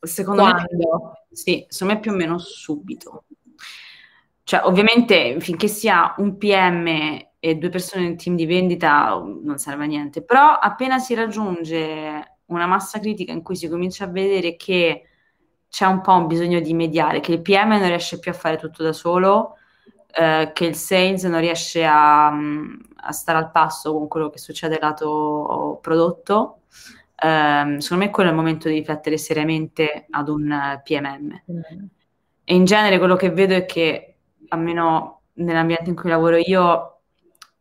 secondo 0.00 0.42
quando? 0.42 0.66
me, 0.70 1.26
sì, 1.30 1.64
secondo 1.68 1.94
me 1.94 2.00
più 2.00 2.12
o 2.12 2.14
meno 2.14 2.38
subito. 2.38 3.24
Cioè, 4.42 4.62
ovviamente, 4.64 5.38
finché 5.40 5.68
sia 5.68 6.14
un 6.18 6.36
PM 6.36 6.86
e 7.38 7.54
due 7.54 7.68
persone 7.68 8.02
nel 8.02 8.16
team 8.16 8.36
di 8.36 8.46
vendita 8.46 9.18
non 9.18 9.58
serve 9.58 9.84
a 9.84 9.86
niente, 9.86 10.22
però 10.22 10.58
appena 10.58 10.98
si 10.98 11.14
raggiunge 11.14 12.38
una 12.46 12.66
massa 12.66 12.98
critica 12.98 13.32
in 13.32 13.42
cui 13.42 13.56
si 13.56 13.68
comincia 13.68 14.04
a 14.04 14.08
vedere 14.08 14.56
che 14.56 15.04
c'è 15.68 15.86
un 15.86 16.00
po' 16.00 16.14
un 16.14 16.26
bisogno 16.26 16.60
di 16.60 16.74
mediare, 16.74 17.20
che 17.20 17.32
il 17.32 17.42
PM 17.42 17.68
non 17.68 17.86
riesce 17.86 18.18
più 18.18 18.32
a 18.32 18.34
fare 18.34 18.56
tutto 18.56 18.82
da 18.82 18.92
solo, 18.92 19.56
eh, 20.12 20.50
che 20.52 20.64
il 20.64 20.74
sales 20.74 21.24
non 21.24 21.40
riesce 21.40 21.86
a, 21.86 22.26
a, 22.26 23.12
stare 23.12 23.38
al 23.38 23.52
passo 23.52 23.92
con 23.92 24.08
quello 24.08 24.28
che 24.30 24.38
succede 24.38 24.78
lato 24.80 25.78
prodotto, 25.80 26.62
eh, 27.22 27.76
secondo 27.80 28.04
me 28.04 28.10
quello 28.10 28.28
è 28.28 28.32
il 28.32 28.38
momento 28.38 28.68
di 28.68 28.74
riflettere 28.74 29.18
seriamente 29.18 30.06
ad 30.10 30.28
un 30.28 30.80
PMM. 30.82 31.42
Mm. 31.52 31.84
E 32.44 32.54
in 32.54 32.64
genere 32.64 32.98
quello 32.98 33.16
che 33.16 33.30
vedo 33.30 33.54
è 33.54 33.64
che 33.64 34.16
almeno 34.48 35.20
nell'ambiente 35.34 35.90
in 35.90 35.96
cui 35.96 36.10
lavoro 36.10 36.36
io, 36.36 37.00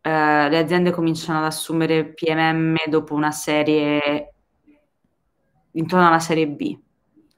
eh, 0.00 0.48
le 0.48 0.58
aziende 0.58 0.90
cominciano 0.90 1.38
ad 1.38 1.44
assumere 1.44 2.12
PMM 2.12 2.76
dopo 2.88 3.14
una 3.14 3.30
serie, 3.30 4.34
intorno 5.72 6.06
alla 6.06 6.18
serie 6.18 6.48
B. 6.48 6.78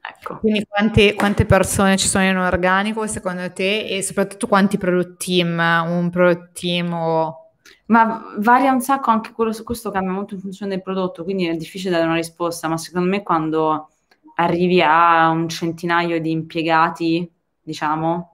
Ecco. 0.05 0.39
Quindi 0.39 0.65
quante, 0.67 1.13
quante, 1.13 1.45
persone 1.45 1.95
ci 1.97 2.07
sono 2.07 2.25
in 2.25 2.35
un 2.35 2.43
organico 2.43 3.07
secondo 3.07 3.49
te 3.53 3.85
e 3.85 4.01
soprattutto 4.01 4.47
quanti 4.47 4.77
product 4.77 5.23
team, 5.23 5.57
un 5.59 6.09
product 6.09 6.59
team 6.59 6.91
o... 6.93 7.42
Ma 7.85 8.33
varia 8.37 8.71
un 8.71 8.81
sacco 8.81 9.11
anche 9.11 9.31
quello, 9.31 9.53
questo 9.63 9.91
cambia 9.91 10.13
molto 10.13 10.33
in 10.35 10.39
funzione 10.39 10.73
del 10.73 10.81
prodotto, 10.81 11.23
quindi 11.23 11.47
è 11.47 11.55
difficile 11.55 11.91
dare 11.91 12.05
una 12.05 12.15
risposta, 12.15 12.67
ma 12.67 12.77
secondo 12.77 13.09
me 13.09 13.23
quando 13.23 13.89
arrivi 14.35 14.81
a 14.81 15.29
un 15.29 15.49
centinaio 15.49 16.19
di 16.21 16.31
impiegati, 16.31 17.29
diciamo, 17.61 18.33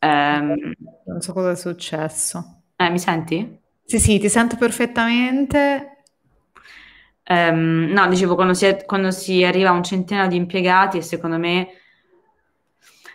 Um, 0.00 0.74
non 1.06 1.20
so 1.20 1.32
cosa 1.32 1.50
è 1.50 1.56
successo. 1.56 2.62
Eh, 2.76 2.90
mi 2.90 2.98
senti? 2.98 3.60
Sì, 3.84 3.98
sì, 3.98 4.18
ti 4.18 4.28
sento 4.28 4.56
perfettamente. 4.56 6.04
Um, 7.28 7.90
no, 7.90 8.08
dicevo, 8.08 8.34
quando 8.34 8.54
si, 8.54 8.66
è, 8.66 8.84
quando 8.84 9.10
si, 9.10 9.42
arriva 9.44 9.70
a 9.70 9.72
un 9.72 9.82
centinaio 9.82 10.28
di 10.28 10.36
impiegati 10.36 11.02
secondo 11.02 11.38
me, 11.38 11.68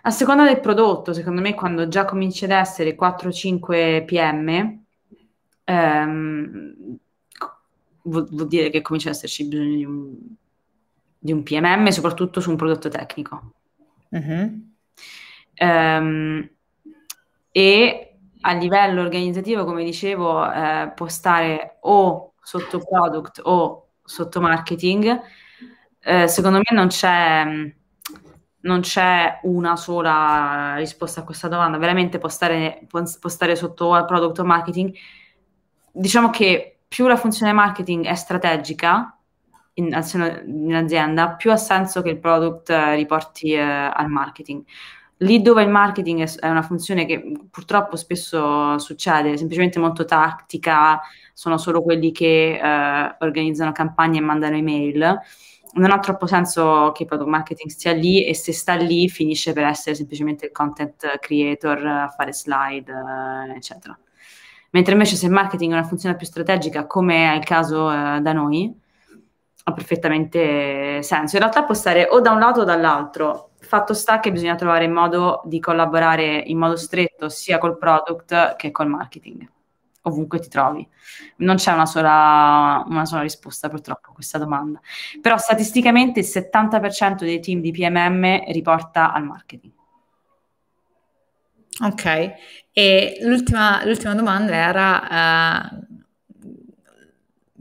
a 0.06 0.10
seconda 0.10 0.44
del 0.44 0.60
prodotto, 0.60 1.14
secondo 1.14 1.42
me 1.42 1.54
quando 1.54 1.88
già 1.88 2.04
cominci 2.04 2.44
ad 2.44 2.52
essere 2.52 2.96
4-5 2.96 4.04
PM, 4.04 4.84
um, 5.66 6.98
vuol, 8.04 8.28
vuol, 8.30 8.48
dire 8.48 8.70
che 8.70 8.82
comincia 8.82 9.10
ad 9.10 9.16
esserci 9.16 9.48
bisogno 9.48 9.76
di 9.76 9.86
un, 9.86 10.16
di 11.18 11.32
un 11.32 11.44
PMM, 11.44 11.88
soprattutto 11.88 12.42
su 12.42 12.50
un 12.50 12.58
prodotto 12.58 12.90
tecnico. 12.90 13.54
Mm-hmm. 14.14 14.54
Um, 15.60 16.50
e 17.52 18.18
a 18.42 18.54
livello 18.54 19.02
organizzativo, 19.02 19.64
come 19.64 19.86
dicevo, 19.86 20.52
eh, 20.52 20.92
può 20.94 21.08
stare 21.08 21.78
o 21.82 22.34
sotto 22.42 22.80
product 22.80 23.40
o 23.44 23.92
sotto 24.04 24.42
marketing. 24.42 25.22
Eh, 26.02 26.28
secondo 26.28 26.58
me 26.58 26.76
non 26.76 26.88
c'è, 26.88 27.74
non 28.64 28.82
c'è, 28.82 29.40
una 29.44 29.76
sola 29.76 30.76
risposta 30.78 31.22
a 31.22 31.24
questa 31.24 31.48
domanda, 31.48 31.78
veramente 31.78 32.18
può 32.18 32.30
stare, 32.30 32.86
può, 32.88 33.04
stare 33.30 33.56
sotto 33.56 34.04
product 34.06 34.40
o 34.40 34.44
marketing. 34.44 34.94
Diciamo 35.92 36.30
che 36.30 36.80
più 36.88 37.08
la 37.08 37.18
funzione 37.18 37.54
marketing 37.54 38.06
è 38.06 38.16
strategica 38.16 39.18
in, 39.76 39.88
in 40.46 40.76
azienda, 40.76 41.30
più 41.30 41.52
ha 41.52 41.58
senso 41.58 42.02
che 42.02 42.10
il 42.10 42.20
product 42.20 42.70
riporti 42.96 43.54
eh, 43.54 43.62
al 43.62 44.10
marketing 44.10 44.64
Lì 45.24 45.42
dove 45.42 45.64
il 45.64 45.70
marketing 45.70 46.28
è, 46.40 46.50
una 46.50 46.62
funzione 46.62 47.06
che 47.06 47.22
purtroppo 47.50 47.96
spesso 47.96 48.78
succede, 48.78 49.38
semplicemente 49.38 49.80
molto 49.80 50.06
tattica, 50.06 51.00
sono 51.34 51.58
solo 51.58 51.82
quelli 51.82 52.12
che 52.12 52.60
eh, 52.62 53.16
organizzano 53.20 53.72
campagne 53.72 54.18
e 54.18 54.22
mandano 54.22 54.58
email, 54.58 55.18
non 55.74 55.92
ha 55.92 56.00
troppo 56.00 56.26
senso 56.26 56.92
che 56.94 57.04
il 57.04 57.08
product 57.08 57.30
marketing 57.30 57.70
stia 57.70 57.94
lì 57.94 58.26
e 58.26 58.34
se 58.36 58.54
sta 58.54 58.74
lì 58.76 59.10
finisce 59.10 59.54
per 59.54 59.66
essere 59.66 59.96
semplicemente 59.96 60.46
il 60.46 60.52
content 60.52 61.20
creator 61.20 61.86
a 61.86 62.10
fare 62.10 62.34
slide, 62.34 62.92
eh, 62.92 63.56
eccetera. 63.56 63.98
Mentre 64.72 64.94
invece 64.94 65.16
se 65.16 65.28
il 65.28 65.32
marketing 65.32 65.72
è 65.72 65.76
una 65.76 65.88
funzione 65.88 66.16
più 66.16 66.26
strategica, 66.26 66.88
come 66.88 67.32
è 67.34 67.36
il 67.36 67.44
caso 67.44 67.92
eh, 67.92 68.20
da 68.22 68.34
noi, 68.34 68.74
ha 69.66 69.72
perfettamente 69.72 71.02
senso. 71.04 71.36
In 71.36 71.42
realtà 71.42 71.64
può 71.64 71.74
stare 71.74 72.08
o 72.10 72.20
da 72.20 72.32
un 72.32 72.40
lato 72.40 72.62
o 72.62 72.64
dall'altro 72.64 73.52
Fatto 73.64 73.94
sta 73.94 74.20
che 74.20 74.32
bisogna 74.32 74.56
trovare 74.56 74.86
il 74.86 74.92
modo 74.92 75.42
di 75.46 75.60
collaborare 75.60 76.36
in 76.38 76.58
modo 76.58 76.76
stretto 76.76 77.30
sia 77.30 77.58
col 77.58 77.78
product 77.78 78.56
che 78.58 78.72
col 78.72 78.88
marketing, 78.88 79.50
ovunque 80.04 80.40
ti 80.40 80.50
trovi. 80.50 80.88
Non 81.38 81.56
c'è 81.56 81.72
una 81.72 81.86
sola, 81.86 82.84
una 82.88 83.06
sola 83.06 83.22
risposta 83.22 83.70
purtroppo 83.70 84.12
a 84.12 84.14
questa 84.14 84.38
domanda. 84.38 84.80
Però 85.22 85.38
statisticamente 85.38 86.20
il 86.22 86.26
70% 86.26 87.24
dei 87.24 87.40
team 87.40 87.62
di 87.62 87.72
PMM 87.72 88.52
riporta 88.52 89.14
al 89.14 89.24
marketing. 89.26 89.72
Ok, 91.82 92.34
e 92.72 93.18
l'ultima, 93.22 93.84
l'ultima 93.84 94.14
domanda 94.14 94.54
era 94.54 95.72
uh, 95.72 96.46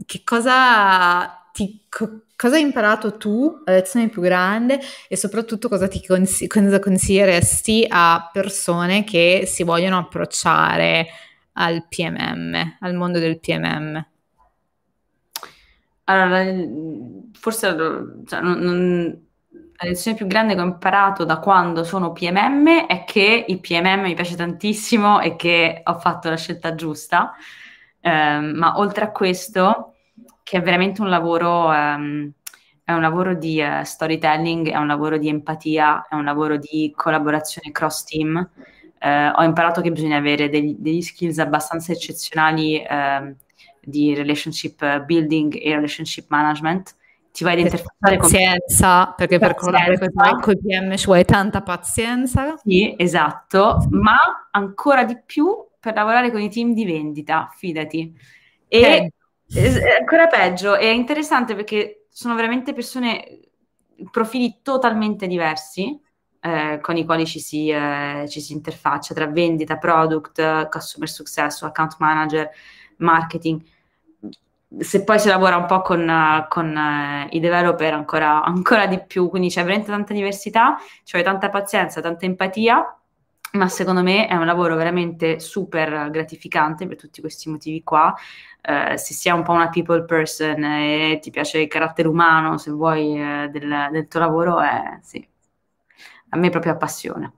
che 0.05 0.21
cosa 0.23 1.47
ti, 1.51 1.87
cosa 1.89 2.55
hai 2.55 2.61
imparato 2.61 3.17
tu, 3.17 3.61
la 3.65 3.73
lezione 3.73 4.09
più 4.09 4.21
grande 4.21 4.79
e 5.07 5.17
soprattutto 5.17 5.67
cosa, 5.67 5.87
ti 5.87 6.05
consigli- 6.05 6.47
cosa 6.47 6.77
consiglieresti 6.77 7.87
a 7.89 8.29
persone 8.31 9.03
che 9.03 9.45
si 9.47 9.63
vogliono 9.63 9.97
approcciare 9.97 11.07
al 11.53 11.87
PMM, 11.87 12.77
al 12.79 12.93
mondo 12.93 13.19
del 13.19 13.39
PMM? 13.39 14.05
Allora, 16.05 16.43
forse 17.33 17.75
cioè, 18.25 18.41
non, 18.41 18.59
non, 18.59 19.27
la 19.77 19.87
lezione 19.87 20.17
più 20.17 20.27
grande 20.27 20.53
che 20.53 20.61
ho 20.61 20.65
imparato 20.65 21.23
da 21.23 21.39
quando 21.39 21.83
sono 21.83 22.11
PMM 22.11 22.87
è 22.87 23.03
che 23.05 23.45
il 23.47 23.59
PMM 23.59 24.01
mi 24.01 24.13
piace 24.13 24.35
tantissimo 24.35 25.19
e 25.21 25.35
che 25.35 25.81
ho 25.83 25.99
fatto 25.99 26.29
la 26.29 26.37
scelta 26.37 26.75
giusta, 26.75 27.33
eh, 28.01 28.39
ma 28.39 28.77
oltre 28.77 29.05
a 29.05 29.11
questo 29.11 29.95
che 30.43 30.57
è 30.57 30.61
veramente 30.61 31.01
un 31.01 31.09
lavoro, 31.09 31.67
um, 31.67 32.31
è 32.83 32.91
un 32.91 33.01
lavoro 33.01 33.33
di 33.33 33.61
uh, 33.61 33.83
storytelling, 33.83 34.69
è 34.69 34.77
un 34.77 34.87
lavoro 34.87 35.17
di 35.17 35.29
empatia, 35.29 36.05
è 36.09 36.15
un 36.15 36.25
lavoro 36.25 36.57
di 36.57 36.91
collaborazione 36.95 37.71
cross 37.71 38.03
team. 38.03 38.49
Uh, 39.03 39.31
ho 39.35 39.43
imparato 39.43 39.81
che 39.81 39.91
bisogna 39.91 40.15
avere 40.17 40.47
degli, 40.47 40.75
degli 40.77 41.01
skills 41.01 41.39
abbastanza 41.39 41.91
eccezionali 41.91 42.81
uh, 42.87 43.35
di 43.81 44.15
relationship 44.15 45.03
building 45.03 45.59
e 45.61 45.73
relationship 45.75 46.25
management. 46.29 46.95
Ti 47.31 47.43
vai 47.43 47.53
ad 47.53 47.59
interfacciare 47.59 48.17
con 48.17 48.29
pazienza, 48.29 49.07
perché 49.17 49.39
per 49.39 49.55
collaborare 49.55 49.97
con 50.39 50.53
i 50.53 50.57
PM 50.57 50.95
ci 50.95 51.05
vuole 51.05 51.25
tanta 51.25 51.61
pazienza. 51.61 52.55
Sì, 52.63 52.93
esatto, 52.97 53.85
ma 53.89 54.15
ancora 54.51 55.03
di 55.03 55.19
più 55.25 55.53
per 55.79 55.95
lavorare 55.95 56.31
con 56.31 56.39
i 56.39 56.49
team 56.49 56.73
di 56.73 56.85
vendita, 56.85 57.49
fidati. 57.53 58.15
E 58.67 58.79
okay 58.79 59.09
è 59.53 59.97
ancora 59.99 60.27
peggio, 60.27 60.75
è 60.75 60.85
interessante 60.85 61.55
perché 61.55 62.05
sono 62.09 62.35
veramente 62.35 62.73
persone, 62.73 63.39
profili 64.09 64.59
totalmente 64.61 65.27
diversi 65.27 65.99
eh, 66.43 66.79
con 66.81 66.97
i 66.97 67.05
quali 67.05 67.25
ci 67.25 67.39
si, 67.39 67.69
eh, 67.69 68.25
ci 68.27 68.41
si 68.41 68.51
interfaccia 68.51 69.13
tra 69.13 69.27
vendita, 69.27 69.77
product, 69.77 70.67
customer 70.67 71.07
success, 71.07 71.61
account 71.61 71.95
manager, 71.99 72.49
marketing. 72.97 73.61
Se 74.77 75.03
poi 75.05 75.19
si 75.19 75.29
lavora 75.29 75.55
un 75.55 75.65
po' 75.65 75.81
con, 75.81 76.45
con 76.49 76.75
uh, 76.75 77.27
i 77.29 77.39
developer 77.39 77.93
ancora, 77.93 78.43
ancora, 78.43 78.87
di 78.87 78.99
più, 78.99 79.29
quindi 79.29 79.47
c'è 79.47 79.61
veramente 79.61 79.89
tanta 79.91 80.13
diversità, 80.13 80.77
c'è 81.03 81.23
tanta 81.23 81.49
pazienza, 81.49 82.01
tanta 82.01 82.25
empatia 82.25 82.97
ma 83.53 83.69
secondo 83.69 84.01
me 84.01 84.25
è 84.27 84.33
un 84.33 84.47
lavoro 84.47 84.75
veramente 84.75 85.39
super 85.39 86.09
gratificante 86.09 86.87
per 86.87 86.97
tutti 86.97 87.21
questi 87.21 87.49
motivi 87.49 87.83
qua. 87.83 88.13
Uh, 88.67 88.95
se 88.95 89.13
sei 89.13 89.31
un 89.31 89.43
po' 89.43 89.51
una 89.51 89.69
people 89.69 90.05
person 90.05 90.63
e 90.63 91.19
ti 91.21 91.29
piace 91.29 91.59
il 91.59 91.67
carattere 91.67 92.07
umano, 92.07 92.57
se 92.57 92.71
vuoi, 92.71 93.13
del, 93.51 93.89
del, 93.91 94.07
tuo 94.07 94.19
lavoro, 94.19 94.59
è, 94.59 94.97
sì, 95.03 95.23
a 96.33 96.37
me 96.37 96.49
proprio 96.49 96.71
appassiona. 96.71 97.31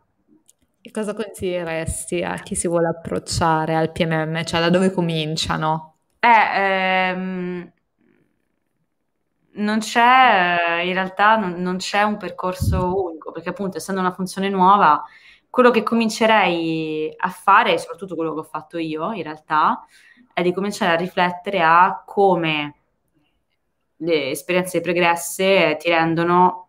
E 0.82 0.92
cosa 0.92 1.14
consiglieresti 1.14 2.24
a 2.24 2.36
chi 2.36 2.56
si 2.56 2.68
vuole 2.68 2.88
approcciare 2.88 3.76
al 3.76 3.92
PMM? 3.92 4.44
Cioè, 4.44 4.62
da 4.62 4.70
dove 4.70 4.92
cominciano? 4.92 5.96
Eh, 6.20 6.60
ehm, 6.60 7.72
non 9.54 9.80
c'è, 9.80 10.82
in 10.84 10.94
realtà 10.94 11.36
non, 11.36 11.62
non 11.62 11.78
c'è 11.78 12.04
un 12.04 12.18
percorso 12.18 13.04
unico, 13.06 13.32
perché 13.32 13.50
appunto 13.50 13.78
essendo 13.78 14.00
una 14.00 14.14
funzione 14.14 14.48
nuova, 14.48 15.04
quello 15.50 15.72
che 15.72 15.84
comincerei 15.84 17.14
a 17.18 17.30
fare, 17.30 17.78
soprattutto 17.78 18.16
quello 18.16 18.34
che 18.34 18.40
ho 18.40 18.44
fatto 18.44 18.78
io 18.78 19.12
in 19.12 19.24
realtà, 19.24 19.86
è 20.34 20.42
di 20.42 20.54
cominciare 20.54 20.94
a 20.94 20.98
riflettere 20.98 21.62
a 21.62 22.04
come 22.06 22.76
le 23.98 24.30
esperienze 24.30 24.82
pregresse 24.82 25.78
ti 25.80 25.90
rendono 25.90 26.65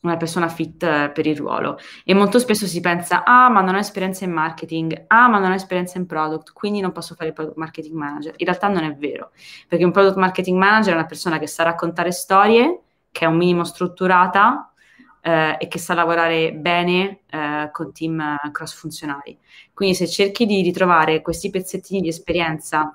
una 0.00 0.16
persona 0.16 0.48
fit 0.48 0.82
eh, 0.82 1.10
per 1.12 1.26
il 1.26 1.36
ruolo. 1.36 1.78
E 2.04 2.14
molto 2.14 2.38
spesso 2.38 2.66
si 2.66 2.80
pensa, 2.80 3.24
ah, 3.24 3.48
ma 3.48 3.60
non 3.60 3.74
ho 3.74 3.78
esperienza 3.78 4.24
in 4.24 4.32
marketing, 4.32 5.04
ah, 5.08 5.28
ma 5.28 5.38
non 5.38 5.50
ho 5.50 5.54
esperienza 5.54 5.98
in 5.98 6.06
product, 6.06 6.52
quindi 6.52 6.80
non 6.80 6.92
posso 6.92 7.14
fare 7.14 7.28
il 7.28 7.34
product 7.34 7.56
marketing 7.56 7.94
manager. 7.94 8.34
In 8.36 8.46
realtà 8.46 8.68
non 8.68 8.84
è 8.84 8.94
vero, 8.94 9.30
perché 9.66 9.84
un 9.84 9.92
product 9.92 10.16
marketing 10.16 10.58
manager 10.58 10.92
è 10.92 10.96
una 10.96 11.06
persona 11.06 11.38
che 11.38 11.46
sa 11.46 11.62
raccontare 11.64 12.12
storie, 12.12 12.80
che 13.10 13.24
è 13.24 13.28
un 13.28 13.36
minimo 13.36 13.64
strutturata, 13.64 14.72
eh, 15.20 15.56
e 15.58 15.68
che 15.68 15.78
sa 15.78 15.94
lavorare 15.94 16.52
bene 16.52 17.20
eh, 17.30 17.68
con 17.72 17.92
team 17.92 18.20
eh, 18.20 18.50
cross 18.52 18.74
funzionali. 18.74 19.36
Quindi 19.74 19.94
se 19.94 20.06
cerchi 20.06 20.46
di 20.46 20.62
ritrovare 20.62 21.20
questi 21.22 21.50
pezzettini 21.50 22.00
di 22.00 22.08
esperienza 22.08 22.94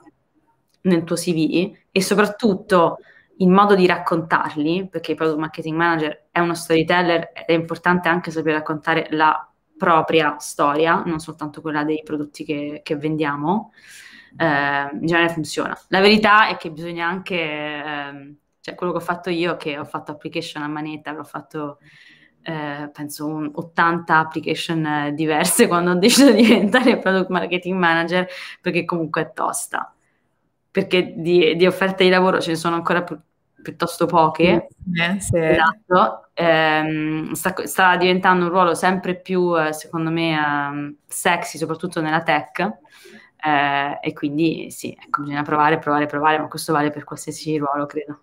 nel 0.81 1.03
tuo 1.03 1.15
CV 1.15 1.71
e 1.91 2.01
soprattutto 2.01 2.97
il 3.37 3.49
modo 3.49 3.75
di 3.75 3.85
raccontarli, 3.85 4.87
perché 4.89 5.11
il 5.11 5.17
product 5.17 5.39
marketing 5.39 5.75
manager 5.75 6.25
è 6.31 6.39
uno 6.39 6.53
storyteller 6.53 7.31
ed 7.33 7.45
è 7.47 7.53
importante 7.53 8.07
anche 8.09 8.31
sapere 8.31 8.57
raccontare 8.57 9.07
la 9.11 9.47
propria 9.77 10.37
storia, 10.39 11.01
non 11.05 11.19
soltanto 11.19 11.61
quella 11.61 11.83
dei 11.83 12.01
prodotti 12.03 12.43
che, 12.43 12.81
che 12.83 12.95
vendiamo, 12.95 13.71
eh, 14.37 14.89
in 14.93 15.05
genere 15.05 15.29
funziona. 15.29 15.77
La 15.87 15.99
verità 15.99 16.47
è 16.47 16.57
che 16.57 16.71
bisogna 16.71 17.07
anche, 17.07 17.35
eh, 17.35 18.35
cioè 18.59 18.75
quello 18.75 18.91
che 18.91 18.99
ho 18.99 19.01
fatto 19.01 19.29
io, 19.29 19.57
che 19.57 19.77
ho 19.77 19.85
fatto 19.85 20.11
application 20.11 20.63
a 20.63 20.67
manetta, 20.67 21.09
avrò 21.09 21.23
fatto 21.23 21.79
eh, 22.43 22.89
penso 22.91 23.25
un 23.25 23.49
80 23.53 24.17
application 24.17 24.85
eh, 24.85 25.13
diverse 25.13 25.67
quando 25.67 25.91
ho 25.91 25.95
deciso 25.95 26.31
di 26.31 26.43
diventare 26.43 26.99
product 26.99 27.29
marketing 27.29 27.77
manager 27.77 28.27
perché 28.61 28.83
comunque 28.85 29.21
è 29.21 29.33
tosta 29.33 29.92
perché 30.73 31.13
di, 31.15 31.55
di 31.55 31.65
offerte 31.65 32.03
di 32.03 32.09
lavoro 32.09 32.41
ce 32.41 32.49
ne 32.49 32.55
sono 32.57 32.75
ancora 32.75 33.03
pi- 33.03 33.17
piuttosto 33.61 34.07
poche 34.07 34.67
eh, 34.99 35.19
sì. 35.21 35.37
esatto 35.37 36.29
ehm, 36.33 37.31
sta, 37.31 37.53
sta, 37.65 37.95
diventando 37.95 38.45
un 38.45 38.51
ruolo 38.51 38.73
sempre 38.73 39.15
più 39.15 39.57
eh, 39.57 39.71
secondo 39.71 40.09
me 40.09 40.37
um, 40.37 40.95
sexy 41.07 41.57
soprattutto 41.57 42.01
nella 42.01 42.23
tech 42.23 42.79
eh, 43.45 43.99
e 44.01 44.13
quindi 44.13 44.71
sì, 44.71 44.97
ecco, 44.97 45.21
bisogna 45.21 45.41
provare, 45.41 45.77
provare, 45.77 46.05
provare, 46.05 46.39
ma 46.39 46.47
questo 46.47 46.71
vale 46.71 46.91
per 46.91 47.03
qualsiasi 47.03 47.57
ruolo, 47.57 47.85
credo. 47.85 48.21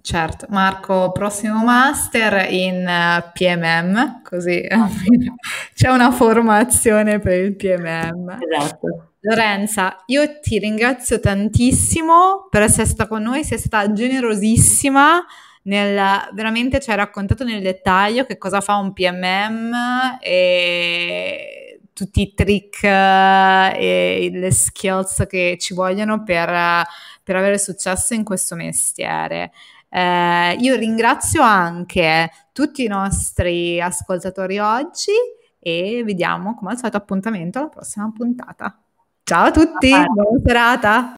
Certo, 0.00 0.46
Marco, 0.50 1.10
prossimo 1.10 1.64
master 1.64 2.52
in 2.52 2.86
eh, 2.86 3.30
PMM, 3.32 4.22
così 4.22 4.62
c'è 5.74 5.90
una 5.90 6.12
formazione 6.12 7.18
per 7.18 7.40
il 7.40 7.56
PMM. 7.56 8.38
Esatto. 8.40 9.14
Lorenza, 9.28 10.04
io 10.06 10.38
ti 10.38 10.56
ringrazio 10.60 11.18
tantissimo 11.18 12.46
per 12.48 12.62
essere 12.62 12.86
stata 12.86 13.08
con 13.08 13.22
noi, 13.22 13.42
sei 13.42 13.58
stata 13.58 13.92
generosissima, 13.92 15.24
nel, 15.62 16.30
veramente 16.32 16.78
ci 16.78 16.90
hai 16.90 16.96
raccontato 16.96 17.42
nel 17.42 17.60
dettaglio 17.60 18.24
che 18.24 18.38
cosa 18.38 18.60
fa 18.60 18.76
un 18.76 18.92
PMM 18.92 19.72
e 20.20 21.80
tutti 21.92 22.20
i 22.20 22.34
trick 22.34 22.84
eh, 22.84 23.72
e 23.74 24.30
le 24.32 24.52
skills 24.52 25.24
che 25.28 25.56
ci 25.58 25.74
vogliono 25.74 26.22
per, 26.22 26.84
per 27.24 27.34
avere 27.34 27.58
successo 27.58 28.14
in 28.14 28.22
questo 28.22 28.54
mestiere. 28.54 29.50
Eh, 29.88 30.56
io 30.60 30.76
ringrazio 30.76 31.42
anche 31.42 32.30
tutti 32.52 32.84
i 32.84 32.88
nostri 32.88 33.80
ascoltatori 33.80 34.58
oggi 34.58 35.10
e 35.58 36.02
vediamo 36.04 36.54
come 36.54 36.70
al 36.70 36.78
solito 36.78 36.96
appuntamento 36.96 37.58
alla 37.58 37.68
prossima 37.68 38.08
puntata. 38.14 38.80
Ciao 39.28 39.46
a 39.46 39.50
tutti, 39.50 39.90
buona 39.90 40.38
serata. 40.44 41.12